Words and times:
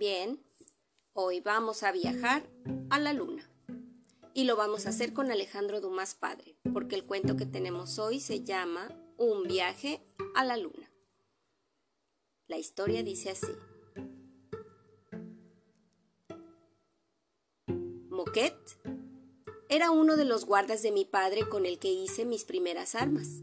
Bien, 0.00 0.42
hoy 1.12 1.40
vamos 1.40 1.82
a 1.82 1.92
viajar 1.92 2.48
a 2.88 2.98
la 2.98 3.12
luna. 3.12 3.50
Y 4.32 4.44
lo 4.44 4.56
vamos 4.56 4.86
a 4.86 4.88
hacer 4.88 5.12
con 5.12 5.30
Alejandro 5.30 5.82
Dumas 5.82 6.14
Padre, 6.14 6.56
porque 6.72 6.94
el 6.94 7.04
cuento 7.04 7.36
que 7.36 7.44
tenemos 7.44 7.98
hoy 7.98 8.18
se 8.18 8.42
llama 8.42 8.88
Un 9.18 9.42
viaje 9.42 10.02
a 10.34 10.42
la 10.46 10.56
luna. 10.56 10.90
La 12.48 12.56
historia 12.56 13.02
dice 13.02 13.28
así. 13.28 13.52
Moquet 18.08 18.56
era 19.68 19.90
uno 19.90 20.16
de 20.16 20.24
los 20.24 20.46
guardas 20.46 20.80
de 20.80 20.92
mi 20.92 21.04
padre 21.04 21.46
con 21.46 21.66
el 21.66 21.78
que 21.78 21.92
hice 21.92 22.24
mis 22.24 22.44
primeras 22.44 22.94
armas. 22.94 23.42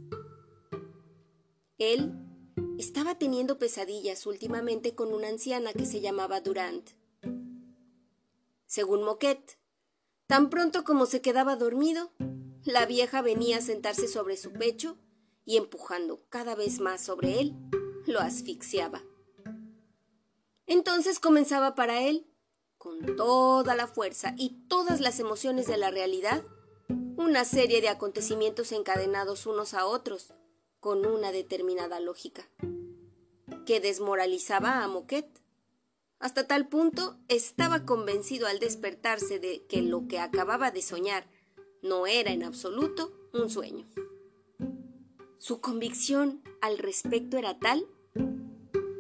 Él 1.78 2.27
estaba 2.78 3.16
teniendo 3.18 3.58
pesadillas 3.58 4.26
últimamente 4.26 4.94
con 4.94 5.14
una 5.14 5.30
anciana 5.30 5.74
que 5.74 5.86
se 5.86 6.02
llamaba 6.02 6.42
Durant. 6.42 6.92
Según 8.66 9.04
Moquet, 9.04 9.58
tan 10.28 10.50
pronto 10.50 10.84
como 10.84 11.06
se 11.06 11.22
quedaba 11.22 11.56
dormido, 11.56 12.12
la 12.64 12.86
vieja 12.86 13.22
venía 13.22 13.58
a 13.58 13.62
sentarse 13.62 14.08
sobre 14.08 14.38
su 14.38 14.52
pecho 14.54 14.98
y 15.46 15.58
empujando 15.58 16.22
cada 16.30 16.54
vez 16.54 16.80
más 16.80 17.02
sobre 17.02 17.40
él, 17.40 17.56
lo 18.06 18.20
asfixiaba. 18.20 19.04
Entonces 20.66 21.20
comenzaba 21.20 21.76
para 21.76 22.02
él, 22.02 22.28
con 22.78 23.16
toda 23.16 23.74
la 23.76 23.88
fuerza 23.88 24.36
y 24.38 24.68
todas 24.68 25.00
las 25.00 25.20
emociones 25.20 25.66
de 25.66 25.78
la 25.78 25.90
realidad, 25.90 26.44
una 27.16 27.46
serie 27.46 27.82
de 27.82 27.90
acontecimientos 27.90 28.72
encadenados 28.72 29.46
unos 29.48 29.74
a 29.74 29.86
otros, 29.86 30.34
con 30.80 31.06
una 31.06 31.32
determinada 31.32 32.00
lógica, 32.00 32.48
que 33.66 33.80
desmoralizaba 33.80 34.84
a 34.84 34.88
Moquet. 34.88 35.28
Hasta 36.20 36.48
tal 36.48 36.68
punto 36.68 37.18
estaba 37.28 37.86
convencido 37.86 38.48
al 38.48 38.60
despertarse 38.60 39.40
de 39.40 39.66
que 39.66 39.82
lo 39.82 40.08
que 40.08 40.20
acababa 40.20 40.72
de 40.72 40.82
soñar 40.82 41.28
no 41.82 42.08
era 42.08 42.32
en 42.32 42.44
absoluto 42.44 43.12
un 43.34 43.50
sueño. 43.50 43.88
Su 45.38 45.62
convicción 45.62 46.42
al 46.62 46.78
respecto 46.78 47.38
era 47.38 47.60
tal 47.60 47.88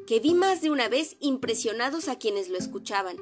que 0.06 0.20
vi 0.22 0.34
más 0.34 0.62
de 0.62 0.72
una 0.72 0.88
vez 0.88 1.18
impresionados 1.20 2.08
a 2.08 2.18
quienes 2.18 2.48
lo 2.48 2.58
escuchaban, 2.58 3.18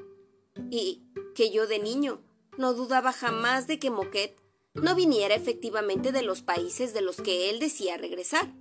y 0.70 1.02
que 1.34 1.52
yo 1.52 1.66
de 1.68 1.80
niño 1.80 2.22
no 2.58 2.74
dudaba 2.74 3.12
jamás 3.12 3.66
de 3.68 3.80
que 3.80 3.90
Moquet 3.90 4.40
no 4.76 4.96
viniera 4.96 5.36
efectivamente 5.36 6.12
de 6.12 6.22
los 6.22 6.42
países 6.42 6.94
de 6.94 7.02
los 7.02 7.18
que 7.18 7.50
él 7.50 7.60
decía 7.60 7.98
regresar. 7.98 8.54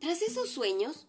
Tras 0.00 0.22
esos 0.22 0.48
sueños, 0.48 1.06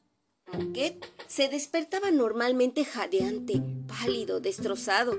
Moquet 0.51 1.03
se 1.27 1.49
despertaba 1.49 2.11
normalmente 2.11 2.85
jadeante, 2.85 3.61
pálido, 3.87 4.39
destrozado. 4.39 5.17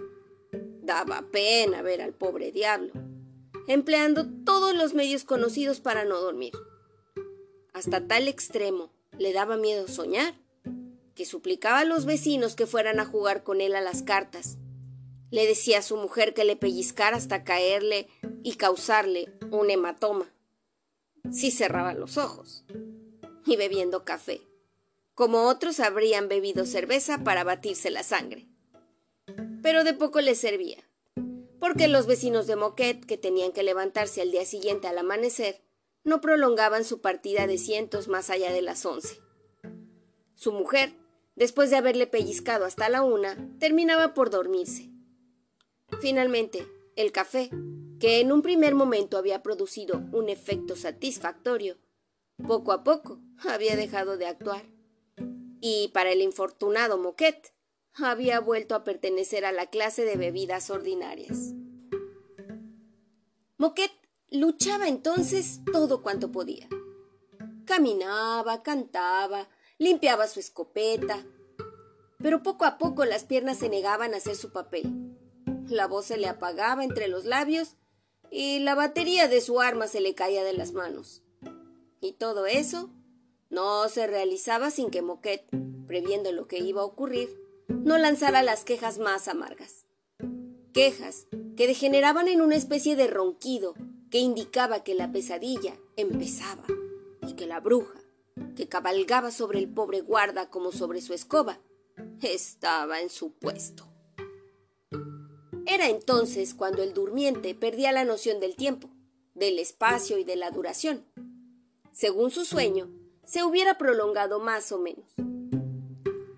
Daba 0.82 1.24
pena 1.32 1.82
ver 1.82 2.00
al 2.00 2.12
pobre 2.12 2.52
diablo, 2.52 2.92
empleando 3.66 4.26
todos 4.44 4.76
los 4.76 4.94
medios 4.94 5.24
conocidos 5.24 5.80
para 5.80 6.04
no 6.04 6.20
dormir. 6.20 6.52
Hasta 7.72 8.06
tal 8.06 8.28
extremo 8.28 8.92
le 9.18 9.32
daba 9.32 9.56
miedo 9.56 9.88
soñar, 9.88 10.34
que 11.14 11.26
suplicaba 11.26 11.80
a 11.80 11.84
los 11.84 12.04
vecinos 12.04 12.54
que 12.54 12.66
fueran 12.66 13.00
a 13.00 13.06
jugar 13.06 13.42
con 13.42 13.60
él 13.60 13.74
a 13.74 13.80
las 13.80 14.02
cartas. 14.02 14.58
Le 15.34 15.48
decía 15.48 15.78
a 15.78 15.82
su 15.82 15.96
mujer 15.96 16.32
que 16.32 16.44
le 16.44 16.54
pellizcara 16.54 17.16
hasta 17.16 17.42
caerle 17.42 18.06
y 18.44 18.54
causarle 18.54 19.32
un 19.50 19.68
hematoma. 19.68 20.32
Si 21.32 21.50
cerraba 21.50 21.92
los 21.92 22.18
ojos. 22.18 22.62
Y 23.44 23.56
bebiendo 23.56 24.04
café, 24.04 24.42
como 25.14 25.48
otros 25.48 25.80
habrían 25.80 26.28
bebido 26.28 26.66
cerveza 26.66 27.24
para 27.24 27.42
batirse 27.42 27.90
la 27.90 28.04
sangre. 28.04 28.46
Pero 29.60 29.82
de 29.82 29.92
poco 29.92 30.20
le 30.20 30.36
servía, 30.36 30.88
porque 31.58 31.88
los 31.88 32.06
vecinos 32.06 32.46
de 32.46 32.54
Moquet, 32.54 33.04
que 33.04 33.18
tenían 33.18 33.50
que 33.50 33.64
levantarse 33.64 34.22
al 34.22 34.30
día 34.30 34.44
siguiente 34.44 34.86
al 34.86 34.98
amanecer, 34.98 35.62
no 36.04 36.20
prolongaban 36.20 36.84
su 36.84 37.00
partida 37.00 37.48
de 37.48 37.58
cientos 37.58 38.06
más 38.06 38.30
allá 38.30 38.52
de 38.52 38.62
las 38.62 38.86
once. 38.86 39.20
Su 40.36 40.52
mujer, 40.52 40.94
después 41.34 41.70
de 41.70 41.76
haberle 41.76 42.06
pellizcado 42.06 42.66
hasta 42.66 42.88
la 42.88 43.02
una, 43.02 43.50
terminaba 43.58 44.14
por 44.14 44.30
dormirse. 44.30 44.93
Finalmente, 46.00 46.66
el 46.96 47.12
café, 47.12 47.50
que 47.98 48.20
en 48.20 48.32
un 48.32 48.42
primer 48.42 48.74
momento 48.74 49.16
había 49.16 49.42
producido 49.42 50.02
un 50.12 50.28
efecto 50.28 50.76
satisfactorio, 50.76 51.78
poco 52.46 52.72
a 52.72 52.84
poco 52.84 53.20
había 53.48 53.76
dejado 53.76 54.16
de 54.16 54.26
actuar. 54.26 54.64
Y 55.60 55.88
para 55.94 56.12
el 56.12 56.20
infortunado 56.20 56.98
Moquet, 56.98 57.54
había 57.94 58.40
vuelto 58.40 58.74
a 58.74 58.84
pertenecer 58.84 59.44
a 59.44 59.52
la 59.52 59.66
clase 59.66 60.04
de 60.04 60.16
bebidas 60.16 60.68
ordinarias. 60.70 61.54
Moquet 63.56 63.92
Luchaba 64.34 64.88
entonces 64.88 65.60
todo 65.72 66.02
cuanto 66.02 66.32
podía. 66.32 66.68
Caminaba, 67.66 68.64
cantaba, 68.64 69.48
limpiaba 69.78 70.26
su 70.26 70.40
escopeta, 70.40 71.24
pero 72.18 72.42
poco 72.42 72.64
a 72.64 72.76
poco 72.76 73.04
las 73.04 73.22
piernas 73.22 73.58
se 73.58 73.68
negaban 73.68 74.12
a 74.12 74.16
hacer 74.16 74.34
su 74.34 74.50
papel. 74.50 75.13
La 75.68 75.86
voz 75.86 76.06
se 76.06 76.16
le 76.16 76.28
apagaba 76.28 76.84
entre 76.84 77.08
los 77.08 77.24
labios 77.24 77.76
y 78.30 78.58
la 78.60 78.74
batería 78.74 79.28
de 79.28 79.40
su 79.40 79.60
arma 79.60 79.86
se 79.86 80.00
le 80.00 80.14
caía 80.14 80.44
de 80.44 80.52
las 80.52 80.72
manos. 80.72 81.22
Y 82.00 82.12
todo 82.12 82.46
eso 82.46 82.90
no 83.50 83.88
se 83.88 84.06
realizaba 84.06 84.70
sin 84.70 84.90
que 84.90 85.02
Moquet, 85.02 85.46
previendo 85.86 86.32
lo 86.32 86.46
que 86.48 86.58
iba 86.58 86.82
a 86.82 86.84
ocurrir, 86.84 87.40
no 87.68 87.96
lanzara 87.98 88.42
las 88.42 88.64
quejas 88.64 88.98
más 88.98 89.28
amargas. 89.28 89.86
Quejas 90.72 91.26
que 91.56 91.66
degeneraban 91.66 92.28
en 92.28 92.40
una 92.40 92.56
especie 92.56 92.96
de 92.96 93.06
ronquido 93.06 93.74
que 94.10 94.18
indicaba 94.18 94.82
que 94.82 94.94
la 94.94 95.12
pesadilla 95.12 95.78
empezaba 95.96 96.64
y 97.26 97.34
que 97.34 97.46
la 97.46 97.60
bruja, 97.60 98.00
que 98.56 98.68
cabalgaba 98.68 99.30
sobre 99.30 99.60
el 99.60 99.68
pobre 99.68 100.00
guarda 100.00 100.50
como 100.50 100.72
sobre 100.72 101.00
su 101.00 101.14
escoba, 101.14 101.60
estaba 102.20 103.00
en 103.00 103.08
su 103.08 103.32
puesto. 103.32 103.86
Era 105.66 105.88
entonces 105.88 106.54
cuando 106.54 106.82
el 106.82 106.92
durmiente 106.92 107.54
perdía 107.54 107.92
la 107.92 108.04
noción 108.04 108.40
del 108.40 108.54
tiempo, 108.56 108.90
del 109.34 109.58
espacio 109.58 110.18
y 110.18 110.24
de 110.24 110.36
la 110.36 110.50
duración. 110.50 111.06
Según 111.92 112.30
su 112.30 112.44
sueño, 112.44 112.90
se 113.24 113.44
hubiera 113.44 113.78
prolongado 113.78 114.40
más 114.40 114.72
o 114.72 114.78
menos. 114.78 115.12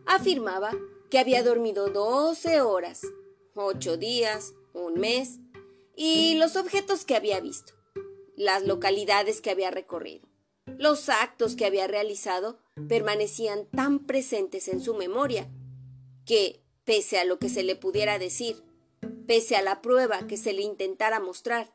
Afirmaba 0.07 0.73
que 1.11 1.19
había 1.19 1.43
dormido 1.43 1.89
doce 1.89 2.61
horas, 2.61 3.03
ocho 3.55 3.97
días, 3.97 4.55
un 4.73 4.95
mes, 4.95 5.41
y 5.97 6.35
los 6.35 6.57
objetos 6.57 7.05
que 7.05 7.17
había 7.17 7.41
visto, 7.41 7.73
las 8.37 8.65
localidades 8.65 9.41
que 9.41 9.51
había 9.51 9.71
recorrido, 9.71 10.29
los 10.79 11.09
actos 11.09 11.57
que 11.57 11.65
había 11.65 11.87
realizado 11.87 12.59
permanecían 12.89 13.67
tan 13.71 14.01
presentes 14.07 14.69
en 14.69 14.81
su 14.81 14.95
memoria 14.95 15.49
que, 16.25 16.63
pese 16.85 17.19
a 17.19 17.25
lo 17.25 17.39
que 17.39 17.49
se 17.49 17.63
le 17.63 17.77
pudiera 17.77 18.19
decir, 18.19 18.63
pese 19.27 19.57
a 19.57 19.63
la 19.63 19.83
prueba 19.83 20.27
que 20.27 20.37
se 20.37 20.53
le 20.53 20.63
intentara 20.63 21.21
mostrar, 21.21 21.75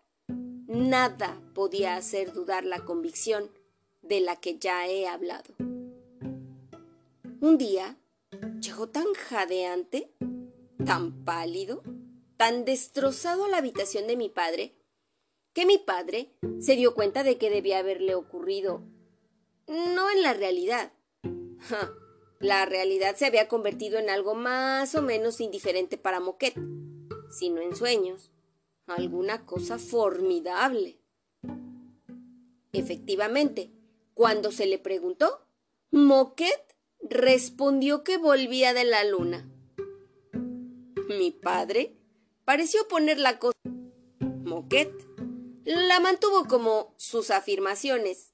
nada 0.67 1.41
podía 1.53 1.95
hacer 1.95 2.33
dudar 2.33 2.63
la 2.63 2.85
convicción 2.85 3.51
de 4.01 4.21
la 4.21 4.37
que 4.37 4.57
ya 4.57 4.87
he 4.87 5.07
hablado. 5.07 5.53
Un 7.41 7.57
día 7.57 7.97
llegó 8.61 8.87
tan 8.87 9.13
jadeante, 9.13 10.13
tan 10.85 11.25
pálido, 11.25 11.83
tan 12.37 12.65
destrozado 12.65 13.45
a 13.45 13.49
la 13.49 13.57
habitación 13.57 14.07
de 14.07 14.15
mi 14.15 14.29
padre, 14.29 14.75
que 15.53 15.65
mi 15.65 15.77
padre 15.77 16.31
se 16.59 16.75
dio 16.75 16.93
cuenta 16.93 17.23
de 17.23 17.37
que 17.37 17.49
debía 17.49 17.79
haberle 17.79 18.15
ocurrido. 18.15 18.81
No 19.67 20.09
en 20.09 20.21
la 20.21 20.33
realidad. 20.33 20.93
la 22.39 22.65
realidad 22.65 23.15
se 23.15 23.25
había 23.25 23.47
convertido 23.47 23.99
en 23.99 24.09
algo 24.09 24.33
más 24.33 24.95
o 24.95 25.01
menos 25.01 25.41
indiferente 25.41 25.97
para 25.97 26.19
Moquet, 26.19 26.55
sino 27.31 27.61
en 27.61 27.75
sueños, 27.75 28.31
alguna 28.87 29.45
cosa 29.45 29.79
formidable. 29.79 30.99
Efectivamente, 32.73 33.71
cuando 34.13 34.51
se 34.51 34.65
le 34.65 34.79
preguntó, 34.79 35.45
Moquet 35.91 36.75
respondió 37.01 38.03
que 38.03 38.17
volvía 38.17 38.73
de 38.73 38.83
la 38.83 39.03
luna. 39.03 39.49
Mi 41.09 41.31
padre 41.31 41.97
pareció 42.45 42.87
poner 42.87 43.19
la 43.19 43.39
cosa. 43.39 43.57
Moquet 44.43 44.91
la 45.65 45.99
mantuvo 45.99 46.45
como 46.45 46.93
sus 46.97 47.31
afirmaciones. 47.31 48.33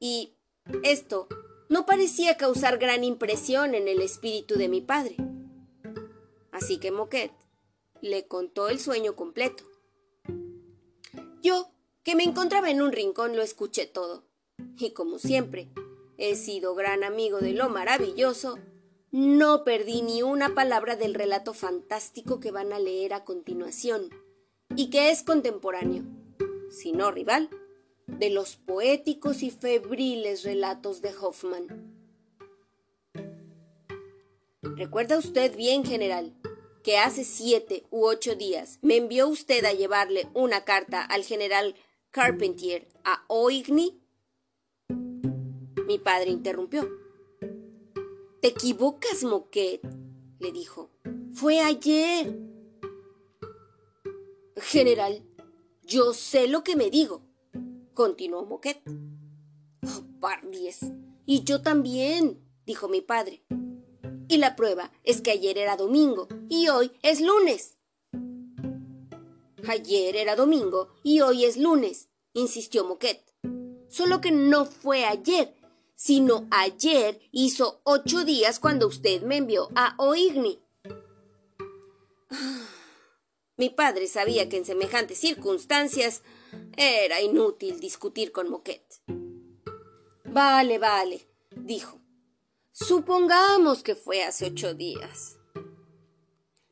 Y 0.00 0.34
esto 0.82 1.28
no 1.68 1.86
parecía 1.86 2.36
causar 2.36 2.78
gran 2.78 3.04
impresión 3.04 3.74
en 3.74 3.88
el 3.88 4.00
espíritu 4.00 4.56
de 4.56 4.68
mi 4.68 4.80
padre. 4.80 5.16
Así 6.50 6.78
que 6.78 6.90
Moquet 6.90 7.32
le 8.02 8.26
contó 8.26 8.68
el 8.68 8.80
sueño 8.80 9.16
completo. 9.16 9.64
Yo, 11.42 11.70
que 12.02 12.14
me 12.14 12.24
encontraba 12.24 12.70
en 12.70 12.82
un 12.82 12.92
rincón, 12.92 13.36
lo 13.36 13.42
escuché 13.42 13.86
todo. 13.86 14.24
Y 14.78 14.90
como 14.90 15.18
siempre, 15.18 15.68
he 16.16 16.34
sido 16.36 16.74
gran 16.74 17.04
amigo 17.04 17.38
de 17.38 17.52
lo 17.52 17.68
maravilloso, 17.68 18.58
no 19.10 19.64
perdí 19.64 20.02
ni 20.02 20.22
una 20.22 20.54
palabra 20.54 20.96
del 20.96 21.14
relato 21.14 21.54
fantástico 21.54 22.40
que 22.40 22.50
van 22.50 22.72
a 22.72 22.78
leer 22.78 23.14
a 23.14 23.24
continuación, 23.24 24.10
y 24.76 24.90
que 24.90 25.10
es 25.10 25.22
contemporáneo, 25.22 26.04
si 26.70 26.92
no 26.92 27.10
rival, 27.10 27.48
de 28.06 28.30
los 28.30 28.56
poéticos 28.56 29.42
y 29.42 29.50
febriles 29.50 30.42
relatos 30.42 31.00
de 31.02 31.14
Hoffman. 31.16 31.94
¿Recuerda 34.62 35.18
usted 35.18 35.56
bien, 35.56 35.84
general, 35.84 36.34
que 36.88 36.96
hace 36.96 37.22
siete 37.22 37.84
u 37.90 38.06
ocho 38.06 38.34
días 38.34 38.78
me 38.80 38.96
envió 38.96 39.28
usted 39.28 39.62
a 39.66 39.74
llevarle 39.74 40.26
una 40.32 40.64
carta 40.64 41.02
al 41.02 41.22
general 41.22 41.74
Carpentier 42.10 42.88
a 43.04 43.26
Oigny? 43.28 44.00
Mi 45.86 45.98
padre 45.98 46.30
interrumpió. 46.30 46.88
Te 48.40 48.48
equivocas, 48.48 49.22
Moquet, 49.22 49.82
le 50.38 50.50
dijo. 50.50 50.88
Fue 51.34 51.60
ayer. 51.60 52.38
General, 54.56 55.22
yo 55.82 56.14
sé 56.14 56.48
lo 56.48 56.64
que 56.64 56.74
me 56.74 56.88
digo, 56.88 57.20
continuó 57.92 58.46
Moquet. 58.46 58.80
Oh, 59.82 60.20
pardies. 60.20 60.90
Y 61.26 61.44
yo 61.44 61.60
también, 61.60 62.42
dijo 62.64 62.88
mi 62.88 63.02
padre. 63.02 63.42
Y 64.28 64.36
la 64.36 64.56
prueba 64.56 64.92
es 65.04 65.22
que 65.22 65.30
ayer 65.30 65.56
era 65.56 65.76
domingo 65.76 66.28
y 66.50 66.68
hoy 66.68 66.92
es 67.02 67.20
lunes. 67.22 67.78
Ayer 69.66 70.16
era 70.16 70.36
domingo 70.36 70.88
y 71.02 71.22
hoy 71.22 71.46
es 71.46 71.56
lunes, 71.56 72.08
insistió 72.34 72.84
Moquet. 72.84 73.24
Solo 73.88 74.20
que 74.20 74.30
no 74.30 74.66
fue 74.66 75.06
ayer, 75.06 75.54
sino 75.94 76.46
ayer 76.50 77.20
hizo 77.32 77.80
ocho 77.84 78.24
días 78.24 78.60
cuando 78.60 78.86
usted 78.86 79.22
me 79.22 79.38
envió 79.38 79.70
a 79.74 79.94
Oigni. 79.98 80.58
Mi 83.56 83.70
padre 83.70 84.06
sabía 84.06 84.48
que 84.48 84.58
en 84.58 84.64
semejantes 84.64 85.18
circunstancias 85.18 86.22
era 86.76 87.20
inútil 87.22 87.80
discutir 87.80 88.30
con 88.30 88.50
Moquet. 88.50 88.84
Vale, 90.24 90.78
vale, 90.78 91.26
dijo. 91.56 91.98
Supongamos 92.80 93.82
que 93.82 93.96
fue 93.96 94.22
hace 94.22 94.46
ocho 94.46 94.72
días. 94.72 95.36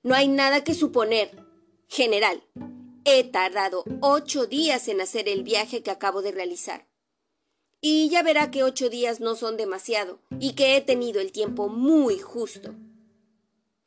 No 0.04 0.14
hay 0.14 0.28
nada 0.28 0.62
que 0.62 0.72
suponer. 0.72 1.44
General, 1.88 2.44
he 3.04 3.24
tardado 3.24 3.82
ocho 4.00 4.46
días 4.46 4.86
en 4.86 5.00
hacer 5.00 5.28
el 5.28 5.42
viaje 5.42 5.82
que 5.82 5.90
acabo 5.90 6.22
de 6.22 6.30
realizar. 6.30 6.86
Y 7.80 8.08
ya 8.08 8.22
verá 8.22 8.52
que 8.52 8.62
ocho 8.62 8.88
días 8.88 9.18
no 9.18 9.34
son 9.34 9.56
demasiado 9.56 10.20
y 10.38 10.52
que 10.52 10.76
he 10.76 10.80
tenido 10.80 11.20
el 11.20 11.32
tiempo 11.32 11.68
muy 11.68 12.20
justo. 12.20 12.72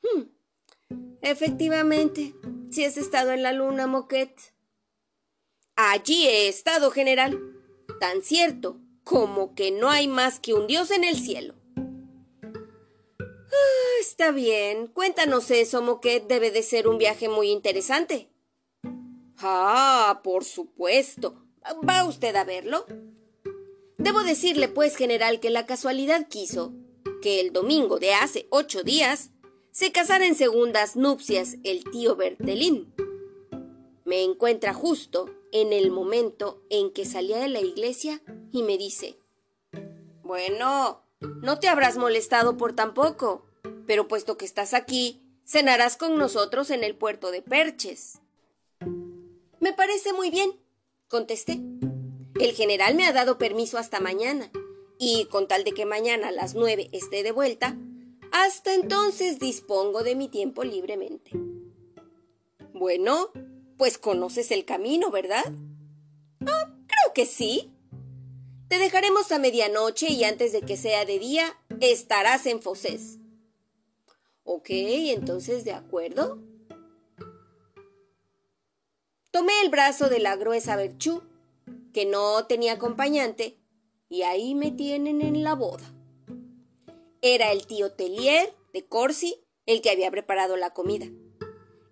Hmm. 0.04 0.24
Efectivamente, 1.21 2.36
si 2.69 2.83
has 2.83 2.98
estado 2.98 3.31
en 3.31 3.44
la 3.44 3.54
luna, 3.54 3.88
Moquet. 3.88 4.36
Allí 5.77 6.27
he 6.27 6.50
estado, 6.50 6.92
general. 6.92 7.39
Tan 8.01 8.24
cierto 8.24 8.77
como 9.06 9.56
que 9.56 9.71
no 9.71 9.89
hay 9.89 10.10
más 10.10 10.42
que 10.42 10.54
un 10.54 10.68
dios 10.68 10.92
en 10.92 11.06
el 11.06 11.18
cielo. 11.18 11.58
Ah, 13.51 14.00
está 14.01 14.31
bien. 14.31 14.88
Cuéntanos 14.88 15.51
eso, 15.51 15.81
Moquet. 15.81 16.28
Debe 16.28 16.51
de 16.51 16.63
ser 16.63 16.88
un 16.88 16.98
viaje 16.98 17.30
muy 17.30 17.50
interesante. 17.50 18.30
Ah, 19.38 20.22
por 20.24 20.44
supuesto. 20.44 21.46
¿Va 21.88 22.06
usted 22.06 22.36
a 22.36 22.44
verlo? 22.44 22.86
Debo 23.98 24.22
decirle, 24.24 24.68
pues, 24.68 24.96
general, 24.96 25.40
que 25.40 25.50
la 25.50 25.66
casualidad 25.66 26.28
quiso 26.28 26.74
que 27.22 27.42
el 27.42 27.51
domingo 27.51 28.00
de 28.00 28.13
hace 28.13 28.48
ocho 28.50 28.84
días 28.84 29.31
se 29.72 29.92
casara 29.92 30.25
en 30.25 30.36
segundas 30.36 30.95
nupcias 30.95 31.57
el 31.63 31.84
tío 31.84 32.16
Bertelín. 32.16 32.94
Me 34.06 34.24
encuentra 34.24 34.74
justo 34.74 35.30
en 35.52 35.74
el 35.74 35.92
momento 35.92 36.63
en 36.69 36.92
que 36.92 37.06
salía 37.06 37.40
de 37.40 37.50
la 37.50 37.62
iglesia 37.62 38.22
y 38.52 38.63
me 38.63 38.78
dice, 38.78 39.18
Bueno, 40.24 41.04
no 41.19 41.60
te 41.60 41.68
habrás 41.68 41.98
molestado 41.98 42.57
por 42.57 42.74
tan 42.75 42.94
poco, 42.94 43.45
pero 43.86 44.07
puesto 44.07 44.38
que 44.38 44.45
estás 44.45 44.74
aquí, 44.74 45.21
cenarás 45.45 45.98
con 45.98 46.18
nosotros 46.18 46.69
en 46.69 46.83
el 46.83 46.95
puerto 46.95 47.31
de 47.31 47.42
Perches. 47.42 48.19
Me 49.60 49.74
parece 49.74 50.13
muy 50.13 50.30
bien, 50.30 50.51
contesté. 51.07 51.60
El 52.39 52.54
general 52.54 52.95
me 52.95 53.06
ha 53.06 53.13
dado 53.13 53.38
permiso 53.38 53.77
hasta 53.77 54.00
mañana, 54.00 54.51
y 54.98 55.25
con 55.25 55.48
tal 55.48 55.63
de 55.63 55.74
que 55.74 55.86
mañana 55.86 56.30
a 56.30 56.31
las 56.31 56.56
nueve 56.56 56.89
esté 56.94 57.24
de 57.24 57.31
vuelta, 57.31 57.77
hasta 58.31 58.74
entonces 58.74 59.39
dispongo 59.39 60.04
de 60.04 60.16
mi 60.16 60.27
tiempo 60.27 60.63
libremente. 60.63 61.31
Bueno, 62.74 63.31
pues 63.77 63.98
conoces 63.98 64.51
el 64.51 64.66
camino, 64.66 65.10
¿verdad? 65.10 65.44
Ah, 66.45 66.74
creo 66.88 67.13
que 67.13 67.25
sí. 67.25 67.71
Te 68.69 68.77
dejaremos 68.77 69.31
a 69.31 69.39
medianoche 69.39 70.12
y 70.12 70.24
antes 70.24 70.51
de 70.51 70.62
que 70.62 70.77
sea 70.77 71.04
de 71.04 71.18
día 71.18 71.57
estarás 71.81 72.45
en 72.45 72.62
Fosés. 72.62 73.18
Ok, 74.44 74.68
entonces 74.69 75.66
de 75.66 75.74
acuerdo. 75.74 76.39
Tomé 79.31 79.54
el 79.63 79.69
brazo 79.69 80.07
de 80.07 80.19
la 80.19 80.36
gruesa 80.36 80.75
Berchú, 80.75 81.24
que 81.94 82.06
no 82.06 82.45
tenía 82.45 82.74
acompañante, 82.74 83.57
y 84.07 84.21
ahí 84.21 84.54
me 84.54 84.69
tienen 84.69 85.21
en 85.21 85.44
la 85.44 85.56
boda. 85.56 85.92
Era 87.21 87.51
el 87.51 87.66
tío 87.66 87.92
Tellier 87.92 88.56
de 88.71 88.86
Corsi 88.86 89.44
el 89.66 89.81
que 89.81 89.89
había 89.89 90.10
preparado 90.10 90.57
la 90.57 90.74
comida. 90.74 91.07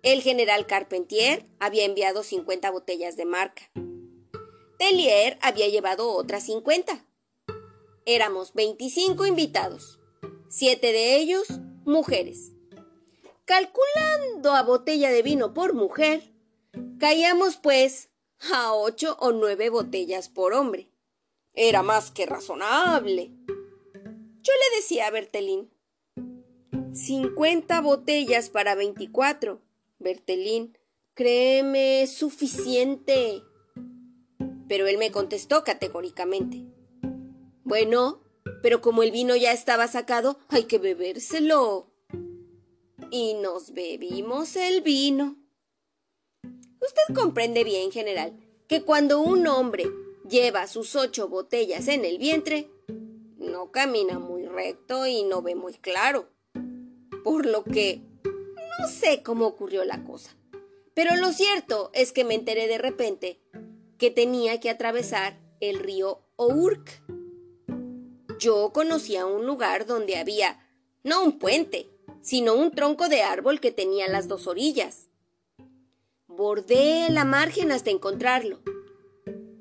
El 0.02 0.22
general 0.22 0.66
Carpentier 0.66 1.44
había 1.58 1.84
enviado 1.84 2.22
50 2.22 2.70
botellas 2.70 3.16
de 3.16 3.24
marca. 3.24 3.70
Tellier 4.78 5.38
había 5.42 5.68
llevado 5.68 6.12
otras 6.12 6.44
50. 6.44 7.04
Éramos 8.06 8.54
25 8.54 9.26
invitados, 9.26 9.98
siete 10.48 10.92
de 10.92 11.16
ellos 11.16 11.48
mujeres. 11.84 12.52
Calculando 13.44 14.54
a 14.54 14.62
botella 14.62 15.10
de 15.10 15.22
vino 15.22 15.52
por 15.52 15.74
mujer, 15.74 16.32
caíamos 17.00 17.56
pues 17.56 18.10
a 18.52 18.72
ocho 18.72 19.16
o 19.18 19.32
nueve 19.32 19.68
botellas 19.68 20.28
por 20.28 20.54
hombre. 20.54 20.88
Era 21.54 21.82
más 21.82 22.12
que 22.12 22.24
razonable. 22.24 23.32
Yo 23.46 24.52
le 24.52 24.76
decía 24.76 25.08
a 25.08 25.10
Bertelín, 25.10 25.70
cincuenta 26.94 27.80
botellas 27.80 28.48
para 28.48 28.76
veinticuatro. 28.76 29.60
Bertelín, 29.98 30.78
créeme, 31.14 32.02
es 32.02 32.12
suficiente. 32.12 33.42
Pero 34.68 34.86
él 34.86 34.98
me 34.98 35.10
contestó 35.10 35.64
categóricamente. 35.64 36.64
Bueno, 37.64 38.20
pero 38.62 38.80
como 38.80 39.02
el 39.02 39.10
vino 39.10 39.36
ya 39.36 39.52
estaba 39.52 39.88
sacado, 39.88 40.38
hay 40.48 40.64
que 40.64 40.78
bebérselo. 40.78 41.90
Y 43.10 43.34
nos 43.34 43.72
bebimos 43.72 44.56
el 44.56 44.82
vino. 44.82 45.36
Usted 46.80 47.14
comprende 47.14 47.64
bien, 47.64 47.90
general, 47.90 48.38
que 48.66 48.82
cuando 48.82 49.20
un 49.20 49.46
hombre 49.46 49.86
lleva 50.28 50.66
sus 50.66 50.94
ocho 50.94 51.28
botellas 51.28 51.88
en 51.88 52.04
el 52.04 52.18
vientre, 52.18 52.70
no 53.38 53.70
camina 53.70 54.18
muy 54.18 54.46
recto 54.46 55.06
y 55.06 55.22
no 55.22 55.42
ve 55.42 55.54
muy 55.54 55.74
claro. 55.74 56.28
Por 57.24 57.46
lo 57.46 57.64
que 57.64 58.02
no 58.78 58.88
sé 58.88 59.22
cómo 59.22 59.46
ocurrió 59.46 59.84
la 59.84 60.04
cosa. 60.04 60.36
Pero 60.94 61.16
lo 61.16 61.32
cierto 61.32 61.90
es 61.94 62.12
que 62.12 62.24
me 62.24 62.34
enteré 62.34 62.66
de 62.66 62.78
repente 62.78 63.40
que 63.98 64.10
tenía 64.10 64.60
que 64.60 64.70
atravesar 64.70 65.38
el 65.60 65.78
río 65.80 66.20
Ourk. 66.36 67.02
Yo 68.38 68.72
conocía 68.72 69.26
un 69.26 69.44
lugar 69.44 69.86
donde 69.86 70.16
había 70.16 70.64
no 71.02 71.22
un 71.22 71.38
puente, 71.38 71.90
sino 72.22 72.54
un 72.54 72.70
tronco 72.70 73.08
de 73.08 73.22
árbol 73.22 73.60
que 73.60 73.72
tenía 73.72 74.08
las 74.08 74.28
dos 74.28 74.46
orillas. 74.46 75.08
Bordé 76.26 77.10
la 77.10 77.24
margen 77.24 77.72
hasta 77.72 77.90
encontrarlo. 77.90 78.60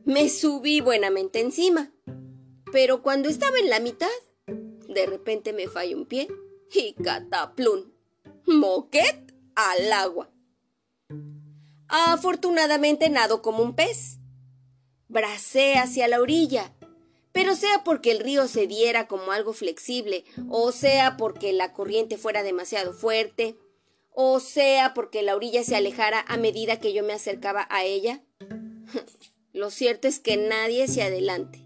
Me 0.06 0.30
subí 0.30 0.80
buenamente 0.82 1.40
encima, 1.40 1.92
pero 2.72 3.02
cuando 3.02 3.30
estaba 3.30 3.58
en 3.58 3.70
la 3.70 3.80
mitad, 3.80 4.08
de 4.46 5.06
repente 5.06 5.54
me 5.54 5.68
falló 5.68 5.98
un 5.98 6.06
pie 6.06 6.28
y 6.72 6.94
cataplún. 6.94 7.94
Moquet 8.46 9.34
al 9.56 9.92
agua. 9.92 10.30
Afortunadamente 11.88 13.10
nado 13.10 13.42
como 13.42 13.64
un 13.64 13.76
pez. 13.76 14.17
Bracé 15.08 15.76
hacia 15.76 16.08
la 16.08 16.22
orilla 16.22 16.74
pero 17.38 17.56
sea 17.56 17.84
porque 17.84 18.10
el 18.10 18.20
río 18.20 18.48
se 18.48 18.66
diera 18.66 19.08
como 19.08 19.32
algo 19.32 19.54
flexible, 19.54 20.26
o 20.50 20.72
sea 20.72 21.18
porque 21.18 21.54
la 21.54 21.72
corriente 21.72 22.18
fuera 22.18 22.42
demasiado 22.42 22.94
fuerte, 22.94 23.56
o 24.10 24.40
sea 24.40 24.96
porque 24.96 25.22
la 25.22 25.36
orilla 25.36 25.64
se 25.64 25.76
alejara 25.76 26.26
a 26.28 26.38
medida 26.38 26.80
que 26.80 26.94
yo 26.94 27.04
me 27.04 27.14
acercaba 27.14 27.68
a 27.70 27.84
ella. 27.84 28.24
Lo 29.54 29.70
cierto 29.70 30.08
es 30.08 30.20
que 30.20 30.36
nadie 30.36 30.88
se 30.88 31.04
adelante, 31.04 31.64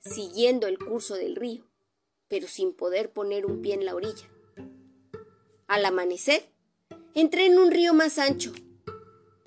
siguiendo 0.00 0.66
el 0.66 0.80
curso 0.80 1.14
del 1.14 1.36
río, 1.36 1.64
pero 2.26 2.48
sin 2.48 2.74
poder 2.74 3.12
poner 3.12 3.46
un 3.46 3.62
pie 3.62 3.74
en 3.74 3.84
la 3.84 3.94
orilla. 3.94 4.28
Al 5.68 5.84
amanecer, 5.84 6.48
entré 7.14 7.46
en 7.46 7.56
un 7.56 7.70
río 7.70 7.94
más 7.94 8.18
ancho. 8.18 8.52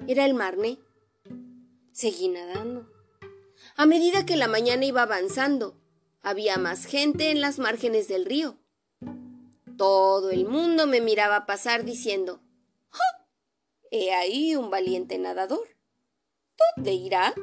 Era 0.08 0.24
el 0.24 0.34
Marne. 0.34 0.80
Seguí 1.98 2.28
nadando. 2.28 2.88
A 3.76 3.88
medida 3.88 4.24
que 4.24 4.36
la 4.36 4.48
mañana 4.48 4.86
iba 4.86 5.02
avanzando, 5.02 5.82
había 6.22 6.60
más 6.60 6.86
gente 6.86 7.32
en 7.32 7.42
las 7.42 7.58
márgenes 7.58 8.08
del 8.08 8.26
río. 8.26 8.60
Todo 9.80 10.30
el 10.30 10.46
mundo 10.46 10.86
me 10.86 11.02
miraba 11.02 11.48
pasar 11.48 11.86
diciendo, 11.86 12.40
¡Oh! 12.92 13.26
He 13.90 14.14
ahí 14.14 14.56
un 14.56 14.70
valiente 14.70 15.18
nadador. 15.18 15.68
¿Dónde 16.76 16.94
irá? 16.94 17.34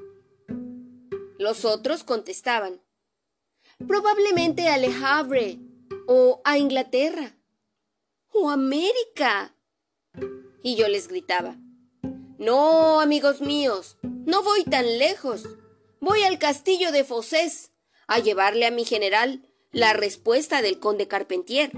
Los 1.36 1.64
otros 1.64 2.04
contestaban, 2.04 2.80
probablemente 3.88 4.68
a 4.68 4.78
Le 4.78 4.94
Havre 5.04 5.58
o 6.06 6.40
a 6.44 6.58
Inglaterra 6.58 7.36
o 8.30 8.50
América. 8.50 9.56
Y 10.62 10.76
yo 10.76 10.86
les 10.86 11.08
gritaba, 11.08 11.58
no, 12.44 13.00
amigos 13.00 13.40
míos, 13.40 13.96
no 14.02 14.42
voy 14.42 14.64
tan 14.64 14.98
lejos. 14.98 15.44
Voy 16.00 16.22
al 16.22 16.38
castillo 16.38 16.92
de 16.92 17.04
Fosés 17.04 17.72
a 18.06 18.18
llevarle 18.18 18.66
a 18.66 18.70
mi 18.70 18.84
general 18.84 19.48
la 19.72 19.92
respuesta 19.94 20.60
del 20.60 20.78
conde 20.78 21.08
Carpentier. 21.08 21.72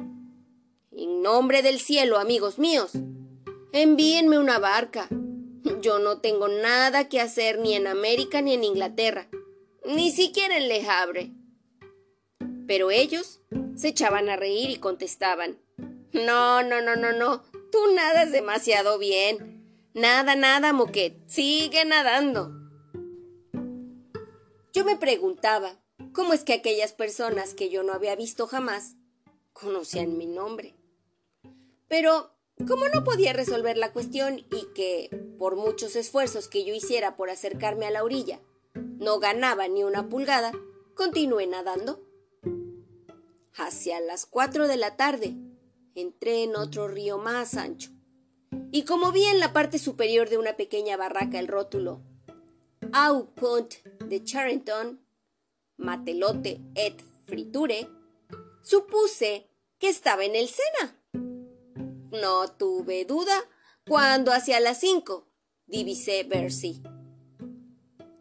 En 0.91 1.23
nombre 1.23 1.63
del 1.63 1.79
cielo, 1.79 2.19
amigos 2.19 2.59
míos, 2.59 2.93
envíenme 3.73 4.39
una 4.39 4.59
barca. 4.59 5.09
Yo 5.81 5.99
no 5.99 6.21
tengo 6.21 6.49
nada 6.49 7.09
que 7.09 7.21
hacer 7.21 7.59
ni 7.59 7.75
en 7.75 7.87
América 7.87 8.41
ni 8.41 8.55
en 8.55 8.65
Inglaterra, 8.65 9.29
ni 9.85 10.11
siquiera 10.11 10.57
en 10.57 10.69
Le 10.69 10.89
Havre. 10.89 11.33
Pero 12.67 12.91
ellos 12.91 13.41
se 13.77 13.89
echaban 13.89 14.29
a 14.29 14.37
reír 14.37 14.71
y 14.71 14.77
contestaban, 14.79 15.59
no, 16.13 16.63
no, 16.63 16.81
no, 16.81 16.97
no, 16.97 17.13
no, 17.13 17.43
tú 17.71 17.79
nadas 17.95 18.33
demasiado 18.33 18.99
bien. 18.99 19.56
Nada, 19.97 20.37
nada, 20.37 20.75
Moquet, 20.75 21.27
sigue 21.27 21.83
nadando. 21.87 22.53
Yo 24.75 24.85
me 24.85 24.97
preguntaba, 24.97 25.81
¿cómo 26.13 26.35
es 26.35 26.45
que 26.45 26.53
aquellas 26.53 26.93
personas 26.93 27.55
que 27.55 27.71
yo 27.71 27.83
no 27.83 27.95
había 27.95 28.15
visto 28.15 28.47
jamás 28.47 28.97
conocían 29.55 30.19
mi 30.19 30.27
nombre? 30.27 30.77
Pero, 31.89 32.31
como 32.69 32.87
no 32.91 33.05
podía 33.05 33.33
resolver 33.33 33.79
la 33.79 33.95
cuestión 33.95 34.41
y 34.41 34.67
que, 34.75 35.09
por 35.39 35.57
muchos 35.57 35.97
esfuerzos 35.97 36.49
que 36.49 36.67
yo 36.67 36.75
hiciera 36.75 37.17
por 37.17 37.31
acercarme 37.31 37.87
a 37.87 37.91
la 37.91 38.05
orilla, 38.05 38.43
no 38.75 39.19
ganaba 39.19 39.67
ni 39.67 39.83
una 39.83 40.11
pulgada, 40.11 40.53
continué 40.95 41.47
nadando. 41.47 42.05
Hacia 43.55 43.99
las 44.01 44.27
cuatro 44.27 44.69
de 44.69 44.77
la 44.77 44.99
tarde 44.99 45.37
entré 45.95 46.43
en 46.43 46.55
otro 46.55 46.87
río 46.87 47.17
más 47.17 47.57
ancho, 47.57 47.96
y 48.71 48.85
como 48.85 49.13
vi 49.13 49.25
en 49.25 49.41
la 49.41 49.53
parte 49.53 49.79
superior 49.79 50.29
de 50.29 50.39
una 50.39 50.57
pequeña 50.57 50.97
barraca 50.97 51.39
el 51.39 51.49
rótulo 51.49 52.03
Au 52.93 53.35
Pont 53.35 53.75
de 54.05 54.23
Charenton, 54.23 55.01
matelote 55.77 56.61
et 56.75 57.03
friture, 57.27 57.89
supuse 58.63 59.49
que 59.79 59.89
estaba 59.89 60.25
en 60.25 60.37
el 60.37 60.49
Sena. 60.49 60.97
No 62.11 62.49
tuve 62.57 63.05
duda 63.05 63.35
cuando 63.87 64.33
hacia 64.33 64.61
las 64.61 64.81
cinco 64.81 65.29
divisé 65.67 66.25
Bercy. 66.25 66.83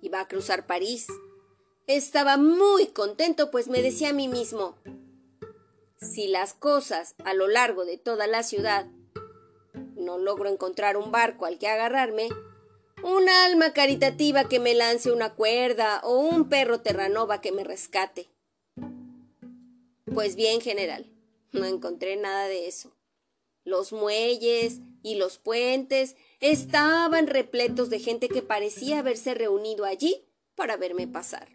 Iba 0.01 0.21
a 0.21 0.27
cruzar 0.27 0.65
París. 0.65 1.07
Estaba 1.87 2.37
muy 2.37 2.87
contento, 2.87 3.51
pues 3.51 3.67
me 3.67 3.81
decía 3.81 4.09
a 4.09 4.13
mí 4.13 4.27
mismo, 4.27 4.75
si 6.01 6.27
las 6.27 6.53
cosas 6.53 7.15
a 7.23 7.33
lo 7.33 7.47
largo 7.47 7.85
de 7.85 7.97
toda 7.97 8.27
la 8.27 8.43
ciudad 8.43 8.87
no 10.05 10.17
logro 10.17 10.49
encontrar 10.49 10.95
un 10.95 11.11
barco 11.11 11.45
al 11.45 11.57
que 11.59 11.67
agarrarme, 11.67 12.29
un 13.03 13.27
alma 13.27 13.73
caritativa 13.73 14.47
que 14.47 14.59
me 14.59 14.73
lance 14.73 15.11
una 15.11 15.33
cuerda 15.33 15.99
o 16.03 16.19
un 16.19 16.47
perro 16.47 16.79
terranova 16.79 17.41
que 17.41 17.51
me 17.51 17.63
rescate. 17.63 18.29
Pues 20.13 20.35
bien, 20.35 20.61
general, 20.61 21.05
no 21.51 21.65
encontré 21.65 22.15
nada 22.15 22.47
de 22.47 22.67
eso. 22.67 22.95
Los 23.63 23.91
muelles 23.91 24.79
y 25.01 25.15
los 25.15 25.37
puentes 25.37 26.15
estaban 26.39 27.27
repletos 27.27 27.89
de 27.89 27.99
gente 27.99 28.29
que 28.29 28.41
parecía 28.41 28.99
haberse 28.99 29.33
reunido 29.33 29.85
allí 29.85 30.23
para 30.55 30.77
verme 30.77 31.07
pasar. 31.07 31.49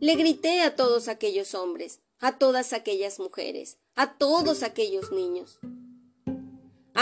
Le 0.00 0.14
grité 0.14 0.60
a 0.62 0.76
todos 0.76 1.08
aquellos 1.08 1.54
hombres, 1.54 2.00
a 2.20 2.38
todas 2.38 2.72
aquellas 2.72 3.18
mujeres, 3.18 3.78
a 3.96 4.16
todos 4.16 4.62
aquellos 4.62 5.12
niños. 5.12 5.58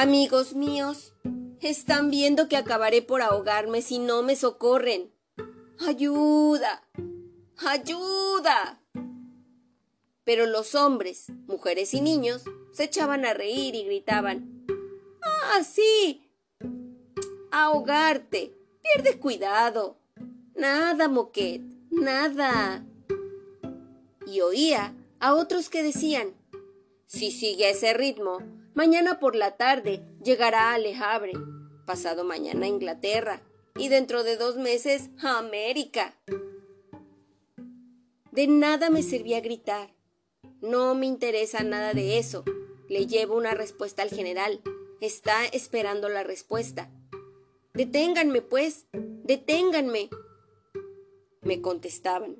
Amigos 0.01 0.55
míos, 0.55 1.13
están 1.61 2.09
viendo 2.09 2.49
que 2.49 2.57
acabaré 2.57 3.03
por 3.03 3.21
ahogarme 3.21 3.83
si 3.83 3.99
no 3.99 4.23
me 4.23 4.37
socorren. 4.37 5.13
¡Ayuda! 5.81 6.89
¡Ayuda! 7.57 8.81
Pero 10.23 10.47
los 10.47 10.77
hombres, 10.77 11.33
mujeres 11.49 11.95
y 11.95 12.01
niños 12.01 12.45
se 12.71 12.85
echaban 12.85 13.25
a 13.25 13.35
reír 13.35 13.75
y 13.75 13.83
gritaban 13.87 14.65
¡Ah, 15.21 15.65
sí! 15.65 16.31
Ahogarte. 17.51 18.55
Pierde 18.81 19.19
cuidado. 19.19 19.99
Nada, 20.55 21.09
Moquet, 21.09 21.63
nada. 21.91 22.87
Y 24.29 24.43
oía 24.43 24.95
a 25.19 25.35
otros 25.35 25.69
que 25.69 25.83
decían 25.83 26.37
Si 27.07 27.33
sigue 27.33 27.71
ese 27.71 27.95
ritmo, 27.95 28.39
mañana 28.79 29.19
por 29.19 29.35
la 29.35 29.57
tarde 29.57 30.05
llegará 30.23 30.73
a 30.73 30.79
Le 30.79 30.95
Havre, 30.95 31.33
pasado 31.85 32.23
mañana 32.23 32.67
a 32.67 32.69
Inglaterra 32.69 33.43
y 33.77 33.89
dentro 33.89 34.23
de 34.23 34.37
dos 34.37 34.57
meses 34.57 35.11
a 35.21 35.39
América. 35.39 36.15
De 38.31 38.47
nada 38.47 38.89
me 38.89 39.03
servía 39.03 39.41
gritar. 39.41 39.93
No 40.61 40.95
me 40.95 41.07
interesa 41.07 41.65
nada 41.65 41.93
de 41.93 42.19
eso. 42.19 42.45
Le 42.89 43.09
llevo 43.09 43.37
una 43.37 43.53
respuesta 43.53 44.03
al 44.03 44.11
general. 44.11 44.61
Está 45.01 45.45
esperando 45.47 46.09
la 46.09 46.23
respuesta. 46.23 46.89
Deténganme, 47.75 48.43
pues. 48.43 48.87
Deténganme. 48.93 50.09
Me 51.43 51.61
contestaban. 51.61 52.37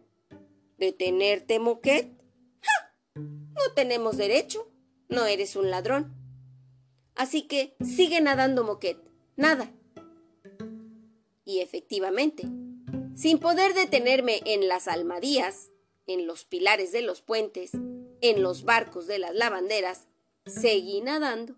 ¿Detenerte, 0.77 1.59
Moquet? 1.59 2.13
No 3.17 3.73
tenemos 3.75 4.17
derecho. 4.17 4.71
No 5.09 5.27
eres 5.27 5.57
un 5.57 5.73
ladrón. 5.73 6.18
Así 7.19 7.43
que 7.43 7.75
sigue 7.81 8.21
nadando, 8.21 8.63
Moquet. 8.63 8.97
Nada. 9.35 9.73
Y 11.45 11.59
efectivamente, 11.59 12.45
sin 13.17 13.41
poder 13.41 13.75
detenerme 13.75 14.41
en 14.45 14.69
las 14.69 14.87
almadías, 14.87 15.71
en 16.07 16.29
los 16.29 16.45
pilares 16.45 16.93
de 16.93 17.03
los 17.03 17.21
puentes, 17.21 17.73
en 18.21 18.43
los 18.43 18.63
barcos 18.63 19.09
de 19.09 19.19
las 19.19 19.35
lavanderas, 19.35 20.07
seguí 20.47 21.01
nadando, 21.01 21.57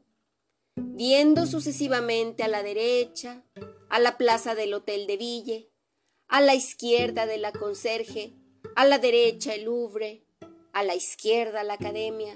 viendo 0.77 1.45
sucesivamente 1.45 2.43
a 2.43 2.49
la 2.49 2.63
derecha, 2.63 3.45
a 3.91 4.01
la 4.01 4.17
plaza 4.17 4.55
del 4.55 4.73
Hotel 4.73 5.07
de 5.07 5.19
Ville, 5.19 5.71
a 6.27 6.41
la 6.41 6.55
izquierda 6.55 7.27
de 7.27 7.37
la 7.37 7.53
Conserje, 7.53 8.33
a 8.77 8.87
la 8.87 8.99
derecha 8.99 9.55
el 9.55 9.65
Louvre, 9.65 10.25
a 10.73 10.85
la 10.85 10.95
izquierda 10.95 11.65
la 11.65 11.75
academia, 11.75 12.35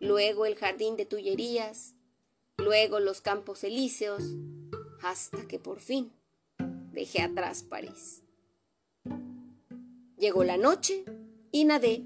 luego 0.00 0.46
el 0.46 0.56
jardín 0.56 0.96
de 0.96 1.06
Tullerías, 1.06 1.95
luego 2.58 3.00
los 3.00 3.20
campos 3.20 3.64
elíseos, 3.64 4.22
hasta 5.02 5.46
que 5.46 5.58
por 5.58 5.80
fin 5.80 6.12
dejé 6.92 7.22
atrás 7.22 7.62
París. 7.62 8.22
Llegó 10.18 10.44
la 10.44 10.56
noche 10.56 11.04
y 11.52 11.64
nadé 11.64 12.02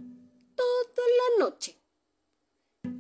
toda 0.55 1.07
la 1.39 1.45
noche. 1.45 1.79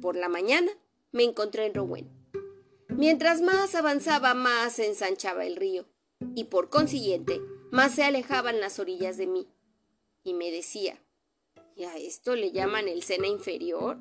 Por 0.01 0.17
la 0.17 0.29
mañana 0.29 0.71
me 1.13 1.25
encontré 1.25 1.67
en 1.67 1.75
Rouen. 1.75 2.09
Mientras 2.89 3.41
más 3.41 3.75
avanzaba, 3.75 4.35
más 4.35 4.75
se 4.75 4.87
ensanchaba 4.87 5.45
el 5.47 5.57
río, 5.57 5.87
y 6.35 6.45
por 6.45 6.71
consiguiente, 6.71 7.41
más 7.71 7.95
se 7.95 8.05
alejaban 8.05 8.61
las 8.61 8.79
orillas 8.79 9.17
de 9.17 9.27
mí. 9.27 9.49
Y 10.23 10.35
me 10.35 10.51
decía, 10.51 11.01
¿Y 11.77 11.85
a 11.85 11.97
esto 11.97 12.37
le 12.37 12.53
llaman 12.53 12.89
el 12.89 13.03
sena 13.03 13.27
inferior? 13.27 13.99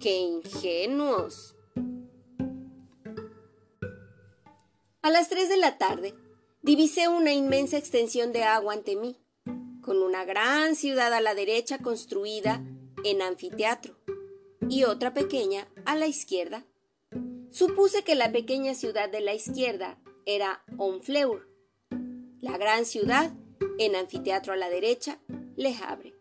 ¡Qué 0.00 0.16
ingenuos! 0.16 1.54
A 5.04 5.10
las 5.10 5.28
tres 5.28 5.48
de 5.48 5.56
la 5.56 5.78
tarde, 5.78 6.14
divisé 6.62 7.08
una 7.08 7.32
inmensa 7.32 7.76
extensión 7.76 8.32
de 8.32 8.44
agua 8.44 8.74
ante 8.74 8.94
mí, 8.94 9.16
con 9.80 10.00
una 10.00 10.24
gran 10.24 10.76
ciudad 10.76 11.12
a 11.12 11.20
la 11.20 11.34
derecha 11.34 11.78
construida 11.78 12.64
en 13.02 13.20
anfiteatro 13.20 13.98
y 14.68 14.84
otra 14.84 15.12
pequeña 15.12 15.66
a 15.86 15.96
la 15.96 16.06
izquierda. 16.06 16.64
Supuse 17.50 18.04
que 18.04 18.14
la 18.14 18.30
pequeña 18.30 18.74
ciudad 18.74 19.10
de 19.10 19.20
la 19.20 19.34
izquierda 19.34 19.98
era 20.24 20.62
Honfleur, 20.78 21.48
la 22.40 22.56
gran 22.56 22.84
ciudad 22.84 23.32
en 23.80 23.96
anfiteatro 23.96 24.52
a 24.52 24.56
la 24.56 24.70
derecha, 24.70 25.18
Le 25.56 25.74
Havre. 25.74 26.14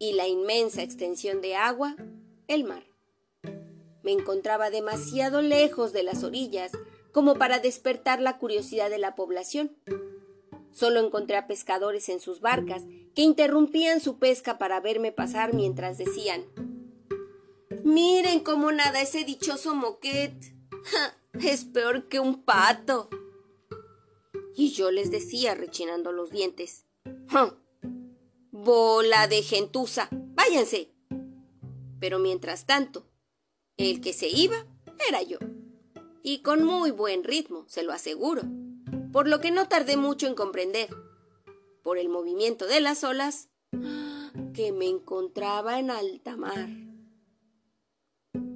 y 0.00 0.14
la 0.14 0.26
inmensa 0.26 0.82
extensión 0.82 1.40
de 1.40 1.54
agua, 1.54 1.94
el 2.48 2.64
mar. 2.64 2.82
Me 4.02 4.10
encontraba 4.10 4.70
demasiado 4.70 5.42
lejos 5.42 5.92
de 5.92 6.02
las 6.02 6.24
orillas 6.24 6.72
como 7.12 7.36
para 7.36 7.58
despertar 7.58 8.20
la 8.20 8.38
curiosidad 8.38 8.90
de 8.90 8.98
la 8.98 9.14
población. 9.14 9.76
Solo 10.72 11.00
encontré 11.00 11.36
a 11.36 11.46
pescadores 11.46 12.08
en 12.08 12.20
sus 12.20 12.40
barcas 12.40 12.84
que 13.14 13.22
interrumpían 13.22 14.00
su 14.00 14.18
pesca 14.18 14.58
para 14.58 14.80
verme 14.80 15.12
pasar 15.12 15.54
mientras 15.54 15.98
decían 15.98 16.44
Miren 17.84 18.40
cómo 18.40 18.72
nada 18.72 19.00
ese 19.00 19.24
dichoso 19.24 19.74
moquet. 19.74 20.32
es 21.40 21.64
peor 21.64 22.08
que 22.08 22.20
un 22.20 22.42
pato. 22.42 23.08
Y 24.54 24.70
yo 24.70 24.90
les 24.90 25.10
decía, 25.10 25.54
rechinando 25.54 26.12
los 26.12 26.30
dientes, 26.30 26.84
bola 28.50 29.26
de 29.26 29.42
gentuza, 29.42 30.08
váyanse. 30.12 30.92
Pero 31.98 32.18
mientras 32.18 32.66
tanto, 32.66 33.06
el 33.76 34.00
que 34.00 34.12
se 34.12 34.28
iba 34.28 34.66
era 35.08 35.22
yo. 35.22 35.38
Y 36.22 36.42
con 36.42 36.64
muy 36.64 36.90
buen 36.90 37.24
ritmo, 37.24 37.64
se 37.68 37.82
lo 37.82 37.92
aseguro. 37.92 38.42
Por 39.12 39.28
lo 39.28 39.40
que 39.40 39.50
no 39.50 39.68
tardé 39.68 39.96
mucho 39.96 40.26
en 40.26 40.34
comprender, 40.34 40.88
por 41.82 41.98
el 41.98 42.08
movimiento 42.08 42.66
de 42.66 42.80
las 42.80 43.04
olas, 43.04 43.48
que 44.54 44.72
me 44.72 44.86
encontraba 44.86 45.78
en 45.78 45.90
alta 45.90 46.36
mar. 46.36 46.68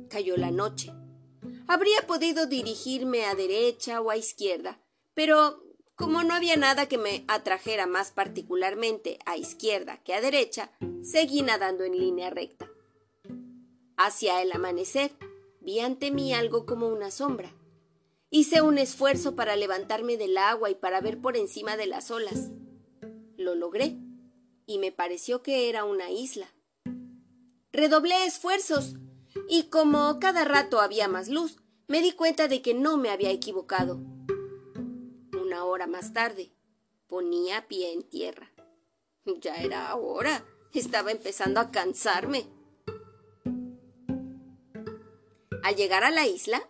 Cayó 0.09 0.37
la 0.37 0.51
noche. 0.51 0.93
Habría 1.67 2.07
podido 2.07 2.47
dirigirme 2.47 3.25
a 3.25 3.35
derecha 3.35 4.01
o 4.01 4.11
a 4.11 4.17
izquierda, 4.17 4.81
pero 5.15 5.63
como 5.97 6.25
no 6.25 6.35
había 6.35 6.57
nada 6.57 6.87
que 6.87 6.99
me 6.99 7.25
atrajera 7.29 7.87
más 7.87 8.11
particularmente 8.11 9.19
a 9.27 9.37
izquierda 9.37 10.03
que 10.03 10.15
a 10.15 10.21
derecha, 10.21 10.73
seguí 11.03 11.43
nadando 11.43 11.85
en 11.85 11.97
línea 11.97 12.31
recta. 12.31 12.69
Hacia 13.97 14.43
el 14.43 14.51
amanecer, 14.53 15.13
vi 15.65 15.81
ante 15.81 16.11
mí 16.11 16.33
algo 16.33 16.67
como 16.67 16.89
una 16.89 17.11
sombra. 17.11 17.53
Hice 18.31 18.61
un 18.63 18.79
esfuerzo 18.79 19.35
para 19.35 19.57
levantarme 19.57 20.17
del 20.17 20.37
agua 20.37 20.71
y 20.71 20.75
para 20.75 21.01
ver 21.01 21.21
por 21.21 21.37
encima 21.37 21.77
de 21.77 21.87
las 21.87 22.11
olas. 22.11 22.51
Lo 23.37 23.55
logré, 23.55 23.97
y 24.67 24.79
me 24.79 24.93
pareció 24.93 25.43
que 25.43 25.69
era 25.69 25.85
una 25.85 26.11
isla. 26.11 26.47
Redoblé 27.73 28.27
esfuerzos, 28.27 28.97
y 29.49 29.65
como 29.65 30.19
cada 30.21 30.45
rato 30.45 30.81
había 30.81 31.09
más 31.09 31.29
luz, 31.29 31.57
me 31.89 32.03
di 32.03 32.13
cuenta 32.13 32.49
de 32.49 32.63
que 32.63 32.75
no 32.75 32.97
me 32.97 33.11
había 33.11 33.31
equivocado. 33.31 34.01
Una 35.41 35.65
hora 35.65 35.87
más 35.87 36.13
tarde, 36.13 36.53
ponía 37.09 37.69
pie 37.69 37.93
en 37.93 38.03
tierra. 38.03 38.51
Ya 39.41 39.57
era 39.57 39.95
hora. 39.97 40.45
Estaba 40.73 41.13
empezando 41.13 41.61
a 41.61 41.71
cansarme. 41.71 42.47
Al 45.65 45.77
llegar 45.77 46.05
a 46.05 46.11
la 46.11 46.27
isla, 46.27 46.69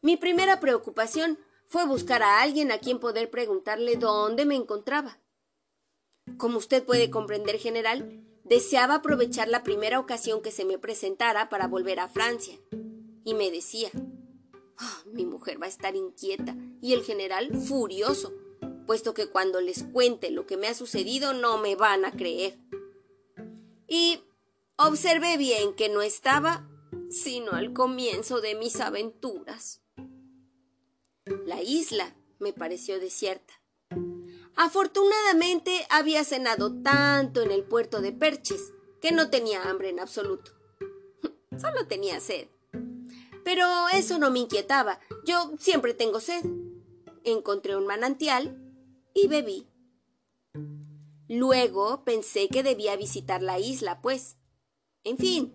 mi 0.00 0.16
primera 0.16 0.58
preocupación 0.58 1.38
fue 1.68 1.86
buscar 1.86 2.24
a 2.24 2.42
alguien 2.42 2.72
a 2.72 2.78
quien 2.78 2.98
poder 2.98 3.30
preguntarle 3.30 3.94
dónde 3.94 4.46
me 4.46 4.56
encontraba. 4.56 5.20
Como 6.38 6.58
usted 6.58 6.82
puede 6.82 7.08
comprender, 7.08 7.60
general, 7.60 8.20
deseaba 8.42 8.96
aprovechar 8.96 9.46
la 9.46 9.62
primera 9.62 10.00
ocasión 10.00 10.42
que 10.42 10.50
se 10.50 10.64
me 10.64 10.76
presentara 10.76 11.48
para 11.50 11.68
volver 11.68 12.00
a 12.00 12.08
Francia. 12.08 12.58
Y 13.22 13.34
me 13.34 13.52
decía, 13.52 13.90
ah, 14.76 15.02
mi 15.06 15.24
mujer 15.24 15.62
va 15.62 15.66
a 15.66 15.68
estar 15.68 15.94
inquieta 15.94 16.56
y 16.80 16.94
el 16.94 17.04
general 17.04 17.56
furioso, 17.56 18.34
puesto 18.88 19.14
que 19.14 19.28
cuando 19.28 19.60
les 19.60 19.84
cuente 19.84 20.32
lo 20.32 20.46
que 20.46 20.56
me 20.56 20.66
ha 20.66 20.74
sucedido 20.74 21.32
no 21.32 21.58
me 21.58 21.76
van 21.76 22.04
a 22.04 22.10
creer. 22.10 22.58
Y 23.86 24.18
observé 24.76 25.36
bien 25.36 25.74
que 25.74 25.88
no 25.88 26.02
estaba 26.02 26.68
sino 27.12 27.52
al 27.52 27.72
comienzo 27.72 28.40
de 28.40 28.54
mis 28.54 28.80
aventuras. 28.80 29.82
La 31.46 31.62
isla 31.62 32.16
me 32.38 32.52
pareció 32.52 32.98
desierta. 32.98 33.52
Afortunadamente 34.56 35.86
había 35.90 36.24
cenado 36.24 36.82
tanto 36.82 37.42
en 37.42 37.50
el 37.50 37.64
puerto 37.64 38.00
de 38.00 38.12
Perches 38.12 38.72
que 39.00 39.12
no 39.12 39.30
tenía 39.30 39.68
hambre 39.68 39.90
en 39.90 40.00
absoluto. 40.00 40.52
Solo 41.60 41.86
tenía 41.86 42.20
sed. 42.20 42.48
Pero 43.44 43.66
eso 43.92 44.18
no 44.18 44.30
me 44.30 44.40
inquietaba. 44.40 44.98
Yo 45.24 45.52
siempre 45.58 45.94
tengo 45.94 46.20
sed. 46.20 46.44
Encontré 47.24 47.76
un 47.76 47.86
manantial 47.86 48.58
y 49.14 49.28
bebí. 49.28 49.68
Luego 51.28 52.04
pensé 52.04 52.48
que 52.48 52.62
debía 52.62 52.96
visitar 52.96 53.42
la 53.42 53.58
isla, 53.58 54.00
pues. 54.00 54.36
En 55.04 55.18
fin, 55.18 55.54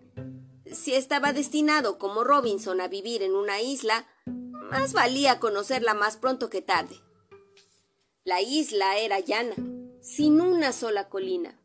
si 0.74 0.94
estaba 0.94 1.34
destinado 1.34 1.98
como 1.98 2.24
Robinson 2.24 2.82
a 2.82 2.88
vivir 2.88 3.24
en 3.24 3.36
una 3.36 3.62
isla, 3.62 4.08
más 4.26 4.94
valía 4.94 5.40
conocerla 5.40 5.94
más 5.94 6.18
pronto 6.18 6.50
que 6.50 6.62
tarde. 6.62 7.00
La 8.24 8.42
isla 8.42 8.98
era 8.98 9.20
llana, 9.20 9.56
sin 10.02 10.42
una 10.42 10.74
sola 10.74 11.10
colina. 11.10 11.60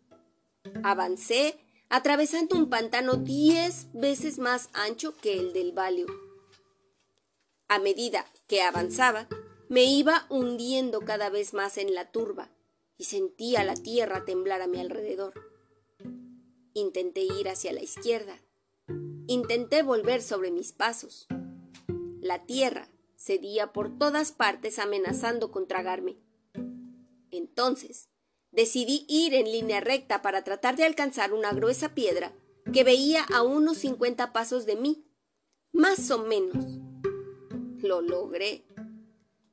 Avancé 0.84 1.58
atravesando 1.88 2.56
un 2.56 2.70
pantano 2.70 3.16
diez 3.16 3.88
veces 3.92 4.38
más 4.38 4.70
ancho 4.72 5.16
que 5.16 5.38
el 5.38 5.52
del 5.52 5.72
Valio. 5.72 6.06
A 7.68 7.78
medida 7.78 8.26
que 8.46 8.62
avanzaba, 8.62 9.28
me 9.68 9.84
iba 9.84 10.26
hundiendo 10.28 11.00
cada 11.00 11.30
vez 11.30 11.54
más 11.54 11.78
en 11.78 11.94
la 11.94 12.10
turba 12.10 12.50
y 12.98 13.04
sentía 13.04 13.64
la 13.64 13.74
tierra 13.74 14.24
temblar 14.24 14.62
a 14.62 14.66
mi 14.66 14.78
alrededor. 14.78 15.32
Intenté 16.74 17.22
ir 17.22 17.48
hacia 17.48 17.72
la 17.72 17.82
izquierda, 17.82 18.38
Intenté 19.26 19.82
volver 19.82 20.22
sobre 20.22 20.50
mis 20.50 20.72
pasos. 20.72 21.26
La 22.20 22.44
tierra 22.44 22.88
cedía 23.16 23.72
por 23.72 23.98
todas 23.98 24.32
partes 24.32 24.78
amenazando 24.78 25.50
con 25.50 25.68
tragarme. 25.68 26.16
Entonces, 27.30 28.08
decidí 28.50 29.06
ir 29.08 29.34
en 29.34 29.50
línea 29.50 29.80
recta 29.80 30.22
para 30.22 30.44
tratar 30.44 30.76
de 30.76 30.84
alcanzar 30.84 31.32
una 31.32 31.52
gruesa 31.52 31.94
piedra 31.94 32.32
que 32.72 32.84
veía 32.84 33.24
a 33.32 33.42
unos 33.42 33.78
cincuenta 33.78 34.32
pasos 34.32 34.66
de 34.66 34.76
mí, 34.76 35.04
más 35.72 36.10
o 36.10 36.18
menos. 36.18 36.80
Lo 37.80 38.00
logré. 38.00 38.64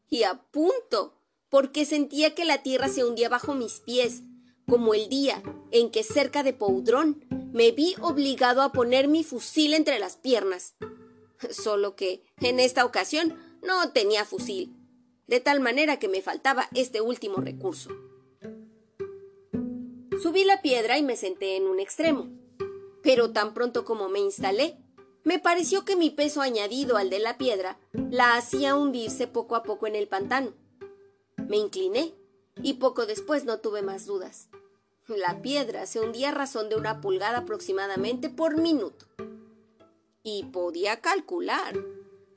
Y 0.09 0.23
a 0.23 0.41
punto, 0.51 1.15
porque 1.49 1.85
sentía 1.85 2.35
que 2.35 2.45
la 2.45 2.63
tierra 2.63 2.89
se 2.89 3.05
hundía 3.05 3.29
bajo 3.29 3.53
mis 3.53 3.79
pies, 3.79 4.23
como 4.67 4.93
el 4.93 5.09
día 5.09 5.41
en 5.71 5.89
que 5.91 6.03
cerca 6.03 6.43
de 6.43 6.53
Poudrón 6.53 7.25
me 7.51 7.71
vi 7.71 7.95
obligado 8.01 8.61
a 8.61 8.71
poner 8.71 9.07
mi 9.07 9.23
fusil 9.23 9.73
entre 9.73 9.99
las 9.99 10.17
piernas. 10.17 10.75
Solo 11.49 11.95
que, 11.95 12.23
en 12.41 12.59
esta 12.59 12.85
ocasión, 12.85 13.37
no 13.63 13.91
tenía 13.91 14.25
fusil, 14.25 14.75
de 15.27 15.39
tal 15.39 15.59
manera 15.59 15.99
que 15.99 16.07
me 16.07 16.21
faltaba 16.21 16.67
este 16.73 17.01
último 17.01 17.37
recurso. 17.37 17.89
Subí 20.21 20.43
la 20.43 20.61
piedra 20.61 20.97
y 20.97 21.03
me 21.03 21.15
senté 21.15 21.55
en 21.55 21.63
un 21.63 21.79
extremo, 21.79 22.29
pero 23.01 23.31
tan 23.31 23.53
pronto 23.53 23.85
como 23.85 24.09
me 24.09 24.19
instalé, 24.19 24.77
me 25.23 25.39
pareció 25.39 25.85
que 25.85 25.95
mi 25.95 26.09
peso 26.09 26.41
añadido 26.41 26.97
al 26.97 27.09
de 27.09 27.19
la 27.19 27.37
piedra 27.37 27.77
la 28.09 28.35
hacía 28.35 28.75
hundirse 28.75 29.27
poco 29.27 29.55
a 29.55 29.63
poco 29.63 29.87
en 29.87 29.95
el 29.95 30.07
pantano. 30.07 30.53
Me 31.47 31.57
incliné 31.57 32.13
y 32.61 32.73
poco 32.75 33.05
después 33.05 33.45
no 33.45 33.59
tuve 33.59 33.81
más 33.81 34.05
dudas. 34.05 34.49
La 35.17 35.41
piedra 35.41 35.85
se 35.85 35.99
hundía 35.99 36.29
a 36.29 36.33
razón 36.33 36.69
de 36.69 36.75
una 36.75 37.01
pulgada 37.01 37.39
aproximadamente 37.39 38.29
por 38.29 38.57
minuto. 38.57 39.07
Y 40.23 40.43
podía 40.45 41.01
calcular 41.01 41.75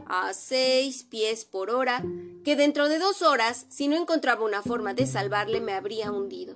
a 0.07 0.33
seis 0.33 1.05
pies 1.05 1.45
por 1.45 1.71
hora 1.71 2.03
que 2.45 2.57
dentro 2.57 2.89
de 2.89 2.99
dos 2.99 3.23
horas, 3.23 3.67
si 3.69 3.89
no 3.89 3.97
encontraba 3.97 4.45
una 4.45 4.63
forma 4.63 4.95
de 4.95 5.07
salvarle, 5.07 5.61
me 5.61 5.75
habría 5.75 6.11
hundido. 6.11 6.55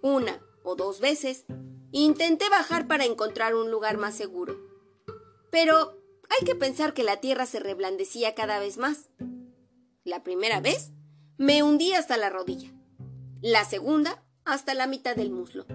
Una 0.00 0.40
o 0.62 0.76
dos 0.76 1.00
veces 1.00 1.44
intenté 1.90 2.48
bajar 2.48 2.86
para 2.86 3.04
encontrar 3.04 3.54
un 3.54 3.70
lugar 3.70 3.98
más 3.98 4.14
seguro. 4.14 4.56
Pero 5.50 5.98
hay 6.30 6.46
que 6.46 6.54
pensar 6.54 6.94
que 6.94 7.02
la 7.02 7.20
tierra 7.20 7.46
se 7.46 7.60
reblandecía 7.60 8.34
cada 8.34 8.58
vez 8.58 8.78
más. 8.78 9.10
La 10.04 10.22
primera 10.22 10.60
vez 10.60 10.92
me 11.36 11.62
hundí 11.62 11.92
hasta 11.94 12.16
la 12.16 12.30
rodilla. 12.30 12.72
La 13.40 13.64
segunda 13.64 14.22
hasta 14.44 14.74
la 14.74 14.86
mitad 14.86 15.16
del 15.16 15.30
muslo, 15.30 15.66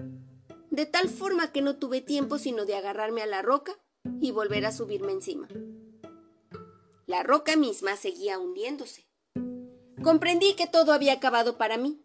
de 0.70 0.86
tal 0.86 1.08
forma 1.08 1.52
que 1.52 1.62
no 1.62 1.76
tuve 1.76 2.00
tiempo 2.00 2.38
sino 2.38 2.64
de 2.64 2.74
agarrarme 2.74 3.22
a 3.22 3.26
la 3.26 3.42
roca 3.42 3.72
y 4.20 4.30
volver 4.30 4.66
a 4.66 4.72
subirme 4.72 5.12
encima. 5.12 5.48
La 7.06 7.22
roca 7.22 7.56
misma 7.56 7.96
seguía 7.96 8.38
hundiéndose. 8.38 9.08
Comprendí 10.02 10.54
que 10.54 10.66
todo 10.66 10.92
había 10.92 11.14
acabado 11.14 11.56
para 11.56 11.78
mí. 11.78 12.04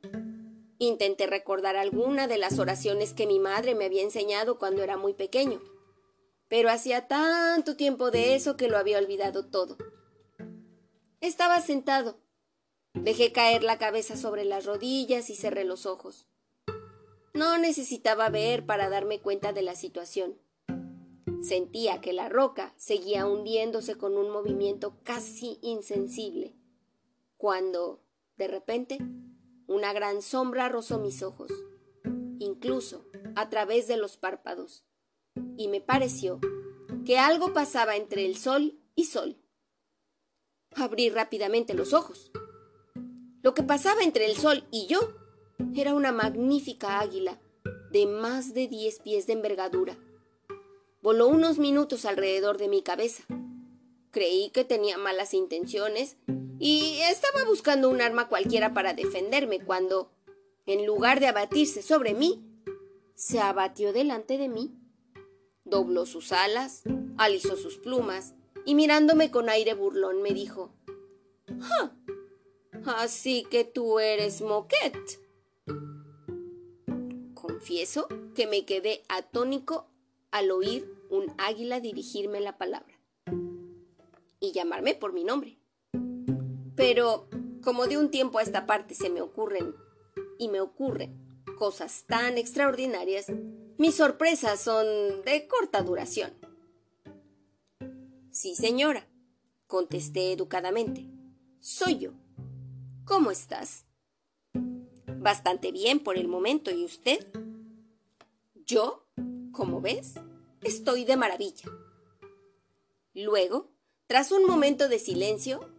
Intenté 0.79 1.27
recordar 1.27 1.75
alguna 1.75 2.27
de 2.27 2.37
las 2.37 2.57
oraciones 2.57 3.13
que 3.13 3.27
mi 3.27 3.39
madre 3.39 3.75
me 3.75 3.85
había 3.85 4.01
enseñado 4.01 4.57
cuando 4.57 4.81
era 4.81 4.97
muy 4.97 5.13
pequeño, 5.13 5.61
pero 6.47 6.69
hacía 6.69 7.07
tanto 7.07 7.75
tiempo 7.75 8.11
de 8.11 8.35
eso 8.35 8.57
que 8.57 8.67
lo 8.67 8.77
había 8.77 8.97
olvidado 8.97 9.45
todo. 9.45 9.77
Estaba 11.19 11.61
sentado. 11.61 12.19
Dejé 12.93 13.31
caer 13.31 13.63
la 13.63 13.77
cabeza 13.77 14.17
sobre 14.17 14.45
las 14.45 14.65
rodillas 14.65 15.29
y 15.29 15.35
cerré 15.35 15.63
los 15.63 15.85
ojos. 15.85 16.27
No 17.33 17.57
necesitaba 17.57 18.29
ver 18.29 18.63
para 18.67 18.89
darme 18.89 19.19
cuenta 19.19 19.53
de 19.53 19.63
la 19.63 19.75
situación. 19.75 20.37
Sentía 21.41 21.99
que 21.99 22.13
la 22.13 22.29
roca 22.29 22.75
seguía 22.77 23.25
hundiéndose 23.25 23.97
con 23.97 24.17
un 24.17 24.29
movimiento 24.29 24.99
casi 25.03 25.57
insensible, 25.63 26.55
cuando, 27.37 28.03
de 28.37 28.47
repente, 28.47 28.99
una 29.65 29.93
gran 29.93 30.21
sombra 30.21 30.69
rozó 30.69 30.99
mis 30.99 31.23
ojos, 31.23 31.51
incluso 32.37 33.07
a 33.35 33.49
través 33.49 33.87
de 33.87 33.97
los 33.97 34.15
párpados, 34.15 34.85
y 35.57 35.69
me 35.69 35.81
pareció 35.81 36.39
que 37.03 37.17
algo 37.17 37.51
pasaba 37.51 37.95
entre 37.95 38.27
el 38.27 38.37
sol 38.37 38.79
y 38.93 39.05
sol. 39.05 39.41
Abrí 40.75 41.09
rápidamente 41.09 41.73
los 41.73 41.93
ojos. 41.93 42.31
Lo 43.41 43.55
que 43.55 43.63
pasaba 43.63 44.03
entre 44.03 44.25
el 44.25 44.37
sol 44.37 44.67
y 44.71 44.85
yo 44.85 45.22
era 45.75 45.93
una 45.93 46.11
magnífica 46.11 46.99
águila 46.99 47.39
de 47.91 48.05
más 48.05 48.53
de 48.53 48.67
diez 48.67 48.99
pies 48.99 49.27
de 49.27 49.33
envergadura. 49.33 49.97
Voló 51.01 51.27
unos 51.27 51.59
minutos 51.59 52.05
alrededor 52.05 52.57
de 52.57 52.67
mi 52.67 52.81
cabeza. 52.81 53.23
Creí 54.11 54.49
que 54.49 54.63
tenía 54.63 54.97
malas 54.97 55.33
intenciones 55.33 56.17
y 56.59 56.99
estaba 57.09 57.45
buscando 57.45 57.89
un 57.89 58.01
arma 58.01 58.29
cualquiera 58.29 58.73
para 58.73 58.93
defenderme 58.93 59.59
cuando, 59.59 60.11
en 60.65 60.85
lugar 60.85 61.19
de 61.19 61.27
abatirse 61.27 61.81
sobre 61.81 62.13
mí, 62.13 62.43
se 63.15 63.39
abatió 63.39 63.93
delante 63.93 64.37
de 64.37 64.49
mí. 64.49 64.71
Dobló 65.65 66.05
sus 66.05 66.31
alas, 66.31 66.83
alisó 67.17 67.57
sus 67.57 67.77
plumas 67.77 68.33
y 68.65 68.75
mirándome 68.75 69.29
con 69.29 69.49
aire 69.49 69.73
burlón 69.73 70.21
me 70.21 70.33
dijo, 70.33 70.73
¡Ja! 71.59 71.95
Así 72.85 73.45
que 73.49 73.63
tú 73.63 73.99
eres 73.99 74.41
Moquette. 74.41 75.22
Confieso 77.33 78.07
que 78.35 78.47
me 78.47 78.65
quedé 78.65 79.03
atónico 79.09 79.87
al 80.31 80.51
oír 80.51 80.91
un 81.09 81.33
águila 81.37 81.79
dirigirme 81.79 82.41
la 82.41 82.57
palabra 82.57 82.99
y 84.39 84.51
llamarme 84.51 84.95
por 84.95 85.13
mi 85.13 85.23
nombre. 85.23 85.57
Pero 86.75 87.27
como 87.63 87.87
de 87.87 87.97
un 87.97 88.11
tiempo 88.11 88.39
a 88.39 88.41
esta 88.41 88.65
parte 88.65 88.95
se 88.95 89.09
me 89.09 89.21
ocurren 89.21 89.75
y 90.37 90.49
me 90.49 90.59
ocurren 90.59 91.43
cosas 91.57 92.03
tan 92.07 92.37
extraordinarias, 92.37 93.27
mis 93.77 93.95
sorpresas 93.95 94.59
son 94.59 94.85
de 95.23 95.47
corta 95.47 95.81
duración. 95.81 96.33
Sí, 98.31 98.55
señora, 98.55 99.07
contesté 99.67 100.33
educadamente. 100.33 101.07
Soy 101.59 101.99
yo. 101.99 102.11
¿Cómo 103.05 103.31
estás? 103.31 103.85
Bastante 105.23 105.71
bien 105.71 106.01
por 106.01 106.17
el 106.17 106.27
momento. 106.27 106.69
¿Y 106.69 106.83
usted? 106.83 107.25
Yo, 108.65 109.07
como 109.53 109.79
ves, 109.79 110.15
estoy 110.61 111.05
de 111.05 111.15
maravilla. 111.15 111.71
Luego, 113.13 113.71
tras 114.07 114.33
un 114.33 114.45
momento 114.45 114.89
de 114.89 114.99
silencio, 114.99 115.73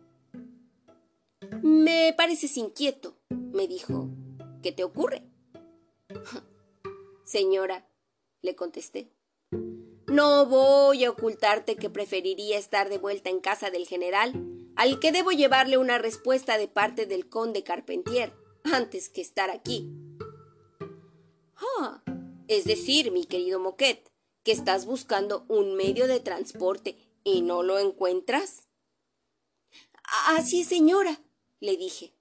me 1.62 2.14
pareces 2.16 2.56
inquieto, 2.56 3.18
me 3.28 3.68
dijo. 3.68 4.08
¿Qué 4.62 4.72
te 4.72 4.82
ocurre? 4.82 5.22
Señora, 7.24 7.86
le 8.40 8.56
contesté. 8.56 9.10
No 10.06 10.46
voy 10.46 11.04
a 11.04 11.10
ocultarte 11.10 11.76
que 11.76 11.90
preferiría 11.90 12.56
estar 12.56 12.88
de 12.88 12.96
vuelta 12.96 13.28
en 13.28 13.40
casa 13.40 13.70
del 13.70 13.86
general, 13.86 14.32
al 14.74 15.00
que 15.00 15.12
debo 15.12 15.32
llevarle 15.32 15.76
una 15.76 15.98
respuesta 15.98 16.56
de 16.56 16.66
parte 16.66 17.04
del 17.04 17.28
conde 17.28 17.62
Carpentier, 17.62 18.32
antes 18.64 19.08
que 19.08 19.20
estar 19.20 19.50
aquí. 19.50 19.88
Ah, 21.78 22.02
es 22.48 22.64
decir, 22.64 23.12
mi 23.12 23.24
querido 23.24 23.60
Moquet, 23.60 24.10
que 24.42 24.52
estás 24.52 24.86
buscando 24.86 25.44
un 25.48 25.76
medio 25.76 26.06
de 26.06 26.20
transporte 26.20 26.96
y 27.22 27.42
no 27.42 27.62
lo 27.62 27.78
encuentras. 27.78 28.68
Así 30.28 30.62
es, 30.62 30.68
señora, 30.68 31.20
le 31.60 31.76
dije. 31.76 32.12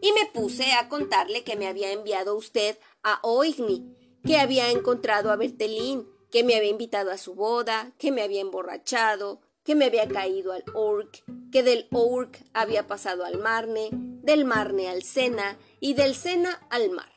Y 0.00 0.12
me 0.12 0.26
puse 0.32 0.72
a 0.72 0.88
contarle 0.88 1.44
que 1.44 1.56
me 1.56 1.66
había 1.66 1.92
enviado 1.92 2.36
usted 2.36 2.78
a 3.02 3.20
Oigny, 3.22 3.94
que 4.24 4.38
había 4.38 4.70
encontrado 4.70 5.30
a 5.30 5.36
Bertelín, 5.36 6.08
que 6.30 6.44
me 6.44 6.56
había 6.56 6.70
invitado 6.70 7.10
a 7.10 7.18
su 7.18 7.34
boda, 7.34 7.92
que 7.98 8.12
me 8.12 8.22
había 8.22 8.40
emborrachado, 8.40 9.40
que 9.68 9.74
me 9.74 9.84
había 9.84 10.08
caído 10.08 10.54
al 10.54 10.64
Orc, 10.72 11.22
que 11.52 11.62
del 11.62 11.88
Orc 11.92 12.42
había 12.54 12.86
pasado 12.86 13.26
al 13.26 13.36
Marne, 13.36 13.90
del 13.92 14.46
Marne 14.46 14.88
al 14.88 15.02
Sena 15.02 15.58
y 15.78 15.92
del 15.92 16.14
Sena 16.14 16.66
al 16.70 16.88
mar. 16.88 17.12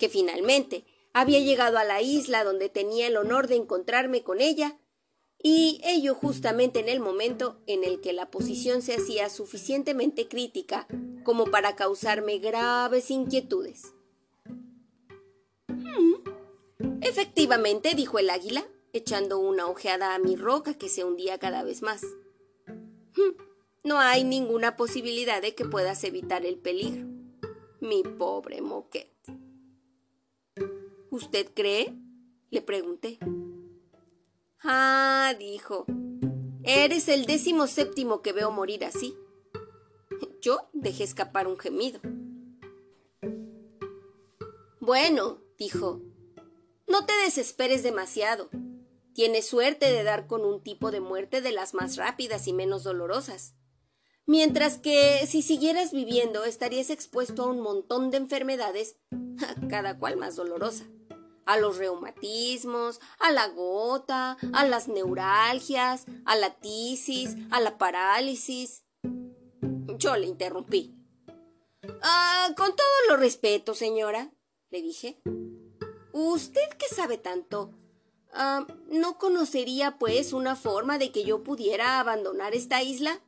Que 0.00 0.08
finalmente 0.08 0.84
había 1.12 1.38
llegado 1.38 1.78
a 1.78 1.84
la 1.84 2.02
isla 2.02 2.42
donde 2.42 2.68
tenía 2.68 3.06
el 3.06 3.16
honor 3.16 3.46
de 3.46 3.54
encontrarme 3.54 4.24
con 4.24 4.40
ella 4.40 4.80
y 5.40 5.80
ello 5.84 6.16
justamente 6.16 6.80
en 6.80 6.88
el 6.88 6.98
momento 6.98 7.62
en 7.68 7.84
el 7.84 8.00
que 8.00 8.12
la 8.12 8.28
posición 8.32 8.82
se 8.82 8.96
hacía 8.96 9.30
suficientemente 9.30 10.26
crítica 10.26 10.88
como 11.22 11.44
para 11.44 11.76
causarme 11.76 12.38
graves 12.38 13.08
inquietudes. 13.08 13.94
Hmm, 15.68 16.24
efectivamente, 17.02 17.94
dijo 17.94 18.18
el 18.18 18.30
águila, 18.30 18.66
echando 18.92 19.38
una 19.38 19.66
ojeada 19.66 20.14
a 20.14 20.18
mi 20.18 20.36
roca 20.36 20.74
que 20.74 20.88
se 20.88 21.04
hundía 21.04 21.38
cada 21.38 21.62
vez 21.62 21.82
más. 21.82 22.02
Hmm, 22.66 23.36
no 23.84 23.98
hay 23.98 24.24
ninguna 24.24 24.76
posibilidad 24.76 25.40
de 25.40 25.54
que 25.54 25.64
puedas 25.64 26.04
evitar 26.04 26.44
el 26.44 26.58
peligro. 26.58 27.06
Mi 27.80 28.02
pobre 28.02 28.60
Moquet. 28.60 29.10
¿Usted 31.10 31.50
cree? 31.54 31.94
le 32.50 32.62
pregunté. 32.62 33.18
Ah, 34.62 35.34
dijo. 35.38 35.86
Eres 36.62 37.08
el 37.08 37.24
décimo 37.24 37.66
séptimo 37.66 38.20
que 38.20 38.32
veo 38.32 38.50
morir 38.50 38.84
así. 38.84 39.16
Yo 40.42 40.68
dejé 40.72 41.04
escapar 41.04 41.46
un 41.46 41.58
gemido. 41.58 42.00
Bueno, 44.80 45.38
dijo, 45.58 46.00
no 46.86 47.06
te 47.06 47.12
desesperes 47.24 47.82
demasiado. 47.82 48.50
Tienes 49.20 49.46
suerte 49.46 49.92
de 49.92 50.02
dar 50.02 50.26
con 50.26 50.46
un 50.46 50.62
tipo 50.62 50.90
de 50.90 51.00
muerte 51.02 51.42
de 51.42 51.52
las 51.52 51.74
más 51.74 51.96
rápidas 51.96 52.46
y 52.46 52.54
menos 52.54 52.84
dolorosas. 52.84 53.54
Mientras 54.24 54.78
que 54.78 55.26
si 55.26 55.42
siguieras 55.42 55.92
viviendo 55.92 56.46
estarías 56.46 56.88
expuesto 56.88 57.42
a 57.42 57.48
un 57.48 57.60
montón 57.60 58.10
de 58.10 58.16
enfermedades, 58.16 58.96
cada 59.68 59.98
cual 59.98 60.16
más 60.16 60.36
dolorosa 60.36 60.86
a 61.44 61.58
los 61.58 61.76
reumatismos, 61.76 62.98
a 63.18 63.30
la 63.30 63.48
gota, 63.48 64.38
a 64.54 64.64
las 64.64 64.88
neuralgias, 64.88 66.06
a 66.24 66.34
la 66.36 66.54
tisis, 66.54 67.36
a 67.50 67.60
la 67.60 67.76
parálisis. 67.76 68.84
Yo 69.98 70.16
le 70.16 70.28
interrumpí. 70.28 70.96
Ah, 72.00 72.48
con 72.56 72.74
todo 72.74 72.86
lo 73.10 73.18
respeto, 73.18 73.74
señora, 73.74 74.32
le 74.70 74.80
dije. 74.80 75.20
¿Usted 76.12 76.70
que 76.78 76.88
sabe 76.88 77.18
tanto? 77.18 77.79
Ah, 78.32 78.66
¿No 78.88 79.18
conocería, 79.18 79.98
pues, 79.98 80.32
una 80.32 80.56
forma 80.56 80.98
de 80.98 81.10
que 81.10 81.24
yo 81.24 81.42
pudiera 81.42 82.00
abandonar 82.00 82.54
esta 82.54 82.82
isla? 82.82 83.20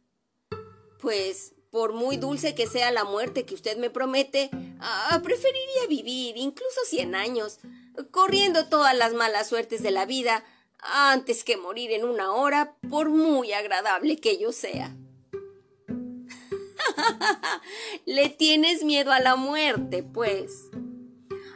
Pues, 1.00 1.54
por 1.70 1.92
muy 1.92 2.16
dulce 2.16 2.54
que 2.54 2.66
sea 2.66 2.92
la 2.92 3.04
muerte 3.04 3.44
que 3.44 3.54
usted 3.54 3.78
me 3.78 3.90
promete, 3.90 4.50
ah, 4.80 5.20
preferiría 5.22 5.86
vivir 5.88 6.36
incluso 6.36 6.80
cien 6.86 7.14
años, 7.14 7.58
corriendo 8.10 8.68
todas 8.68 8.96
las 8.96 9.14
malas 9.14 9.48
suertes 9.48 9.82
de 9.82 9.90
la 9.90 10.06
vida 10.06 10.44
antes 10.82 11.44
que 11.44 11.56
morir 11.56 11.92
en 11.92 12.04
una 12.04 12.32
hora, 12.32 12.76
por 12.90 13.08
muy 13.08 13.52
agradable 13.52 14.18
que 14.18 14.38
yo 14.38 14.52
sea. 14.52 14.94
Le 18.06 18.28
tienes 18.28 18.84
miedo 18.84 19.12
a 19.12 19.20
la 19.20 19.36
muerte, 19.36 20.02
pues. 20.02 20.70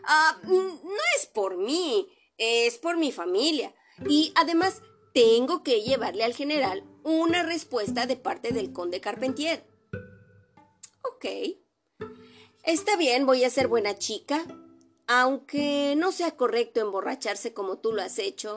Ah, 0.05 0.39
no 0.45 1.03
es 1.19 1.27
por 1.27 1.59
mí, 1.59 2.09
es 2.39 2.79
por 2.79 2.97
mi 2.97 3.13
familia. 3.13 3.75
Y 4.09 4.33
además 4.35 4.83
tengo 5.15 5.63
que 5.63 5.83
llevarle 5.83 6.25
al 6.25 6.35
general 6.35 6.85
una 7.03 7.43
respuesta 7.43 8.07
de 8.07 8.17
parte 8.17 8.53
del 8.53 8.73
conde 8.73 9.01
Carpentier. 9.01 9.65
Ok. 11.03 11.27
Está 12.63 12.97
bien, 12.97 13.27
voy 13.27 13.45
a 13.45 13.51
ser 13.51 13.69
buena 13.69 13.97
chica 13.97 14.45
aunque 15.07 15.95
no 15.97 16.13
sea 16.13 16.37
correcto 16.37 16.81
emborracharse 16.81 17.55
como 17.55 17.79
tú 17.79 17.93
lo 17.93 18.03
has 18.03 18.19
hecho, 18.19 18.55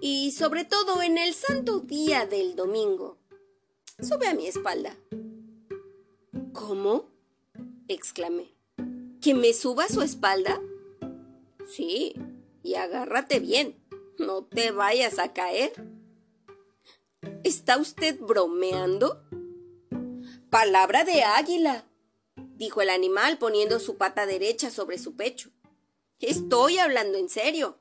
y 0.00 0.32
sobre 0.32 0.64
todo 0.64 1.02
en 1.02 1.18
el 1.18 1.34
santo 1.34 1.80
día 1.80 2.26
del 2.26 2.56
domingo. 2.56 3.18
Sube 4.00 4.26
a 4.26 4.34
mi 4.34 4.46
espalda. 4.46 4.96
¿Cómo? 6.52 7.10
exclamé. 7.88 8.54
¿Que 9.20 9.34
me 9.34 9.52
suba 9.52 9.84
a 9.84 9.88
su 9.88 10.02
espalda? 10.02 10.60
Sí, 11.68 12.14
y 12.62 12.74
agárrate 12.74 13.40
bien. 13.40 13.76
No 14.18 14.44
te 14.44 14.70
vayas 14.70 15.18
a 15.18 15.32
caer. 15.32 15.72
¿Está 17.44 17.78
usted 17.78 18.18
bromeando? 18.20 19.22
Palabra 20.50 21.04
de 21.04 21.22
águila, 21.22 21.86
dijo 22.56 22.82
el 22.82 22.90
animal 22.90 23.38
poniendo 23.38 23.80
su 23.80 23.96
pata 23.96 24.26
derecha 24.26 24.70
sobre 24.70 24.98
su 24.98 25.16
pecho. 25.16 25.50
Estoy 26.20 26.78
hablando 26.78 27.18
en 27.18 27.28
serio. 27.28 27.78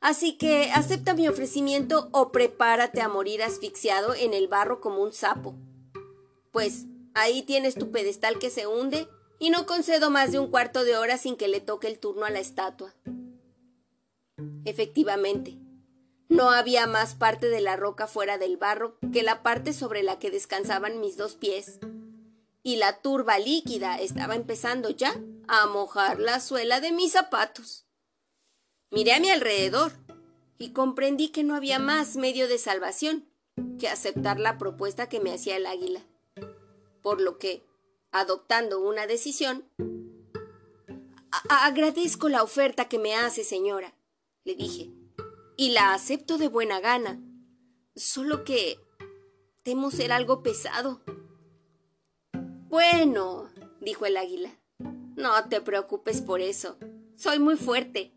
Así 0.00 0.36
que 0.36 0.70
acepta 0.72 1.14
mi 1.14 1.26
ofrecimiento 1.26 2.10
o 2.12 2.30
prepárate 2.30 3.00
a 3.00 3.08
morir 3.08 3.42
asfixiado 3.42 4.14
en 4.14 4.34
el 4.34 4.46
barro 4.46 4.80
como 4.80 5.02
un 5.02 5.12
sapo. 5.12 5.56
Pues 6.52 6.84
ahí 7.14 7.42
tienes 7.42 7.74
tu 7.74 7.90
pedestal 7.90 8.38
que 8.38 8.50
se 8.50 8.66
hunde 8.66 9.08
y 9.38 9.50
no 9.50 9.66
concedo 9.66 10.10
más 10.10 10.32
de 10.32 10.38
un 10.38 10.50
cuarto 10.50 10.84
de 10.84 10.96
hora 10.96 11.18
sin 11.18 11.36
que 11.36 11.48
le 11.48 11.60
toque 11.60 11.88
el 11.88 11.98
turno 11.98 12.24
a 12.24 12.30
la 12.30 12.40
estatua. 12.40 12.94
Efectivamente, 14.66 15.56
no 16.28 16.50
había 16.50 16.88
más 16.88 17.14
parte 17.14 17.48
de 17.48 17.60
la 17.60 17.76
roca 17.76 18.08
fuera 18.08 18.36
del 18.36 18.56
barro 18.56 18.98
que 19.12 19.22
la 19.22 19.44
parte 19.44 19.72
sobre 19.72 20.02
la 20.02 20.18
que 20.18 20.32
descansaban 20.32 21.00
mis 21.00 21.16
dos 21.16 21.36
pies, 21.36 21.78
y 22.64 22.76
la 22.76 23.00
turba 23.00 23.38
líquida 23.38 24.00
estaba 24.00 24.34
empezando 24.34 24.90
ya 24.90 25.14
a 25.46 25.66
mojar 25.66 26.18
la 26.18 26.40
suela 26.40 26.80
de 26.80 26.90
mis 26.90 27.12
zapatos. 27.12 27.86
Miré 28.90 29.14
a 29.14 29.20
mi 29.20 29.30
alrededor 29.30 29.92
y 30.58 30.72
comprendí 30.72 31.28
que 31.28 31.44
no 31.44 31.54
había 31.54 31.78
más 31.78 32.16
medio 32.16 32.48
de 32.48 32.58
salvación 32.58 33.30
que 33.78 33.88
aceptar 33.88 34.40
la 34.40 34.58
propuesta 34.58 35.08
que 35.08 35.20
me 35.20 35.32
hacía 35.32 35.56
el 35.56 35.66
águila. 35.66 36.04
Por 37.02 37.20
lo 37.20 37.38
que, 37.38 37.64
adoptando 38.10 38.80
una 38.80 39.06
decisión, 39.06 39.64
agradezco 41.48 42.28
la 42.28 42.42
oferta 42.42 42.88
que 42.88 42.98
me 42.98 43.14
hace, 43.14 43.44
señora, 43.44 43.95
le 44.46 44.54
dije, 44.54 44.92
y 45.56 45.70
la 45.70 45.92
acepto 45.92 46.38
de 46.38 46.46
buena 46.46 46.78
gana. 46.78 47.20
Solo 47.96 48.44
que 48.44 48.78
temo 49.64 49.90
ser 49.90 50.12
algo 50.12 50.44
pesado. 50.44 51.02
Bueno, 52.68 53.50
dijo 53.80 54.06
el 54.06 54.16
águila, 54.16 54.56
no 55.16 55.48
te 55.48 55.60
preocupes 55.60 56.22
por 56.22 56.40
eso. 56.40 56.78
Soy 57.16 57.40
muy 57.40 57.56
fuerte. 57.56 58.14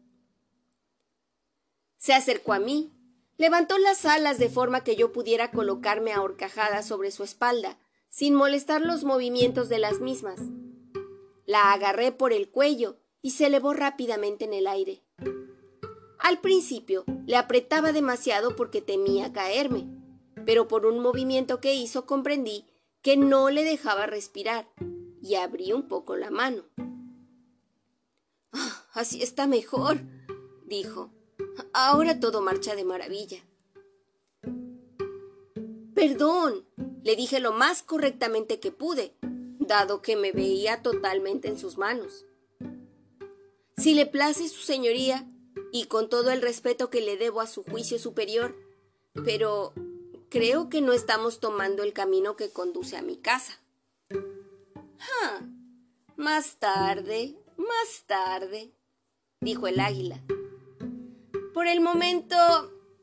Se 1.97 2.13
acercó 2.13 2.53
a 2.53 2.59
mí, 2.59 2.93
levantó 3.37 3.79
las 3.79 4.05
alas 4.05 4.37
de 4.37 4.49
forma 4.49 4.83
que 4.83 4.95
yo 4.95 5.11
pudiera 5.11 5.49
colocarme 5.49 6.13
a 6.13 6.83
sobre 6.83 7.09
su 7.09 7.23
espalda, 7.23 7.79
sin 8.09 8.35
molestar 8.35 8.81
los 8.81 9.03
movimientos 9.03 9.67
de 9.67 9.79
las 9.79 9.99
mismas. 9.99 10.39
La 11.47 11.73
agarré 11.73 12.11
por 12.11 12.33
el 12.33 12.51
cuello 12.51 12.99
y 13.23 13.31
se 13.31 13.47
elevó 13.47 13.73
rápidamente 13.73 14.45
en 14.45 14.53
el 14.53 14.67
aire. 14.67 15.03
Al 16.19 16.41
principio 16.41 17.05
le 17.25 17.37
apretaba 17.37 17.93
demasiado 17.93 18.55
porque 18.55 18.81
temía 18.81 19.31
caerme, 19.31 19.87
pero 20.45 20.67
por 20.67 20.85
un 20.85 20.99
movimiento 20.99 21.61
que 21.61 21.73
hizo 21.73 22.05
comprendí 22.05 22.65
que 23.01 23.15
no 23.15 23.49
le 23.49 23.63
dejaba 23.63 24.05
respirar 24.05 24.67
y 25.21 25.35
abrí 25.35 25.71
un 25.71 25.87
poco 25.87 26.17
la 26.17 26.29
mano. 26.29 26.63
Ah, 28.51 28.85
así 28.93 29.23
está 29.23 29.47
mejor, 29.47 30.01
dijo. 30.65 31.11
Ahora 31.73 32.19
todo 32.19 32.41
marcha 32.41 32.75
de 32.75 32.83
maravilla. 32.83 33.39
Perdón, 35.93 36.65
le 37.03 37.15
dije 37.15 37.39
lo 37.39 37.53
más 37.53 37.81
correctamente 37.81 38.59
que 38.59 38.71
pude, 38.71 39.13
dado 39.59 40.01
que 40.01 40.15
me 40.15 40.31
veía 40.31 40.81
totalmente 40.81 41.47
en 41.47 41.57
sus 41.57 41.77
manos. 41.77 42.25
Si 43.77 43.93
le 43.93 44.05
place 44.05 44.49
su 44.49 44.61
señoría, 44.61 45.25
y 45.71 45.85
con 45.85 46.09
todo 46.09 46.31
el 46.31 46.41
respeto 46.41 46.89
que 46.89 47.01
le 47.01 47.17
debo 47.17 47.41
a 47.41 47.47
su 47.47 47.63
juicio 47.63 47.99
superior, 47.99 48.55
pero 49.25 49.73
creo 50.29 50.69
que 50.69 50.81
no 50.81 50.93
estamos 50.93 51.39
tomando 51.39 51.83
el 51.83 51.93
camino 51.93 52.35
que 52.35 52.51
conduce 52.51 52.97
a 52.97 53.01
mi 53.01 53.17
casa. 53.17 53.59
Ah, 54.11 55.41
más 56.15 56.57
tarde, 56.57 57.35
más 57.57 58.03
tarde, 58.05 58.71
dijo 59.41 59.67
el 59.67 59.79
águila. 59.79 60.21
Por 61.53 61.67
el 61.67 61.81
momento 61.81 62.35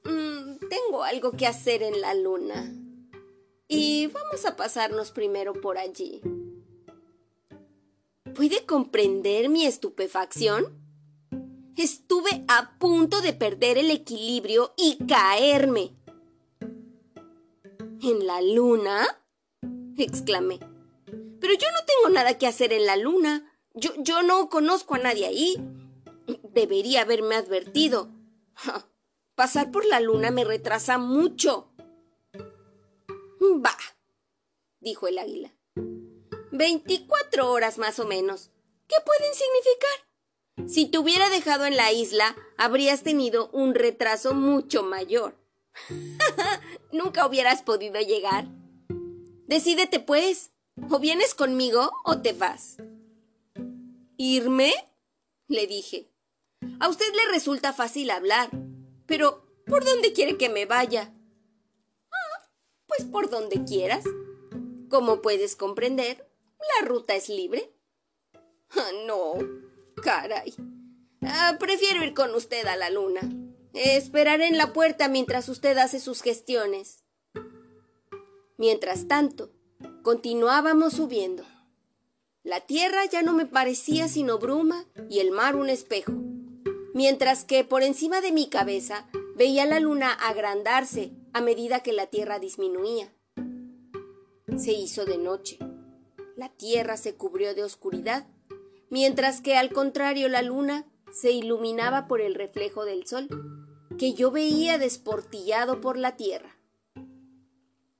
mm, 0.05 0.68
tengo 0.68 1.05
algo 1.05 1.33
que 1.33 1.46
hacer 1.46 1.83
en 1.83 2.00
la 2.00 2.14
luna. 2.14 2.72
Y 3.68 4.07
vamos 4.09 4.44
a 4.44 4.57
pasarnos 4.57 5.11
primero 5.11 5.52
por 5.52 5.76
allí. 5.76 6.20
¿Puede 8.35 8.64
comprender 8.64 9.48
mi 9.48 9.66
estupefacción? 9.66 10.86
Estuve 11.77 12.45
a 12.49 12.79
punto 12.79 13.21
de 13.21 13.35
perder 13.35 13.77
el 13.77 13.91
equilibrio 13.91 14.73
y 14.77 14.97
caerme. 15.07 15.95
¿En 18.03 18.27
la 18.27 18.41
luna? 18.41 19.07
exclamé. 19.99 20.59
Pero 21.41 21.53
yo 21.55 21.67
no 21.73 21.85
tengo 21.87 22.15
nada 22.15 22.39
que 22.39 22.47
hacer 22.47 22.73
en 22.73 22.87
la 22.87 22.97
luna. 22.97 23.53
Yo, 23.75 23.91
yo 23.99 24.23
no 24.23 24.49
conozco 24.49 24.95
a 24.95 24.99
nadie 24.99 25.27
ahí. 25.27 25.57
Debería 26.43 27.03
haberme 27.03 27.35
advertido. 27.35 28.09
Pasar 29.35 29.71
por 29.71 29.85
la 29.85 30.01
luna 30.01 30.31
me 30.31 30.45
retrasa 30.45 30.97
mucho. 30.97 31.69
Bah, 33.59 33.77
dijo 34.81 35.09
el 35.09 35.19
águila. 35.19 35.55
Veinticuatro 36.53 37.51
horas 37.53 37.77
más 37.77 37.99
o 37.99 38.07
menos. 38.07 38.51
¿Qué 38.89 38.97
pueden 39.05 39.35
significar? 39.35 40.06
Si 40.66 40.87
te 40.87 40.99
hubiera 40.99 41.29
dejado 41.29 41.66
en 41.66 41.77
la 41.77 41.92
isla, 41.92 42.35
habrías 42.57 43.03
tenido 43.03 43.51
un 43.51 43.75
retraso 43.75 44.35
mucho 44.35 44.83
mayor. 44.83 45.37
Nunca 46.92 47.27
hubieras 47.27 47.62
podido 47.62 48.01
llegar. 48.01 48.47
Decídete, 49.47 50.01
pues. 50.01 50.51
O 50.90 50.99
vienes 50.99 51.35
conmigo 51.35 51.90
o 52.05 52.21
te 52.21 52.33
vas. 52.33 52.77
¿Irme? 54.16 54.73
le 55.49 55.66
dije. 55.66 56.11
A 56.81 56.88
usted 56.88 57.07
le 57.14 57.33
resulta 57.33 57.73
fácil 57.73 58.11
hablar, 58.11 58.51
pero 59.07 59.47
¿por 59.66 59.85
dónde 59.85 60.12
quiere 60.12 60.37
que 60.37 60.49
me 60.49 60.66
vaya? 60.66 61.12
Ah, 62.11 62.49
pues 62.87 63.05
por 63.05 63.31
donde 63.31 63.64
quieras. 63.64 64.05
Como 64.88 65.23
puedes 65.23 65.57
comprender, 65.57 66.29
la 66.81 66.88
ruta 66.88 67.14
es 67.14 67.29
libre. 67.29 67.73
Ah, 68.71 68.90
no, 69.07 69.35
caray. 70.07 70.55
Ah, 71.23 71.57
prefiero 71.59 72.05
ir 72.05 72.14
con 72.14 72.35
usted 72.35 72.64
a 72.66 72.77
la 72.77 72.90
luna. 72.90 73.21
Esperaré 73.75 74.47
en 74.47 74.57
la 74.57 74.73
puerta 74.73 75.09
mientras 75.09 75.49
usted 75.49 75.77
hace 75.79 75.99
sus 76.01 76.23
gestiones. 76.23 77.05
Mientras 78.57 79.09
tanto, 79.09 79.51
continuábamos 80.03 80.95
subiendo. 80.95 81.45
La 82.45 82.61
tierra 82.61 83.05
ya 83.05 83.23
no 83.23 83.33
me 83.33 83.47
parecía 83.47 84.09
sino 84.09 84.38
bruma 84.38 84.87
y 85.11 85.19
el 85.19 85.33
mar 85.33 85.57
un 85.57 85.69
espejo 85.69 86.12
mientras 86.97 87.45
que 87.45 87.62
por 87.62 87.83
encima 87.83 88.23
de 88.23 88.33
mi 88.33 88.49
cabeza 88.49 89.07
veía 89.35 89.66
la 89.66 89.81
luna 89.81 90.14
agrandarse 90.14 91.12
a 91.35 91.42
medida 91.42 91.81
que 91.81 91.92
la 91.92 92.07
tierra 92.07 92.38
disminuía. 92.38 93.12
Se 94.57 94.73
hizo 94.73 95.05
de 95.05 95.19
noche. 95.19 95.59
La 96.37 96.49
tierra 96.49 96.97
se 96.97 97.14
cubrió 97.14 97.55
de 97.55 97.64
oscuridad, 97.64 98.27
mientras 98.90 99.40
que 99.40 99.57
al 99.57 99.72
contrario 99.72 100.29
la 100.29 100.42
luna 100.42 100.87
se 101.12 101.33
iluminaba 101.33 102.07
por 102.07 102.20
el 102.20 102.35
reflejo 102.35 102.85
del 102.85 103.07
sol, 103.07 103.29
que 103.99 104.14
yo 104.14 104.31
veía 104.31 104.79
desportillado 104.79 105.81
por 105.81 105.96
la 105.96 106.16
tierra. 106.16 106.57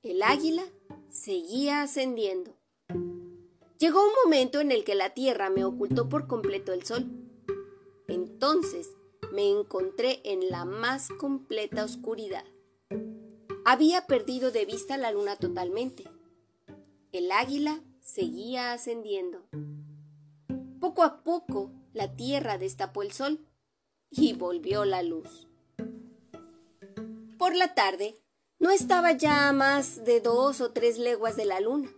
El 0.03 0.22
águila 0.22 0.64
seguía 1.09 1.83
ascendiendo. 1.83 2.57
Llegó 3.79 4.03
un 4.03 4.12
momento 4.25 4.61
en 4.61 4.72
el 4.72 4.85
que 4.85 4.94
la 4.94 5.11
tierra 5.11 5.51
me 5.51 5.64
ocultó 5.64 6.09
por 6.09 6.27
completo 6.27 6.72
el 6.72 6.85
sol 6.85 7.07
entonces 8.09 8.90
me 9.33 9.51
encontré 9.51 10.20
en 10.25 10.51
la 10.51 10.64
más 10.64 11.09
completa 11.09 11.85
oscuridad. 11.85 12.44
Había 13.64 14.07
perdido 14.07 14.53
de 14.53 14.64
vista 14.64 14.96
la 14.96 15.11
luna 15.11 15.37
totalmente. 15.37 16.05
El 17.12 17.33
águila 17.33 17.81
seguía 18.01 18.72
ascendiendo. 18.72 19.49
Poco 20.81 21.03
a 21.03 21.23
poco 21.23 21.71
la 21.93 22.17
tierra 22.17 22.59
destapó 22.59 23.03
el 23.03 23.12
sol 23.12 23.47
y 24.11 24.35
volvió 24.35 24.85
la 24.85 25.03
luz. 25.03 25.49
Por 27.39 27.55
la 27.55 27.75
tarde 27.75 28.23
no 28.59 28.71
estaba 28.71 29.12
ya 29.12 29.49
a 29.49 29.53
más 29.53 30.05
de 30.05 30.21
dos 30.21 30.61
o 30.61 30.73
tres 30.73 30.99
leguas 30.99 31.37
de 31.37 31.45
la 31.45 31.61
luna. 31.61 31.91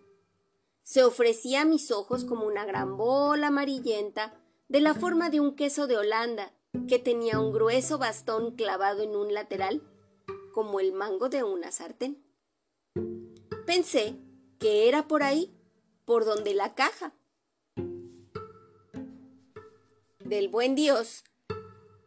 Se 0.83 1.05
ofrecía 1.05 1.63
a 1.63 1.65
mis 1.65 1.91
ojos 1.91 2.25
como 2.25 2.47
una 2.47 2.65
gran 2.65 2.97
bola 2.97 3.49
amarillenta 3.49 4.35
de 4.69 4.81
la 4.81 4.95
forma 4.95 5.31
de 5.31 5.41
un 5.41 5.55
queso 5.55 5.87
de 5.87 5.97
Holanda, 5.97 6.53
que 6.89 6.99
tenía 6.99 7.41
un 7.41 7.53
grueso 7.53 7.99
bastón 7.99 8.55
clavado 8.55 9.03
en 9.03 9.17
un 9.17 9.33
lateral, 9.33 9.83
como 10.53 10.81
el 10.81 10.93
mango 10.93 11.29
de 11.29 11.43
una 11.43 11.73
sartén. 11.73 12.25
Pensé 13.67 14.17
que 14.59 14.89
era 14.89 15.09
por 15.09 15.23
ahí, 15.23 15.55
por 16.05 16.25
donde 16.25 16.55
la 16.55 16.75
caja. 16.75 17.15
Del 20.29 20.51
buen 20.51 20.75
Dios, 20.75 21.25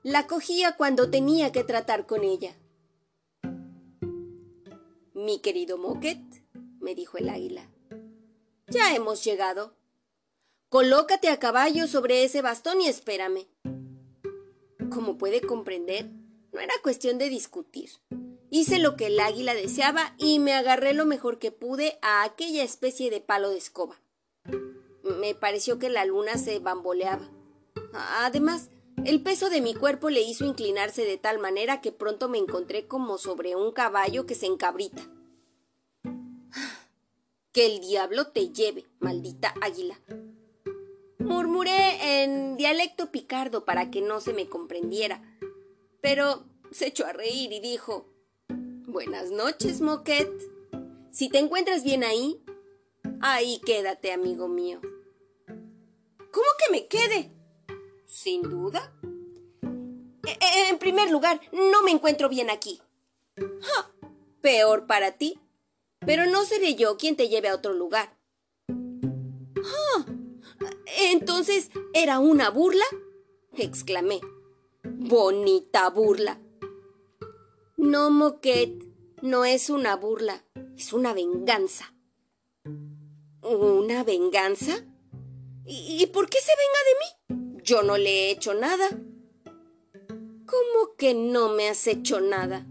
la 0.03 0.27
cogía 0.27 0.75
cuando 0.77 1.09
tenía 1.09 1.51
que 1.51 1.63
tratar 1.63 2.05
con 2.05 2.23
ella. 2.23 2.55
Mi 5.15 5.39
querido 5.39 5.79
Moquet, 5.79 6.19
me 6.79 6.93
dijo 6.93 7.17
el 7.17 7.29
águila, 7.29 7.67
ya 8.67 8.93
hemos 8.93 9.23
llegado. 9.23 9.73
Colócate 10.69 11.29
a 11.29 11.39
caballo 11.39 11.87
sobre 11.87 12.23
ese 12.23 12.43
bastón 12.43 12.79
y 12.81 12.87
espérame. 12.87 13.47
Como 14.91 15.17
puede 15.17 15.41
comprender, 15.41 16.11
no 16.51 16.59
era 16.59 16.75
cuestión 16.83 17.17
de 17.17 17.27
discutir. 17.27 17.89
Hice 18.51 18.77
lo 18.77 18.95
que 18.97 19.07
el 19.07 19.19
águila 19.19 19.55
deseaba 19.55 20.13
y 20.19 20.37
me 20.37 20.53
agarré 20.53 20.93
lo 20.93 21.07
mejor 21.07 21.39
que 21.39 21.51
pude 21.51 21.97
a 22.03 22.21
aquella 22.21 22.61
especie 22.61 23.09
de 23.09 23.19
palo 23.19 23.49
de 23.49 23.57
escoba. 23.57 23.99
Me 25.01 25.33
pareció 25.33 25.79
que 25.79 25.89
la 25.89 26.05
luna 26.05 26.37
se 26.37 26.59
bamboleaba. 26.59 27.27
Además, 27.93 28.69
el 29.05 29.23
peso 29.23 29.49
de 29.49 29.61
mi 29.61 29.73
cuerpo 29.73 30.09
le 30.09 30.21
hizo 30.21 30.45
inclinarse 30.45 31.03
de 31.05 31.17
tal 31.17 31.39
manera 31.39 31.81
que 31.81 31.91
pronto 31.91 32.29
me 32.29 32.37
encontré 32.37 32.87
como 32.87 33.17
sobre 33.17 33.55
un 33.55 33.71
caballo 33.71 34.25
que 34.25 34.35
se 34.35 34.45
encabrita. 34.45 35.01
Que 37.51 37.65
el 37.65 37.81
diablo 37.81 38.27
te 38.27 38.49
lleve, 38.49 38.85
maldita 38.99 39.53
águila. 39.61 39.99
Murmuré 41.17 42.23
en 42.23 42.57
dialecto 42.57 43.11
picardo 43.11 43.65
para 43.65 43.91
que 43.91 44.01
no 44.01 44.21
se 44.21 44.33
me 44.33 44.47
comprendiera, 44.47 45.21
pero 46.01 46.45
se 46.71 46.87
echó 46.87 47.05
a 47.05 47.13
reír 47.13 47.51
y 47.51 47.59
dijo 47.59 48.07
Buenas 48.87 49.31
noches, 49.31 49.81
Moquet. 49.81 50.31
Si 51.11 51.29
te 51.29 51.39
encuentras 51.39 51.83
bien 51.83 52.03
ahí, 52.03 52.41
ahí 53.21 53.59
quédate, 53.65 54.11
amigo 54.11 54.47
mío. 54.47 54.79
¿Cómo 55.47 56.47
que 56.59 56.71
me 56.71 56.87
quede? 56.87 57.31
Sin 58.11 58.41
duda. 58.41 58.91
E, 60.27 60.31
e, 60.31 60.69
en 60.69 60.77
primer 60.79 61.09
lugar, 61.09 61.39
no 61.53 61.81
me 61.81 61.91
encuentro 61.91 62.27
bien 62.27 62.49
aquí. 62.49 62.81
Peor 64.41 64.85
para 64.85 65.13
ti. 65.13 65.39
Pero 66.01 66.25
no 66.25 66.43
seré 66.43 66.75
yo 66.75 66.97
quien 66.97 67.15
te 67.15 67.29
lleve 67.29 67.47
a 67.47 67.55
otro 67.55 67.73
lugar. 67.73 68.17
Entonces, 70.99 71.71
¿era 71.93 72.19
una 72.19 72.49
burla? 72.49 72.83
exclamé. 73.55 74.19
Bonita 74.83 75.89
burla. 75.89 76.41
No, 77.77 78.11
Moquet, 78.11 78.87
no 79.21 79.45
es 79.45 79.69
una 79.69 79.95
burla, 79.95 80.43
es 80.75 80.91
una 80.91 81.13
venganza. 81.13 81.93
¿Una 83.41 84.03
venganza? 84.03 84.85
¿Y, 85.65 86.05
por 86.07 86.29
qué 86.29 86.39
se 86.39 86.51
venga 86.51 86.79
de 86.89 86.95
mí? 86.99 87.40
Yo 87.71 87.83
no 87.83 87.97
le 87.97 88.09
he 88.09 88.31
hecho 88.31 88.53
nada. 88.53 88.89
¿Cómo 90.45 90.95
que 90.97 91.13
no 91.13 91.53
me 91.53 91.69
has 91.69 91.87
hecho 91.87 92.19
nada? 92.19 92.67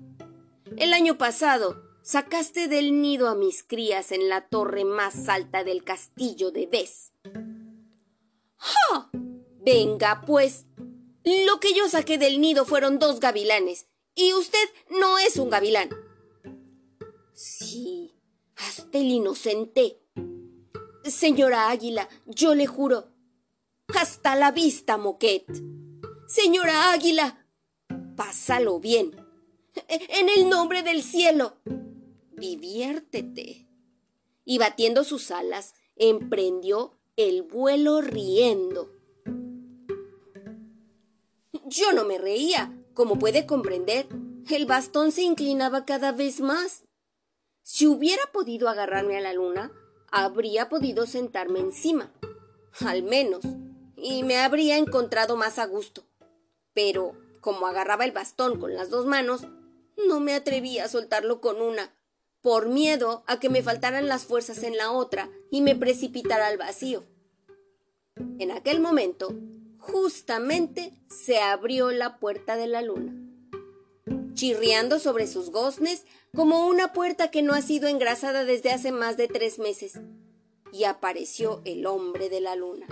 El 0.77 0.93
año 0.93 1.17
pasado 1.17 1.83
sacaste 2.03 2.69
del 2.69 3.01
nido 3.01 3.31
a 3.31 3.35
mis 3.35 3.63
crías 3.63 4.13
en 4.13 4.29
la 4.29 4.47
torre 4.49 4.85
más 4.85 5.31
alta 5.31 5.65
del 5.65 5.85
castillo 5.85 6.51
de 6.51 6.67
Bes. 6.67 7.15
¡Ja! 8.59 9.11
Venga, 9.65 10.23
pues. 10.27 10.67
Lo 11.25 11.61
que 11.61 11.73
yo 11.73 11.89
saqué 11.89 12.19
del 12.19 12.39
nido 12.39 12.67
fueron 12.67 12.99
dos 12.99 13.21
gavilanes 13.21 13.87
y 14.15 14.35
usted 14.35 14.69
no 14.91 15.19
es 15.19 15.39
un 15.39 15.49
gavilán. 15.49 15.89
Sí, 17.33 18.13
hasta 18.55 18.99
el 18.99 19.07
inocente. 19.07 19.99
Señora 21.05 21.71
Águila, 21.71 22.07
yo 22.27 22.55
le 22.55 22.67
juro. 22.67 23.10
Hasta 23.99 24.37
la 24.37 24.51
vista, 24.53 24.97
Moquet. 24.97 25.47
Señora 26.27 26.93
Águila, 26.93 27.47
pásalo 28.17 28.81
bien. 28.81 29.17
En 29.89 30.29
el 30.29 30.49
nombre 30.49 30.83
del 30.83 31.03
cielo. 31.03 31.57
Diviértete. 32.33 33.69
Y 34.45 34.59
batiendo 34.59 35.05
sus 35.05 35.31
alas, 35.31 35.75
emprendió 35.97 36.99
el 37.17 37.43
vuelo 37.43 38.01
riendo. 38.01 38.91
Yo 41.67 41.93
no 41.93 42.05
me 42.05 42.19
reía, 42.19 42.77
como 42.95 43.19
puede 43.19 43.47
comprender, 43.47 44.09
el 44.49 44.67
bastón 44.67 45.13
se 45.13 45.23
inclinaba 45.23 45.85
cada 45.85 46.13
vez 46.13 46.41
más. 46.41 46.85
Si 47.63 47.87
hubiera 47.87 48.23
podido 48.33 48.69
agarrarme 48.69 49.17
a 49.19 49.21
la 49.21 49.33
luna, 49.33 49.71
habría 50.11 50.69
podido 50.69 51.07
sentarme 51.07 51.61
encima, 51.61 52.13
al 52.81 53.03
menos, 53.03 53.43
y 54.03 54.23
me 54.23 54.39
habría 54.39 54.77
encontrado 54.77 55.37
más 55.37 55.59
a 55.59 55.67
gusto. 55.67 56.05
Pero, 56.75 57.13
como 57.41 57.67
agarraba 57.67 58.05
el 58.05 58.13
bastón 58.13 58.59
con 58.59 58.75
las 58.75 58.91
dos 58.91 59.07
manos, 59.07 59.47
no 60.07 60.21
me 60.21 60.35
atrevía 60.35 60.85
a 60.85 60.89
soltarlo 60.89 61.41
con 61.41 61.61
una, 61.61 61.95
por 62.41 62.69
miedo 62.69 63.23
a 63.27 63.39
que 63.39 63.51
me 63.51 63.63
faltaran 63.63 64.09
las 64.09 64.25
fuerzas 64.25 64.63
en 64.63 64.77
la 64.77 64.93
otra 64.93 65.31
y 65.51 65.61
me 65.61 65.77
precipitara 65.77 66.47
al 66.47 66.59
vacío. 66.59 67.05
En 68.39 68.51
aquel 68.51 68.81
momento, 68.81 69.35
justamente 69.79 70.93
se 71.09 71.39
abrió 71.39 71.91
la 71.91 72.19
puerta 72.19 72.57
de 72.57 72.67
la 72.67 72.83
luna, 72.83 73.15
chirriando 74.35 74.99
sobre 74.99 75.27
sus 75.27 75.51
goznes 75.51 76.05
como 76.35 76.67
una 76.67 76.93
puerta 76.93 77.31
que 77.31 77.43
no 77.43 77.55
ha 77.55 77.63
sido 77.63 77.89
engrasada 77.89 78.45
desde 78.45 78.71
hace 78.71 78.93
más 78.93 79.17
de 79.17 79.29
tres 79.29 79.59
meses, 79.59 80.01
y 80.73 80.85
apareció 80.85 81.63
el 81.65 81.87
hombre 81.87 82.29
de 82.29 82.41
la 82.41 82.55
luna. 82.57 82.87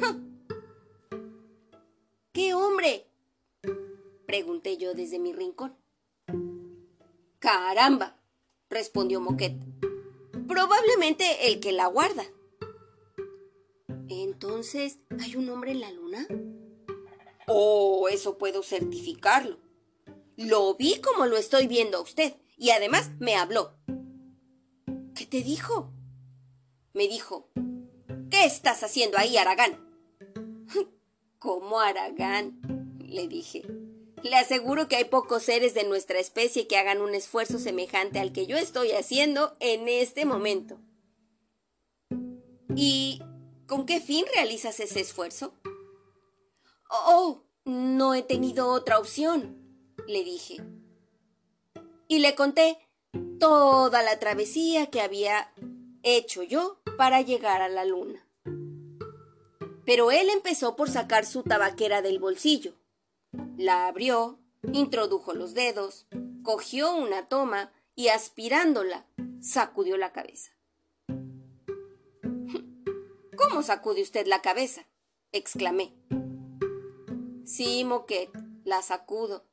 ¿Qué 2.32 2.54
hombre? 2.54 3.06
pregunté 4.26 4.76
yo 4.76 4.94
desde 4.94 5.18
mi 5.18 5.32
rincón. 5.32 5.76
Caramba, 7.40 8.22
respondió 8.68 9.20
Moquet. 9.20 9.56
Probablemente 10.46 11.48
el 11.48 11.58
que 11.58 11.72
la 11.72 11.88
guarda. 11.88 12.22
Entonces, 14.08 15.00
¿hay 15.20 15.34
un 15.34 15.48
hombre 15.48 15.72
en 15.72 15.80
la 15.80 15.90
luna? 15.90 16.28
Oh, 17.48 18.08
eso 18.08 18.38
puedo 18.38 18.62
certificarlo. 18.62 19.58
Lo 20.36 20.76
vi 20.76 21.00
como 21.00 21.26
lo 21.26 21.36
estoy 21.36 21.66
viendo 21.66 21.98
a 21.98 22.02
usted 22.02 22.36
y 22.56 22.70
además 22.70 23.10
me 23.18 23.34
habló. 23.34 23.72
¿Qué 25.16 25.26
te 25.26 25.42
dijo? 25.42 25.92
Me 26.92 27.08
dijo, 27.08 27.48
¿qué 28.30 28.44
estás 28.44 28.84
haciendo 28.84 29.18
ahí, 29.18 29.36
Aragán? 29.36 29.89
¿Cómo 31.40 31.80
Aragán? 31.80 32.60
le 33.04 33.26
dije. 33.26 33.64
Le 34.22 34.36
aseguro 34.36 34.86
que 34.86 34.94
hay 34.94 35.06
pocos 35.06 35.42
seres 35.42 35.74
de 35.74 35.82
nuestra 35.82 36.20
especie 36.20 36.68
que 36.68 36.76
hagan 36.76 37.00
un 37.00 37.16
esfuerzo 37.16 37.58
semejante 37.58 38.20
al 38.20 38.32
que 38.32 38.46
yo 38.46 38.56
estoy 38.56 38.92
haciendo 38.92 39.56
en 39.58 39.88
este 39.88 40.24
momento. 40.24 40.78
¿Y 42.76 43.20
¿Con 43.70 43.86
qué 43.86 44.00
fin 44.00 44.24
realizas 44.34 44.80
ese 44.80 44.98
esfuerzo? 44.98 45.54
Oh, 46.90 47.44
no 47.64 48.14
he 48.14 48.22
tenido 48.24 48.66
otra 48.66 48.98
opción, 48.98 49.94
le 50.08 50.24
dije. 50.24 50.56
Y 52.08 52.18
le 52.18 52.34
conté 52.34 52.78
toda 53.38 54.02
la 54.02 54.18
travesía 54.18 54.90
que 54.90 55.00
había 55.00 55.54
hecho 56.02 56.42
yo 56.42 56.80
para 56.98 57.22
llegar 57.22 57.62
a 57.62 57.68
la 57.68 57.84
luna. 57.84 58.26
Pero 59.90 60.12
él 60.12 60.30
empezó 60.30 60.76
por 60.76 60.88
sacar 60.88 61.26
su 61.26 61.42
tabaquera 61.42 62.00
del 62.00 62.20
bolsillo. 62.20 62.76
La 63.56 63.88
abrió, 63.88 64.38
introdujo 64.72 65.34
los 65.34 65.52
dedos, 65.52 66.06
cogió 66.44 66.94
una 66.94 67.26
toma 67.26 67.72
y 67.96 68.06
aspirándola, 68.06 69.04
sacudió 69.40 69.96
la 69.96 70.12
cabeza. 70.12 70.52
¿Cómo 73.36 73.64
sacude 73.64 74.02
usted 74.02 74.28
la 74.28 74.42
cabeza? 74.42 74.86
exclamé. 75.32 75.92
Sí, 77.44 77.82
Moquet, 77.82 78.30
la 78.62 78.82
sacudo, 78.82 79.44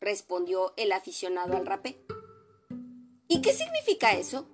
respondió 0.00 0.74
el 0.76 0.90
aficionado 0.90 1.56
al 1.56 1.66
rapé. 1.66 2.04
¿Y 3.28 3.42
qué 3.42 3.52
significa 3.52 4.16
eso? 4.16 4.48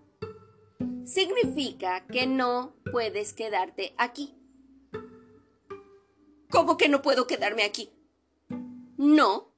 Significa 1.06 2.06
que 2.08 2.26
no 2.26 2.76
puedes 2.92 3.32
quedarte 3.32 3.94
aquí. 3.96 4.36
¿Cómo 6.52 6.76
que 6.76 6.90
no 6.90 7.00
puedo 7.00 7.26
quedarme 7.26 7.64
aquí? 7.64 7.90
No. 8.98 9.48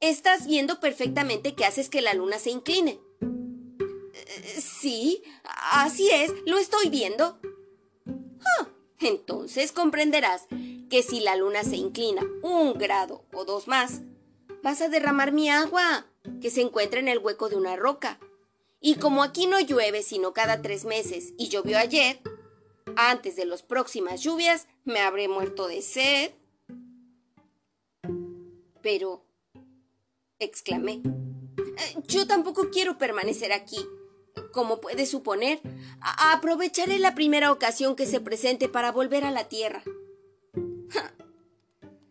Estás 0.00 0.46
viendo 0.46 0.80
perfectamente 0.80 1.54
que 1.54 1.66
haces 1.66 1.90
que 1.90 2.00
la 2.00 2.14
luna 2.14 2.38
se 2.38 2.50
incline. 2.50 2.98
Eh, 3.20 4.60
sí, 4.60 5.22
así 5.70 6.08
es, 6.10 6.32
lo 6.46 6.56
estoy 6.56 6.88
viendo. 6.88 7.38
Ah, 8.40 8.68
entonces 9.00 9.72
comprenderás 9.72 10.46
que 10.88 11.02
si 11.02 11.20
la 11.20 11.36
luna 11.36 11.62
se 11.62 11.76
inclina 11.76 12.22
un 12.42 12.72
grado 12.78 13.26
o 13.34 13.44
dos 13.44 13.68
más, 13.68 14.00
vas 14.62 14.80
a 14.80 14.88
derramar 14.88 15.32
mi 15.32 15.50
agua, 15.50 16.06
que 16.40 16.50
se 16.50 16.62
encuentra 16.62 17.00
en 17.00 17.08
el 17.08 17.18
hueco 17.18 17.50
de 17.50 17.56
una 17.56 17.76
roca. 17.76 18.18
Y 18.80 18.94
como 18.94 19.22
aquí 19.22 19.46
no 19.46 19.60
llueve 19.60 20.02
sino 20.02 20.32
cada 20.32 20.62
tres 20.62 20.86
meses 20.86 21.34
y 21.36 21.48
llovió 21.48 21.76
ayer, 21.76 22.22
antes 22.96 23.36
de 23.36 23.44
las 23.44 23.62
próximas 23.62 24.22
lluvias 24.22 24.66
me 24.84 25.00
habré 25.00 25.28
muerto 25.28 25.68
de 25.68 25.82
sed. 25.82 26.32
Pero, 28.82 29.24
exclamé, 30.38 31.02
yo 32.06 32.26
tampoco 32.26 32.70
quiero 32.70 32.98
permanecer 32.98 33.52
aquí 33.52 33.78
como 34.52 34.80
puede 34.80 35.06
suponer, 35.06 35.60
aprovecharé 36.00 36.98
la 36.98 37.14
primera 37.14 37.52
ocasión 37.52 37.96
que 37.96 38.06
se 38.06 38.20
presente 38.20 38.68
para 38.68 38.92
volver 38.92 39.24
a 39.24 39.30
la 39.30 39.44
Tierra. 39.48 39.82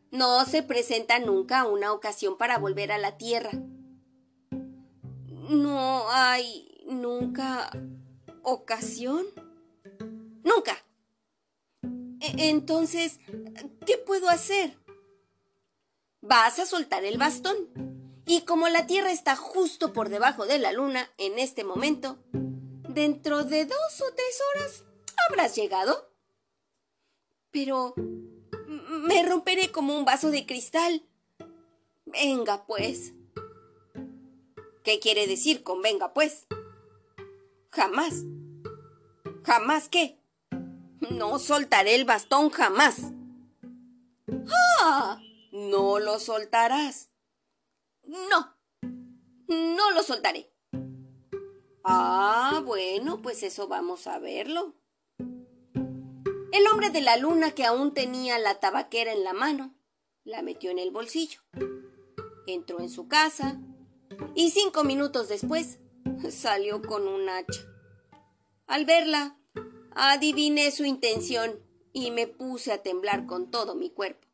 No 0.09 0.45
se 0.45 0.63
presenta 0.63 1.19
nunca 1.19 1.67
una 1.67 1.91
ocasión 1.91 2.37
para 2.37 2.57
volver 2.57 2.93
a 2.93 2.97
la 2.97 3.17
tierra. 3.17 3.51
No 5.49 6.09
hay 6.09 6.81
nunca 6.87 7.69
ocasión. 8.41 9.25
Nunca. 10.47 10.81
E, 12.21 12.49
entonces, 12.49 13.19
¿qué 13.85 13.97
puedo 13.97 14.29
hacer? 14.29 14.77
Vas 16.21 16.59
a 16.59 16.65
soltar 16.65 17.03
el 17.03 17.17
bastón. 17.17 17.57
Y 18.25 18.41
como 18.41 18.67
la 18.69 18.87
Tierra 18.87 19.11
está 19.11 19.35
justo 19.35 19.93
por 19.93 20.09
debajo 20.09 20.45
de 20.45 20.57
la 20.57 20.71
Luna 20.71 21.09
en 21.17 21.37
este 21.37 21.63
momento, 21.63 22.17
dentro 22.89 23.43
de 23.43 23.65
dos 23.65 24.01
o 24.01 24.13
tres 24.13 24.41
horas 24.55 24.83
habrás 25.29 25.55
llegado. 25.55 26.11
Pero 27.51 27.93
me 28.67 29.23
romperé 29.23 29.71
como 29.71 29.97
un 29.97 30.05
vaso 30.05 30.31
de 30.31 30.45
cristal. 30.45 31.05
Venga, 32.05 32.65
pues. 32.65 33.13
¿Qué 34.83 34.99
quiere 34.99 35.27
decir 35.27 35.63
con 35.63 35.81
venga, 35.81 36.13
pues? 36.13 36.47
Jamás. 37.71 38.23
¿Jamás 39.43 39.89
qué? 39.89 40.19
No 41.11 41.39
soltaré 41.39 41.95
el 41.95 42.05
bastón 42.05 42.49
jamás. 42.49 42.97
¡Ah! 44.81 45.19
No 45.51 45.99
lo 45.99 46.19
soltarás. 46.19 47.09
No. 48.03 48.55
No 49.47 49.91
lo 49.91 50.03
soltaré. 50.03 50.51
Ah, 51.83 52.61
bueno, 52.65 53.21
pues 53.21 53.43
eso 53.43 53.67
vamos 53.67 54.07
a 54.07 54.19
verlo. 54.19 54.75
El 55.19 56.67
hombre 56.71 56.89
de 56.89 57.01
la 57.01 57.17
luna, 57.17 57.51
que 57.51 57.65
aún 57.65 57.93
tenía 57.93 58.39
la 58.39 58.59
tabaquera 58.59 59.13
en 59.13 59.23
la 59.23 59.33
mano, 59.33 59.75
la 60.23 60.41
metió 60.41 60.71
en 60.71 60.79
el 60.79 60.91
bolsillo. 60.91 61.41
Entró 62.45 62.79
en 62.79 62.89
su 62.89 63.07
casa 63.07 63.59
y 64.35 64.51
cinco 64.51 64.83
minutos 64.83 65.29
después 65.29 65.79
salió 66.29 66.81
con 66.81 67.07
un 67.07 67.29
hacha. 67.29 67.61
Al 68.65 68.85
verla, 68.85 69.37
adiviné 69.97 70.71
su 70.71 70.85
intención 70.85 71.59
y 71.91 72.11
me 72.11 72.27
puse 72.27 72.71
a 72.71 72.83
temblar 72.83 73.25
con 73.25 73.49
todo 73.49 73.73
mi 73.73 73.89
cuerpo. 73.89 74.27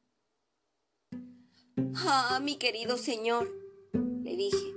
Ah, 1.96 2.40
mi 2.44 2.58
querido 2.58 2.98
señor, 2.98 3.50
le 3.94 4.36
dije, 4.36 4.74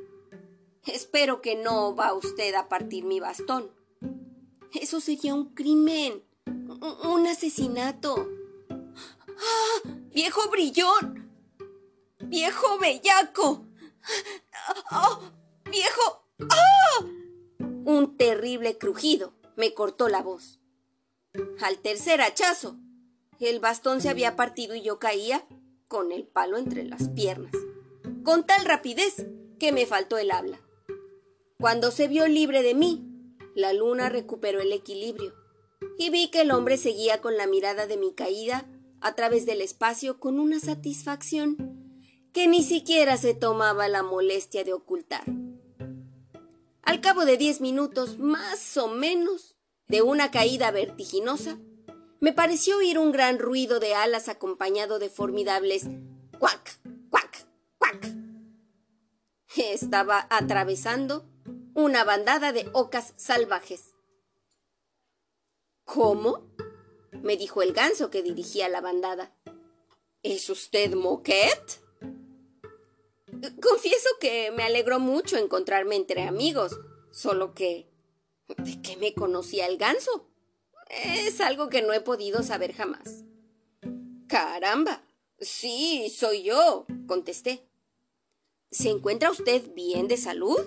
espero 0.87 1.43
que 1.43 1.57
no 1.57 1.97
va 1.97 2.15
usted 2.15 2.55
a 2.55 2.69
partir 2.69 3.05
mi 3.05 3.19
bastón. 3.19 3.73
Eso 4.75 5.01
sería 5.01 5.35
un 5.35 5.55
crimen, 5.55 6.23
un 6.47 7.27
asesinato. 7.27 8.29
¡Ah! 8.71 9.91
¡Viejo 10.15 10.49
brillón! 10.51 11.33
¡Viejo 12.21 12.79
bellaco! 12.79 13.67
¡Oh! 14.93 15.21
¡Viejo! 15.71 16.29
¡Ah! 16.49 17.05
Un 17.59 18.17
terrible 18.17 18.79
crujido 18.79 19.33
me 19.57 19.75
cortó 19.75 20.09
la 20.09 20.23
voz. 20.23 20.61
Al 21.61 21.79
tercer 21.79 22.21
hachazo, 22.21 22.77
el 23.41 23.61
bastón 23.61 24.01
se 24.01 24.09
había 24.09 24.37
partido 24.37 24.75
y 24.75 24.83
yo 24.83 24.99
caía 24.99 25.47
con 25.89 26.13
el 26.13 26.27
palo 26.27 26.57
entre 26.57 26.85
las 26.85 27.09
piernas, 27.11 27.53
con 28.23 28.47
tal 28.47 28.65
rapidez 28.65 29.27
que 29.59 29.73
me 29.73 29.87
faltó 29.87 30.19
el 30.19 30.31
habla. 30.31 30.61
Cuando 31.59 31.91
se 31.91 32.09
vio 32.09 32.27
libre 32.27 32.63
de 32.63 32.75
mí, 32.75 33.05
la 33.55 33.73
luna 33.73 34.09
recuperó 34.09 34.61
el 34.61 34.73
equilibrio 34.73 35.35
y 35.99 36.11
vi 36.11 36.29
que 36.29 36.43
el 36.43 36.51
hombre 36.51 36.77
seguía 36.77 37.21
con 37.21 37.37
la 37.37 37.47
mirada 37.47 37.87
de 37.87 37.97
mi 37.97 38.13
caída 38.13 38.67
a 39.01 39.15
través 39.15 39.47
del 39.47 39.61
espacio 39.61 40.19
con 40.19 40.39
una 40.39 40.61
satisfacción 40.61 42.03
que 42.33 42.49
ni 42.49 42.63
siquiera 42.63 43.17
se 43.17 43.33
tomaba 43.33 43.89
la 43.89 44.03
molestia 44.03 44.65
de 44.65 44.75
ocultar. 44.75 45.25
Al 46.83 47.01
cabo 47.01 47.25
de 47.25 47.37
diez 47.37 47.61
minutos, 47.61 48.19
más 48.19 48.77
o 48.77 48.89
menos, 48.89 49.56
de 49.89 50.03
una 50.03 50.31
caída 50.31 50.71
vertiginosa, 50.71 51.59
me 52.21 52.33
pareció 52.33 52.79
oír 52.79 52.99
un 52.99 53.13
gran 53.13 53.39
ruido 53.39 53.79
de 53.79 53.95
alas 53.95 54.29
acompañado 54.29 54.99
de 54.99 55.11
formidables 55.11 55.87
cuac, 56.39 56.81
cuac, 57.11 57.47
cuac. 57.79 58.07
Estaba 59.57 60.27
atravesando 60.31 61.25
una 61.75 62.05
bandada 62.05 62.53
de 62.53 62.69
ocas 62.73 63.15
salvajes. 63.17 63.95
¿Cómo? 65.85 66.47
me 67.23 67.37
dijo 67.37 67.63
el 67.63 67.73
ganso 67.73 68.11
que 68.11 68.23
dirigía 68.23 68.69
la 68.69 68.81
bandada. 68.81 69.35
¿Es 70.23 70.49
usted 70.49 70.95
Moquet? 70.95 71.81
Confieso 73.61 74.09
que 74.21 74.51
me 74.53 74.63
alegró 74.63 74.99
mucho 74.99 75.37
encontrarme 75.37 75.97
entre 75.97 76.23
amigos, 76.23 76.79
solo 77.11 77.55
que... 77.55 77.89
¿De 78.49 78.81
qué 78.83 78.97
me 78.97 79.15
conocía 79.15 79.67
el 79.67 79.77
ganso? 79.77 80.29
Es 80.89 81.41
algo 81.41 81.69
que 81.69 81.83
no 81.83 81.93
he 81.93 82.01
podido 82.01 82.43
saber 82.43 82.73
jamás. 82.73 83.25
Caramba. 84.29 85.03
Sí, 85.41 86.13
soy 86.17 86.45
yo, 86.45 86.87
contesté. 87.07 87.67
¿Se 88.71 88.91
encuentra 88.91 89.31
usted 89.31 89.73
bien 89.75 90.09
de 90.09 90.17
salud? 90.17 90.59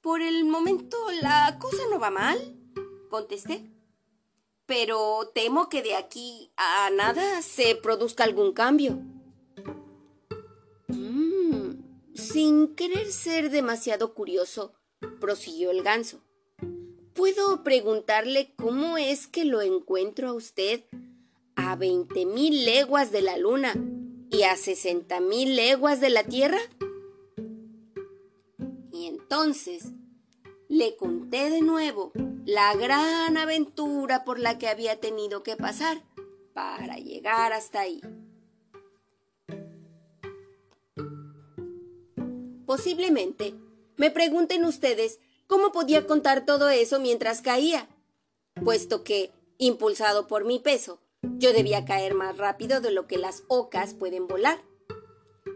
por 0.00 0.22
el 0.22 0.44
momento 0.44 0.96
la 1.20 1.58
cosa 1.60 1.82
no 1.90 1.98
va 1.98 2.10
mal, 2.10 2.56
contesté. 3.10 3.70
Pero 4.64 5.30
temo 5.34 5.68
que 5.68 5.82
de 5.82 5.96
aquí 5.96 6.52
a 6.56 6.90
nada 6.90 7.42
se 7.42 7.74
produzca 7.76 8.24
algún 8.24 8.52
cambio. 8.52 9.00
Mm, 10.88 12.14
sin 12.14 12.74
querer 12.74 13.12
ser 13.12 13.50
demasiado 13.50 14.14
curioso, 14.14 14.74
prosiguió 15.20 15.70
el 15.70 15.82
ganso. 15.82 16.20
¿Puedo 17.14 17.62
preguntarle 17.62 18.52
cómo 18.56 18.98
es 18.98 19.26
que 19.26 19.44
lo 19.44 19.62
encuentro 19.62 20.28
a 20.28 20.32
usted 20.34 20.84
a 21.54 21.74
veinte 21.76 22.26
mil 22.26 22.64
leguas 22.64 23.10
de 23.10 23.22
la 23.22 23.38
luna 23.38 23.74
y 24.30 24.42
a 24.42 24.56
sesenta 24.56 25.20
mil 25.20 25.56
leguas 25.56 26.00
de 26.00 26.10
la 26.10 26.24
Tierra? 26.24 26.58
Y 28.92 29.06
entonces 29.06 29.92
le 30.68 30.96
conté 30.96 31.48
de 31.50 31.62
nuevo 31.62 32.12
la 32.44 32.74
gran 32.74 33.36
aventura 33.36 34.24
por 34.24 34.38
la 34.38 34.58
que 34.58 34.68
había 34.68 35.00
tenido 35.00 35.42
que 35.42 35.56
pasar 35.56 36.02
para 36.52 36.96
llegar 36.98 37.52
hasta 37.52 37.80
ahí. 37.80 38.00
Posiblemente 42.66 43.54
me 43.96 44.10
pregunten 44.10 44.64
ustedes 44.64 45.18
¿Cómo 45.46 45.70
podía 45.70 46.06
contar 46.06 46.44
todo 46.44 46.68
eso 46.70 46.98
mientras 46.98 47.40
caía? 47.40 47.88
Puesto 48.64 49.04
que, 49.04 49.30
impulsado 49.58 50.26
por 50.26 50.44
mi 50.44 50.58
peso, 50.58 51.00
yo 51.22 51.52
debía 51.52 51.84
caer 51.84 52.14
más 52.14 52.36
rápido 52.36 52.80
de 52.80 52.90
lo 52.90 53.06
que 53.06 53.16
las 53.16 53.44
ocas 53.46 53.94
pueden 53.94 54.26
volar. 54.26 54.60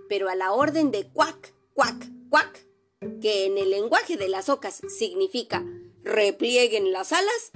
Pero 0.09 0.29
a 0.29 0.37
la 0.37 0.53
orden 0.53 0.93
de 0.93 1.09
cuac, 1.09 1.55
cuac, 1.75 2.09
cuac, 2.29 2.67
que 3.21 3.47
en 3.47 3.59
el 3.59 3.71
lenguaje 3.71 4.17
de 4.17 4.29
las 4.29 4.49
ocas 4.49 4.81
significa 4.97 5.65
replieguen 6.05 6.93
las 6.93 7.13
alas, 7.13 7.51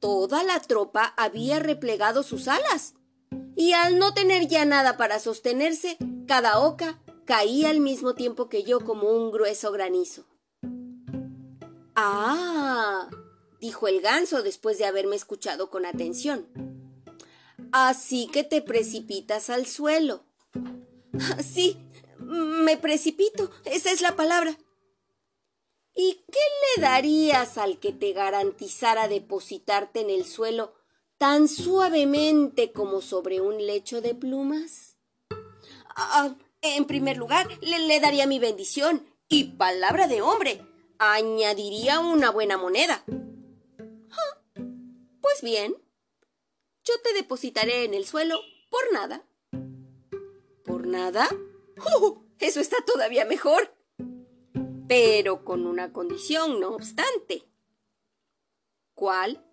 toda 0.00 0.42
la 0.42 0.58
tropa 0.60 1.14
había 1.16 1.60
replegado 1.60 2.24
sus 2.24 2.48
alas. 2.48 2.94
Y 3.54 3.72
al 3.74 3.98
no 3.98 4.14
tener 4.14 4.48
ya 4.48 4.64
nada 4.64 4.96
para 4.96 5.20
sostenerse, 5.20 5.96
cada 6.26 6.58
oca 6.58 7.00
caía 7.24 7.70
al 7.70 7.80
mismo 7.80 8.14
tiempo 8.14 8.48
que 8.48 8.64
yo 8.64 8.80
como 8.80 9.10
un 9.10 9.30
grueso 9.30 9.72
granizo. 9.72 10.24
Ah, 11.94 13.08
dijo 13.60 13.88
el 13.88 14.00
ganso 14.00 14.42
después 14.42 14.78
de 14.78 14.86
haberme 14.86 15.16
escuchado 15.16 15.70
con 15.70 15.84
atención. 15.84 16.48
Así 17.72 18.28
que 18.28 18.44
te 18.44 18.62
precipitas 18.62 19.50
al 19.50 19.66
suelo. 19.66 20.24
Sí, 21.44 21.76
me 22.18 22.78
precipito, 22.78 23.50
esa 23.66 23.92
es 23.92 24.00
la 24.00 24.16
palabra. 24.16 24.56
¿Y 25.94 26.24
qué 26.32 26.38
le 26.76 26.82
darías 26.82 27.58
al 27.58 27.78
que 27.78 27.92
te 27.92 28.12
garantizara 28.12 29.08
depositarte 29.08 30.00
en 30.00 30.08
el 30.08 30.24
suelo 30.24 30.72
tan 31.18 31.48
suavemente 31.48 32.72
como 32.72 33.02
sobre 33.02 33.42
un 33.42 33.66
lecho 33.66 34.00
de 34.00 34.14
plumas? 34.14 34.96
Ah, 35.94 36.34
en 36.62 36.86
primer 36.86 37.16
lugar, 37.16 37.48
le, 37.60 38.00
daría 38.00 38.26
mi 38.26 38.38
bendición 38.38 39.04
y 39.28 39.44
palabra 39.44 40.06
de 40.06 40.22
hombre 40.22 40.64
añadiría 40.98 41.98
una 42.00 42.30
buena 42.30 42.56
moneda. 42.56 43.04
pues 45.20 45.42
bien, 45.42 45.76
yo 46.84 46.94
te 47.02 47.12
depositaré 47.14 47.84
en 47.84 47.94
el 47.94 48.06
suelo 48.06 48.40
por 48.70 48.92
nada. 48.92 49.24
¿Por 50.64 50.86
nada? 50.86 51.28
¡Oh! 51.96 52.22
Eso 52.38 52.60
está 52.60 52.76
todavía 52.84 53.24
mejor. 53.24 53.74
Pero 54.88 55.44
con 55.44 55.66
una 55.66 55.92
condición, 55.92 56.60
no 56.60 56.70
obstante. 56.70 57.44
¿Cuál? 58.94 59.44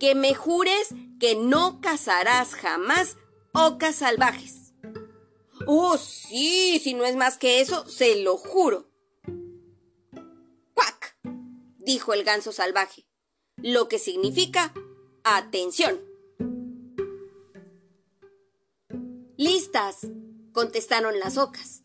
Que 0.00 0.14
me 0.14 0.34
jures 0.34 0.88
que 1.20 1.34
no 1.36 1.80
cazarás 1.80 2.54
jamás 2.54 3.16
ocas 3.52 3.96
salvajes. 3.96 4.63
Oh, 5.66 5.96
sí, 5.96 6.78
si 6.82 6.94
no 6.94 7.04
es 7.04 7.16
más 7.16 7.38
que 7.38 7.60
eso, 7.60 7.86
se 7.86 8.22
lo 8.22 8.36
juro. 8.36 8.90
¡Cuac! 10.74 11.16
dijo 11.78 12.12
el 12.12 12.24
ganso 12.24 12.52
salvaje, 12.52 13.06
lo 13.56 13.88
que 13.88 13.98
significa 13.98 14.74
atención. 15.22 16.00
Listas, 19.36 20.06
contestaron 20.52 21.18
las 21.18 21.38
ocas. 21.38 21.82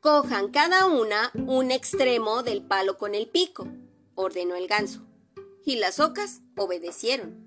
Cojan 0.00 0.50
cada 0.50 0.86
una 0.86 1.32
un 1.46 1.70
extremo 1.70 2.42
del 2.42 2.62
palo 2.62 2.98
con 2.98 3.14
el 3.14 3.28
pico, 3.28 3.68
ordenó 4.14 4.54
el 4.54 4.66
ganso. 4.66 5.02
Y 5.64 5.76
las 5.76 6.00
ocas 6.00 6.40
obedecieron. 6.56 7.46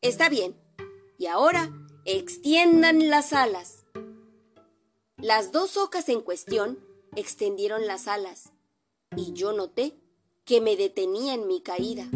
Está 0.00 0.28
bien. 0.28 0.56
Y 1.18 1.26
ahora 1.26 1.72
extiendan 2.04 3.08
las 3.08 3.32
alas. 3.32 3.84
Las 5.16 5.52
dos 5.52 5.76
ocas 5.76 6.08
en 6.08 6.20
cuestión 6.20 6.78
extendieron 7.16 7.86
las 7.86 8.08
alas 8.08 8.52
y 9.16 9.32
yo 9.32 9.52
noté 9.52 9.96
que 10.44 10.60
me 10.60 10.76
detenía 10.76 11.34
en 11.34 11.46
mi 11.46 11.62
caída. 11.62 12.06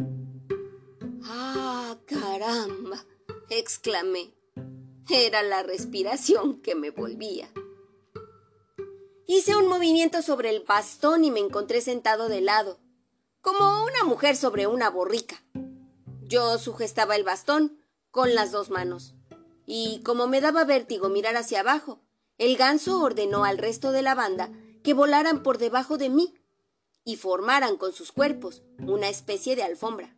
¡Ah, 1.24 1.96
caramba! 2.06 3.04
exclamé. 3.48 4.34
Era 5.08 5.42
la 5.42 5.62
respiración 5.62 6.60
que 6.60 6.74
me 6.74 6.90
volvía. 6.90 7.50
Hice 9.26 9.56
un 9.56 9.68
movimiento 9.68 10.20
sobre 10.20 10.50
el 10.50 10.60
bastón 10.64 11.24
y 11.24 11.30
me 11.30 11.40
encontré 11.40 11.80
sentado 11.80 12.28
de 12.28 12.42
lado, 12.42 12.78
como 13.40 13.84
una 13.84 14.04
mujer 14.04 14.36
sobre 14.36 14.66
una 14.66 14.90
borrica. 14.90 15.42
Yo 16.22 16.58
sugestaba 16.58 17.16
el 17.16 17.24
bastón 17.24 17.78
con 18.10 18.34
las 18.34 18.52
dos 18.52 18.68
manos, 18.68 19.14
y 19.70 20.00
como 20.02 20.26
me 20.26 20.40
daba 20.40 20.64
vértigo 20.64 21.10
mirar 21.10 21.36
hacia 21.36 21.60
abajo, 21.60 22.00
el 22.38 22.56
ganso 22.56 23.02
ordenó 23.02 23.44
al 23.44 23.58
resto 23.58 23.92
de 23.92 24.00
la 24.00 24.14
banda 24.14 24.50
que 24.82 24.94
volaran 24.94 25.42
por 25.42 25.58
debajo 25.58 25.98
de 25.98 26.08
mí 26.08 26.34
y 27.04 27.16
formaran 27.16 27.76
con 27.76 27.92
sus 27.92 28.10
cuerpos 28.10 28.62
una 28.78 29.10
especie 29.10 29.56
de 29.56 29.64
alfombra. 29.64 30.16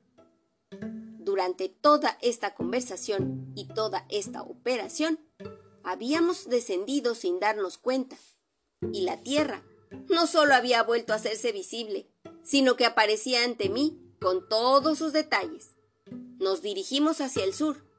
Durante 1.19 1.69
toda 1.69 2.17
esta 2.23 2.55
conversación 2.55 3.53
y 3.57 3.67
toda 3.67 4.07
esta 4.09 4.43
operación, 4.43 5.19
habíamos 5.83 6.49
descendido 6.49 7.17
sin 7.17 7.41
darnos 7.41 7.77
cuenta, 7.77 8.17
y 8.93 9.03
la 9.03 9.21
tierra 9.21 9.65
no 10.09 10.29
solo 10.29 10.55
había 10.55 10.85
vuelto 10.85 11.13
a 11.13 11.17
hacerse 11.17 11.51
visible, 11.51 12.09
sino 12.45 12.77
que 12.77 12.87
aparecía 12.87 13.43
ante 13.43 13.69
mí 13.69 13.99
con 14.21 14.49
todos 14.49 14.99
sus 14.99 15.13
detalles. 15.13 15.75
Nos 16.39 16.63
dirigimos 16.63 17.21
hacia 17.21 17.43
el 17.43 17.53
sur, 17.53 17.89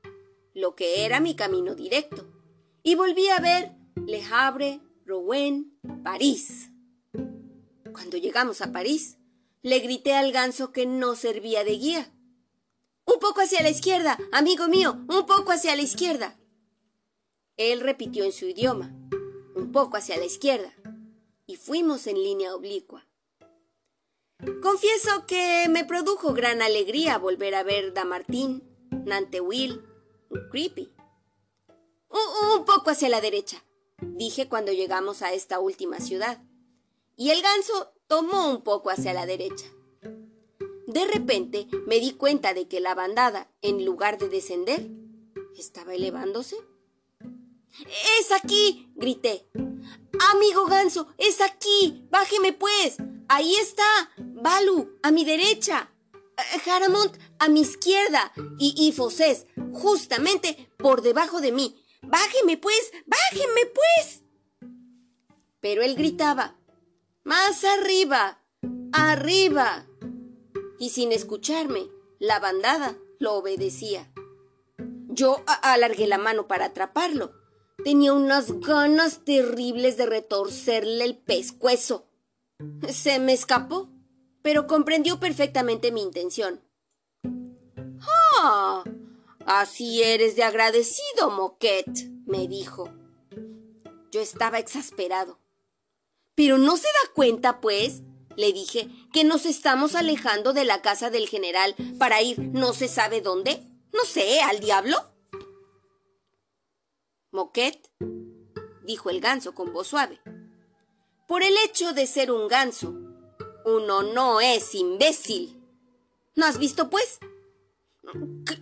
lo 0.54 0.76
que 0.76 1.06
era 1.06 1.20
mi 1.20 1.36
camino 1.36 1.76
directo, 1.76 2.28
y 2.84 2.96
volví 2.96 3.28
a 3.30 3.40
ver 3.40 3.72
Le 4.06 4.24
Havre, 4.24 4.82
Rouen, 5.06 5.78
París. 6.04 6.72
Cuando 7.92 8.18
llegamos 8.18 8.62
a 8.62 8.72
París, 8.72 9.18
le 9.62 9.80
grité 9.80 10.14
al 10.14 10.32
ganso 10.32 10.72
que 10.72 10.86
no 10.86 11.16
servía 11.16 11.64
de 11.64 11.78
guía. 11.78 12.12
Un 13.06 13.20
poco 13.20 13.42
hacia 13.42 13.62
la 13.62 13.70
izquierda, 13.70 14.18
amigo 14.32 14.68
mío, 14.68 15.06
un 15.10 15.26
poco 15.26 15.52
hacia 15.52 15.76
la 15.76 15.82
izquierda. 15.82 16.40
Él 17.58 17.82
repitió 17.82 18.24
en 18.24 18.32
su 18.32 18.46
idioma, 18.46 18.96
un 19.56 19.72
poco 19.72 19.98
hacia 19.98 20.18
la 20.18 20.26
izquierda, 20.26 20.74
y 21.46 21.58
fuimos 21.58 22.08
en 22.08 22.16
línea 22.16 22.56
oblicua. 22.56 23.06
Confieso 24.64 25.28
que 25.28 25.68
me 25.70 25.86
produjo 25.86 26.34
gran 26.34 26.62
alegría 26.62 27.20
volver 27.20 27.54
a 27.54 27.64
ver 27.64 27.94
Damartín, 27.94 28.64
Nantehuil, 29.06 29.84
Creepy. 30.50 30.94
Un, 32.10 32.66
poco 32.66 32.90
hacia 32.92 33.10
la 33.10 33.22
derecha, 33.22 33.64
dije 34.02 34.48
cuando 34.48 34.72
llegamos 34.72 35.22
a 35.22 35.34
esta 35.34 35.60
última 35.60 36.00
ciudad 36.00 36.42
y 37.16 37.32
el 37.32 37.42
ganso 37.42 37.94
tomó 38.08 38.50
un 38.50 38.62
poco 38.62 38.90
hacia 38.90 39.14
la 39.14 39.26
derecha. 39.26 39.66
De 40.88 41.06
repente 41.06 41.68
me 41.88 42.00
di 42.00 42.14
cuenta 42.14 42.54
de 42.54 42.68
que 42.68 42.80
la 42.80 42.96
bandada, 42.96 43.50
en 43.62 43.86
lugar 43.86 44.18
de 44.18 44.30
descender, 44.30 44.90
estaba 45.58 45.96
elevándose. 45.96 46.58
¡Es 48.20 48.32
aquí! 48.32 48.92
grité. 48.96 49.48
Amigo 50.34 50.66
ganso, 50.66 51.08
es 51.18 51.42
aquí. 51.42 52.06
Bájeme 52.10 52.54
pues. 52.54 52.98
Ahí 53.28 53.56
está. 53.56 54.12
Balu, 54.18 54.98
a 55.02 55.12
mi 55.12 55.24
derecha. 55.24 55.92
Jaramont, 56.64 57.16
a 57.40 57.50
mi 57.50 57.62
izquierda. 57.62 58.32
Y, 58.60 58.74
y 58.78 58.94
justamente 59.74 60.70
por 60.78 61.02
debajo 61.02 61.42
de 61.42 61.52
mí. 61.52 61.82
Bájeme 62.02 62.58
pues, 62.58 62.92
bájeme 63.06 63.66
pues. 63.74 64.24
Pero 65.60 65.84
él 65.84 65.96
gritaba, 65.96 66.58
más 67.24 67.64
arriba. 67.64 68.40
Arriba. 68.92 69.86
Y 70.80 70.90
sin 70.90 71.12
escucharme, 71.12 71.88
la 72.20 72.40
bandada 72.40 72.98
lo 73.20 73.36
obedecía. 73.36 74.12
Yo 75.08 75.44
alargué 75.46 76.08
la 76.08 76.18
mano 76.18 76.48
para 76.48 76.66
atraparlo. 76.66 77.34
Tenía 77.84 78.14
unas 78.14 78.60
ganas 78.60 79.24
terribles 79.26 79.98
de 79.98 80.06
retorcerle 80.06 81.04
el 81.04 81.18
pescuezo. 81.18 82.08
Se 82.90 83.20
me 83.20 83.34
escapó, 83.34 83.90
pero 84.42 84.68
comprendió 84.68 85.20
perfectamente 85.20 85.92
mi 85.92 86.02
intención. 86.02 86.62
¡Ah! 88.02 88.84
Así 89.46 90.04
eres 90.04 90.36
de 90.36 90.44
agradecido, 90.44 91.30
Moquet, 91.32 92.10
me 92.26 92.48
dijo. 92.48 92.90
Yo 94.12 94.22
estaba 94.22 94.60
exasperado. 94.60 95.40
Pero 96.36 96.58
no 96.58 96.78
se 96.78 96.88
da 96.88 97.14
cuenta, 97.14 97.60
pues, 97.62 98.02
le 98.36 98.54
dije, 98.54 98.88
que 99.12 99.24
nos 99.24 99.46
estamos 99.46 99.96
alejando 99.96 100.54
de 100.54 100.66
la 100.66 100.82
casa 100.82 101.10
del 101.10 101.28
general 101.28 101.76
para 102.00 102.22
ir 102.22 102.40
no 102.40 102.74
se 102.74 102.88
sabe 102.88 103.22
dónde. 103.22 103.62
No 103.94 104.04
sé, 104.06 104.42
al 104.42 104.60
diablo. 104.60 104.98
Moquet, 107.32 107.90
dijo 108.84 109.10
el 109.10 109.22
ganso 109.22 109.54
con 109.54 109.74
voz 109.74 109.88
suave. 109.88 110.22
Por 111.28 111.44
el 111.44 111.56
hecho 111.66 111.94
de 111.94 112.08
ser 112.08 112.32
un 112.32 112.48
ganso, 112.48 112.94
uno 113.66 114.04
no 114.04 114.42
es 114.42 114.76
imbécil. 114.76 115.58
¿No 116.36 116.46
has 116.46 116.58
visto, 116.58 116.90
pues? 116.90 117.20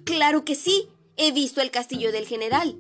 claro 0.04 0.46
que 0.46 0.56
sí. 0.56 0.90
He 1.16 1.32
visto 1.32 1.62
el 1.62 1.72
castillo 1.72 2.12
del 2.12 2.26
general. 2.26 2.78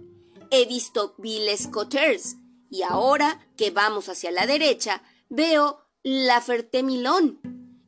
He 0.51 0.65
visto 0.65 1.13
Villes 1.17 1.67
Cotters 1.67 2.37
y 2.69 2.83
ahora 2.83 3.47
que 3.57 3.71
vamos 3.71 4.09
hacia 4.09 4.31
la 4.31 4.45
derecha, 4.45 5.01
veo 5.29 5.85
La 6.03 6.41
Ferté-Milon 6.41 7.39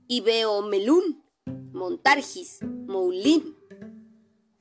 y 0.07 0.21
veo 0.21 0.61
Melun, 0.61 1.23
Montargis, 1.71 2.59
Moulin. 2.63 3.55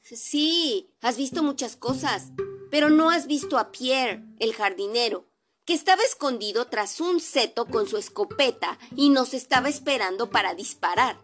Sí, 0.03 0.91
has 1.01 1.17
visto 1.17 1.43
muchas 1.43 1.77
cosas, 1.77 2.33
pero 2.71 2.91
no 2.91 3.11
has 3.11 3.27
visto 3.27 3.59
a 3.59 3.71
Pierre, 3.71 4.25
el 4.39 4.55
jardinero, 4.55 5.27
que 5.71 5.75
estaba 5.75 6.03
escondido 6.03 6.67
tras 6.67 7.01
un 7.01 7.21
seto 7.21 7.65
con 7.65 7.87
su 7.87 7.97
escopeta 7.97 8.77
y 8.97 9.11
nos 9.11 9.35
estaba 9.35 9.69
esperando 9.69 10.29
para 10.29 10.53
disparar. 10.57 11.21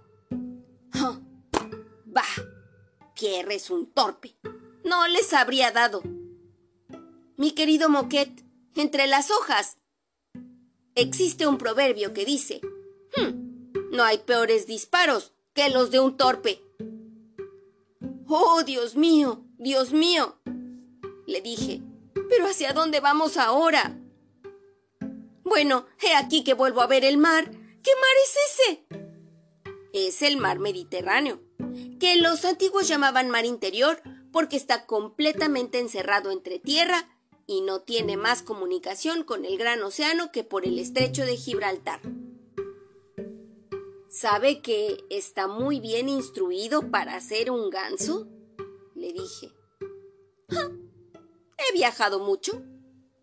bah, 2.05 2.22
Pierre 3.16 3.57
es 3.57 3.70
un 3.70 3.92
torpe. 3.92 4.36
No 4.84 5.09
les 5.09 5.32
habría 5.32 5.72
dado. 5.72 6.01
Mi 7.36 7.57
querido 7.57 7.88
Moquet, 7.88 8.44
entre 8.76 9.09
las 9.09 9.32
hojas. 9.32 9.78
Existe 10.94 11.49
un 11.49 11.59
proverbio 11.59 12.14
que 12.14 12.24
dice, 12.24 12.61
hmm, 13.16 13.90
no 13.90 14.05
hay 14.05 14.18
peores 14.18 14.68
disparos 14.68 15.32
que 15.55 15.70
los 15.70 15.90
de 15.90 15.99
un 15.99 16.16
torpe. 16.16 16.62
Oh, 18.28 18.62
Dios 18.62 18.94
mío, 18.94 19.44
Dios 19.59 19.92
mío, 19.92 20.38
le 21.26 21.40
dije, 21.40 21.82
pero 22.28 22.47
¿hacia 22.47 22.72
dónde 22.72 23.01
vamos 23.01 23.38
ahora? 23.38 23.99
Bueno, 25.47 25.86
he 26.03 26.12
aquí 26.16 26.42
que 26.42 26.55
vuelvo 26.55 26.80
a 26.80 26.88
ver 26.88 27.05
el 27.05 27.18
mar. 27.18 27.49
¿Qué 27.49 27.92
mar 27.94 28.16
es 28.24 28.36
ese? 28.51 28.86
Es 29.92 30.22
el 30.22 30.38
mar 30.38 30.59
Mediterráneo, 30.59 31.40
que 32.01 32.16
los 32.16 32.44
antiguos 32.44 32.88
llamaban 32.88 33.30
mar 33.30 33.47
interior 33.47 34.03
porque 34.32 34.57
está 34.57 34.86
completamente 34.86 35.78
encerrado 35.78 36.32
entre 36.32 36.59
tierra 36.59 37.09
y 37.47 37.61
no 37.61 37.80
tiene 37.82 38.16
más 38.16 38.42
comunicación 38.42 39.22
con 39.22 39.44
el 39.44 39.57
gran 39.57 39.80
océano 39.84 40.32
que 40.32 40.42
por 40.42 40.66
el 40.66 40.80
estrecho 40.80 41.24
de 41.24 41.36
Gibraltar. 41.36 42.01
¿Sabe 44.11 44.61
que 44.62 45.05
está 45.11 45.47
muy 45.47 45.78
bien 45.78 46.09
instruido 46.09 46.90
para 46.90 47.20
ser 47.20 47.53
un 47.53 47.70
ganso? 47.70 48.26
le 48.97 49.12
dije. 49.12 49.53
He 50.49 51.72
viajado 51.72 52.18
mucho, 52.18 52.64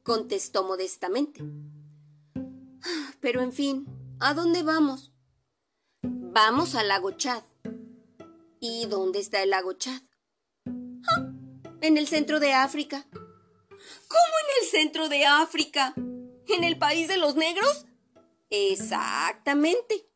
contestó 0.04 0.64
modestamente. 0.64 1.44
Pero 3.24 3.42
en 3.42 3.54
fin, 3.54 3.88
¿a 4.20 4.34
dónde 4.34 4.64
vamos? 4.64 5.14
Vamos 6.02 6.76
al 6.76 6.90
lago 6.90 7.12
Chad. 7.12 7.42
¿Y 8.60 8.86
dónde 8.88 9.20
está 9.20 9.42
el 9.42 9.52
lago 9.52 9.72
Chad? 9.74 10.02
en 11.80 11.98
el 11.98 12.08
centro 12.08 12.42
de 12.42 12.52
África. 12.52 13.08
¿Cómo 13.10 13.22
en 13.70 14.62
el 14.62 14.70
centro 14.70 15.08
de 15.08 15.26
África? 15.26 15.94
¿En 16.48 16.66
el 16.66 16.78
país 16.78 17.08
de 17.08 17.16
los 17.16 17.36
negros? 17.36 17.86
Exactamente. 18.50 20.10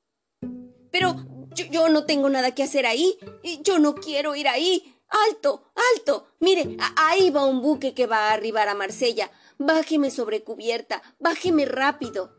Pero 0.92 1.16
yo, 1.56 1.88
no 1.88 2.06
tengo 2.06 2.30
nada 2.30 2.54
que 2.54 2.64
hacer 2.64 2.86
ahí. 2.86 3.18
Yo 3.62 3.80
no 3.80 3.96
quiero 3.96 4.36
ir 4.36 4.50
ahí. 4.50 4.96
Alto, 5.30 5.72
alto. 5.96 6.28
Mire, 6.42 6.76
ahí 6.98 7.30
va 7.30 7.46
un 7.46 7.62
buque 7.62 7.94
que 7.94 8.06
va 8.06 8.28
a 8.28 8.34
arribar 8.34 8.68
a 8.68 8.76
Marsella. 8.76 9.32
Bájeme 9.58 10.12
sobre 10.12 10.44
cubierta. 10.44 11.02
Bájeme 11.20 11.66
rápido. 11.66 12.37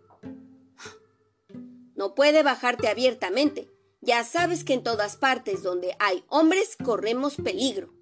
No 1.98 2.14
puede 2.14 2.44
bajarte 2.44 2.86
abiertamente. 2.86 3.68
Ya 4.00 4.22
sabes 4.22 4.62
que 4.62 4.72
en 4.72 4.84
todas 4.84 5.16
partes 5.16 5.64
donde 5.64 5.96
hay 5.98 6.22
hombres 6.28 6.76
corremos 6.76 7.34
peligro. 7.34 7.92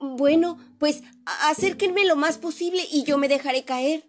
Bueno, 0.00 0.58
pues 0.78 1.02
acérquenme 1.24 2.04
lo 2.04 2.16
más 2.16 2.36
posible 2.36 2.86
y 2.92 3.04
yo 3.04 3.16
me 3.16 3.28
dejaré 3.28 3.64
caer. 3.64 4.04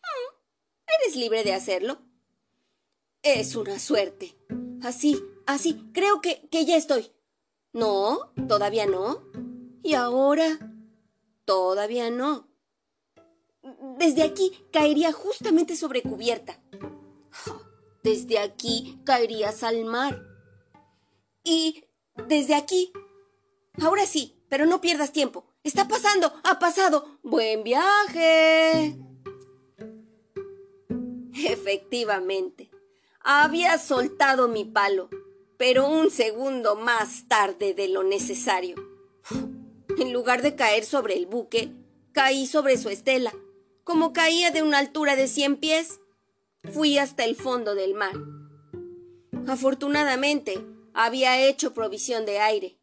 Mm, 0.00 1.04
eres 1.04 1.16
libre 1.16 1.44
de 1.44 1.52
hacerlo. 1.52 1.98
Es 3.22 3.54
una 3.54 3.78
suerte. 3.78 4.34
Así, 4.82 5.22
así, 5.44 5.90
creo 5.92 6.22
que, 6.22 6.48
que 6.50 6.64
ya 6.64 6.78
estoy. 6.78 7.12
No, 7.74 8.32
todavía 8.48 8.86
no. 8.86 9.28
¿Y 9.82 9.92
ahora? 9.92 10.58
Todavía 11.44 12.10
no. 12.10 12.48
Desde 13.98 14.22
aquí 14.22 14.64
caería 14.72 15.12
justamente 15.12 15.76
sobre 15.76 16.00
cubierta. 16.00 16.58
Desde 18.02 18.38
aquí 18.38 18.98
caerías 19.04 19.62
al 19.62 19.84
mar. 19.84 20.22
Y 21.44 21.84
desde 22.26 22.54
aquí. 22.54 22.92
Ahora 23.80 24.06
sí, 24.06 24.42
pero 24.48 24.66
no 24.66 24.80
pierdas 24.80 25.12
tiempo. 25.12 25.46
Está 25.64 25.86
pasando, 25.86 26.32
ha 26.44 26.58
pasado. 26.58 27.18
Buen 27.22 27.62
viaje. 27.62 28.98
Efectivamente, 31.34 32.70
había 33.20 33.78
soltado 33.78 34.48
mi 34.48 34.64
palo, 34.64 35.08
pero 35.56 35.88
un 35.88 36.10
segundo 36.10 36.76
más 36.76 37.28
tarde 37.28 37.72
de 37.72 37.88
lo 37.88 38.02
necesario. 38.02 38.76
En 39.96 40.12
lugar 40.12 40.42
de 40.42 40.56
caer 40.56 40.84
sobre 40.84 41.16
el 41.16 41.26
buque, 41.26 41.72
caí 42.12 42.46
sobre 42.46 42.76
su 42.76 42.88
estela. 42.90 43.32
Como 43.84 44.12
caía 44.12 44.50
de 44.50 44.62
una 44.62 44.78
altura 44.78 45.16
de 45.16 45.28
cien 45.28 45.56
pies, 45.56 46.00
fui 46.70 46.98
hasta 46.98 47.24
el 47.24 47.36
fondo 47.36 47.74
del 47.74 47.94
mar. 47.94 48.14
Afortunadamente, 49.46 50.64
había 50.94 51.46
hecho 51.46 51.72
provisión 51.72 52.26
de 52.26 52.38
aire. 52.38 52.78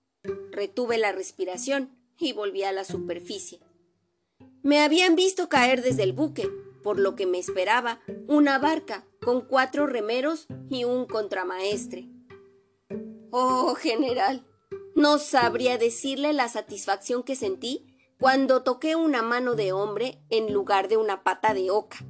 Retuve 0.51 0.97
la 0.97 1.11
respiración 1.11 1.97
y 2.17 2.33
volví 2.33 2.63
a 2.63 2.71
la 2.71 2.83
superficie. 2.83 3.59
Me 4.61 4.81
habían 4.81 5.15
visto 5.15 5.47
caer 5.47 5.81
desde 5.81 6.03
el 6.03 6.13
buque, 6.13 6.49
por 6.83 6.99
lo 6.99 7.15
que 7.15 7.25
me 7.25 7.39
esperaba 7.39 8.01
una 8.27 8.59
barca 8.59 9.05
con 9.21 9.41
cuatro 9.41 9.87
remeros 9.87 10.47
y 10.69 10.83
un 10.83 11.05
contramaestre. 11.05 12.09
Oh, 13.31 13.75
general, 13.75 14.45
no 14.95 15.17
sabría 15.17 15.77
decirle 15.77 16.33
la 16.33 16.49
satisfacción 16.49 17.23
que 17.23 17.35
sentí 17.35 17.85
cuando 18.19 18.63
toqué 18.63 18.97
una 18.97 19.21
mano 19.21 19.55
de 19.55 19.71
hombre 19.71 20.21
en 20.29 20.51
lugar 20.51 20.89
de 20.89 20.97
una 20.97 21.23
pata 21.23 21.53
de 21.53 21.71
oca. 21.71 22.05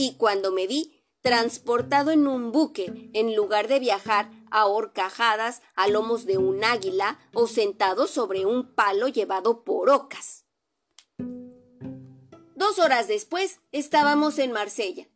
Y 0.00 0.14
cuando 0.14 0.52
me 0.52 0.68
vi 0.68 1.02
transportado 1.22 2.12
en 2.12 2.28
un 2.28 2.52
buque 2.52 3.10
en 3.14 3.34
lugar 3.34 3.66
de 3.66 3.80
viajar 3.80 4.30
a 4.48 4.66
horcajadas 4.66 5.60
a 5.74 5.88
lomos 5.88 6.24
de 6.24 6.38
un 6.38 6.62
águila 6.62 7.18
o 7.34 7.48
sentado 7.48 8.06
sobre 8.06 8.46
un 8.46 8.72
palo 8.76 9.08
llevado 9.08 9.64
por 9.64 9.90
ocas. 9.90 10.44
Dos 12.54 12.78
horas 12.78 13.08
después 13.08 13.58
estábamos 13.72 14.38
en 14.38 14.52
Marsella. 14.52 15.08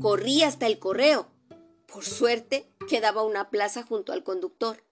Corrí 0.00 0.42
hasta 0.42 0.66
el 0.66 0.78
correo. 0.78 1.28
Por 1.86 2.06
suerte 2.06 2.72
quedaba 2.88 3.24
una 3.24 3.50
plaza 3.50 3.82
junto 3.82 4.14
al 4.14 4.24
conductor. 4.24 4.86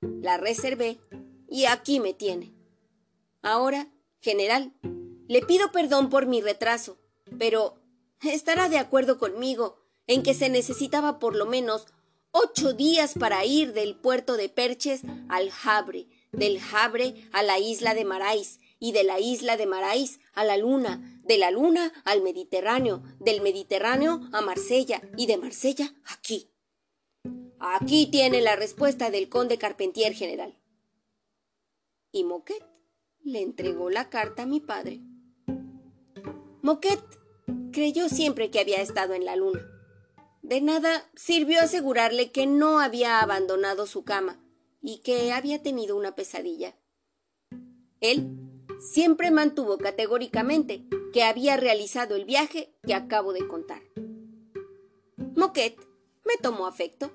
La 0.00 0.36
reservé 0.36 1.00
y 1.48 1.64
aquí 1.64 1.98
me 1.98 2.14
tiene. 2.14 2.54
Ahora, 3.42 3.88
general, 4.20 4.72
le 5.26 5.42
pido 5.42 5.72
perdón 5.72 6.10
por 6.10 6.26
mi 6.26 6.40
retraso, 6.40 6.96
pero 7.40 7.74
estará 8.22 8.68
de 8.68 8.78
acuerdo 8.78 9.18
conmigo 9.18 9.78
en 10.06 10.22
que 10.22 10.34
se 10.34 10.48
necesitaba 10.48 11.18
por 11.18 11.36
lo 11.36 11.46
menos 11.46 11.86
ocho 12.30 12.72
días 12.72 13.14
para 13.18 13.44
ir 13.44 13.72
del 13.72 13.96
puerto 13.96 14.36
de 14.36 14.48
Perches 14.48 15.02
al 15.28 15.50
Habre, 15.64 16.08
del 16.32 16.60
Habre 16.72 17.28
a 17.32 17.42
la 17.42 17.58
isla 17.58 17.94
de 17.94 18.04
Marais 18.04 18.60
y 18.78 18.92
de 18.92 19.04
la 19.04 19.20
isla 19.20 19.56
de 19.56 19.66
Marais 19.66 20.20
a 20.34 20.44
la 20.44 20.56
Luna, 20.56 21.20
de 21.24 21.38
la 21.38 21.50
Luna 21.50 21.92
al 22.04 22.22
Mediterráneo, 22.22 23.02
del 23.18 23.40
Mediterráneo 23.40 24.20
a 24.32 24.40
Marsella 24.40 25.02
y 25.16 25.26
de 25.26 25.36
Marsella 25.36 25.94
aquí. 26.04 26.50
Aquí 27.60 28.06
tiene 28.06 28.40
la 28.40 28.56
respuesta 28.56 29.10
del 29.10 29.28
conde 29.28 29.58
Carpentier 29.58 30.14
general. 30.14 30.56
Y 32.12 32.24
Moquet 32.24 32.64
le 33.24 33.42
entregó 33.42 33.90
la 33.90 34.08
carta 34.08 34.44
a 34.44 34.46
mi 34.46 34.60
padre. 34.60 35.00
Moquet 36.62 37.02
creyó 37.72 38.08
siempre 38.08 38.50
que 38.50 38.60
había 38.60 38.80
estado 38.80 39.14
en 39.14 39.24
la 39.24 39.36
luna. 39.36 39.60
De 40.42 40.60
nada 40.60 41.10
sirvió 41.14 41.60
asegurarle 41.60 42.30
que 42.30 42.46
no 42.46 42.80
había 42.80 43.20
abandonado 43.20 43.86
su 43.86 44.04
cama 44.04 44.40
y 44.80 44.98
que 44.98 45.32
había 45.32 45.62
tenido 45.62 45.96
una 45.96 46.14
pesadilla. 46.14 46.76
Él 48.00 48.28
siempre 48.80 49.30
mantuvo 49.30 49.78
categóricamente 49.78 50.86
que 51.12 51.24
había 51.24 51.56
realizado 51.56 52.14
el 52.14 52.24
viaje 52.24 52.72
que 52.86 52.94
acabo 52.94 53.32
de 53.32 53.46
contar. 53.46 53.82
Moquet 55.34 55.76
me 56.24 56.36
tomó 56.40 56.66
afecto, 56.66 57.12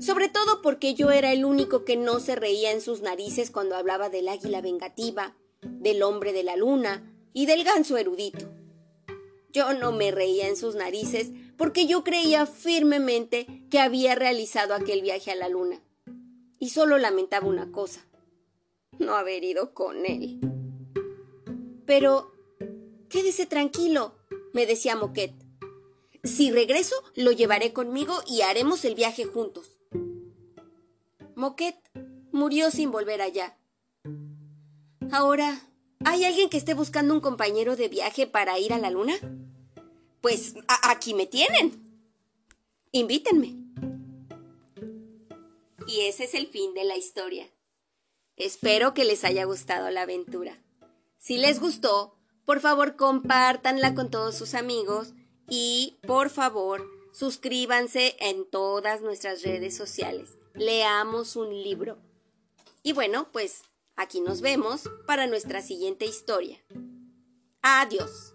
sobre 0.00 0.28
todo 0.28 0.62
porque 0.62 0.94
yo 0.94 1.10
era 1.10 1.32
el 1.32 1.44
único 1.44 1.84
que 1.84 1.96
no 1.96 2.20
se 2.20 2.36
reía 2.36 2.72
en 2.72 2.80
sus 2.80 3.02
narices 3.02 3.50
cuando 3.50 3.76
hablaba 3.76 4.08
del 4.08 4.28
águila 4.28 4.60
vengativa, 4.60 5.36
del 5.60 6.02
hombre 6.02 6.32
de 6.32 6.42
la 6.42 6.56
luna 6.56 7.12
y 7.32 7.46
del 7.46 7.64
ganso 7.64 7.96
erudito. 7.96 8.48
Yo 9.54 9.72
no 9.72 9.92
me 9.92 10.10
reía 10.10 10.48
en 10.48 10.56
sus 10.56 10.74
narices 10.74 11.30
porque 11.56 11.86
yo 11.86 12.02
creía 12.02 12.44
firmemente 12.44 13.46
que 13.70 13.78
había 13.78 14.16
realizado 14.16 14.74
aquel 14.74 15.00
viaje 15.00 15.30
a 15.30 15.36
la 15.36 15.48
luna. 15.48 15.80
Y 16.58 16.70
solo 16.70 16.98
lamentaba 16.98 17.46
una 17.46 17.70
cosa, 17.70 18.04
no 18.98 19.14
haber 19.14 19.44
ido 19.44 19.72
con 19.72 20.06
él. 20.06 20.40
Pero, 21.86 22.32
quédese 23.08 23.46
tranquilo, 23.46 24.16
me 24.52 24.66
decía 24.66 24.96
Moquet. 24.96 25.32
Si 26.24 26.50
regreso, 26.50 26.96
lo 27.14 27.30
llevaré 27.30 27.72
conmigo 27.72 28.14
y 28.26 28.40
haremos 28.40 28.84
el 28.84 28.96
viaje 28.96 29.24
juntos. 29.24 29.78
Moquet 31.36 31.76
murió 32.32 32.72
sin 32.72 32.90
volver 32.90 33.22
allá. 33.22 33.56
Ahora, 35.12 35.60
¿hay 36.04 36.24
alguien 36.24 36.48
que 36.48 36.56
esté 36.56 36.74
buscando 36.74 37.14
un 37.14 37.20
compañero 37.20 37.76
de 37.76 37.88
viaje 37.88 38.26
para 38.26 38.58
ir 38.58 38.72
a 38.72 38.78
la 38.78 38.90
luna? 38.90 39.14
Pues 40.20 40.54
aquí 40.82 41.14
me 41.14 41.26
tienen. 41.26 41.72
Invítenme. 42.92 43.56
Y 45.86 46.02
ese 46.02 46.24
es 46.24 46.34
el 46.34 46.46
fin 46.46 46.74
de 46.74 46.84
la 46.84 46.96
historia. 46.96 47.48
Espero 48.36 48.94
que 48.94 49.04
les 49.04 49.24
haya 49.24 49.44
gustado 49.44 49.90
la 49.90 50.02
aventura. 50.02 50.58
Si 51.18 51.36
les 51.36 51.60
gustó, 51.60 52.16
por 52.44 52.60
favor 52.60 52.96
compártanla 52.96 53.94
con 53.94 54.10
todos 54.10 54.36
sus 54.36 54.54
amigos 54.54 55.12
y 55.48 55.98
por 56.06 56.30
favor 56.30 56.86
suscríbanse 57.12 58.16
en 58.18 58.48
todas 58.50 59.02
nuestras 59.02 59.42
redes 59.42 59.76
sociales. 59.76 60.36
Leamos 60.54 61.36
un 61.36 61.50
libro. 61.50 61.98
Y 62.82 62.92
bueno, 62.92 63.28
pues 63.32 63.62
Aquí 63.96 64.20
nos 64.20 64.40
vemos 64.40 64.90
para 65.06 65.26
nuestra 65.26 65.62
siguiente 65.62 66.04
historia. 66.04 66.58
Adiós. 67.62 68.33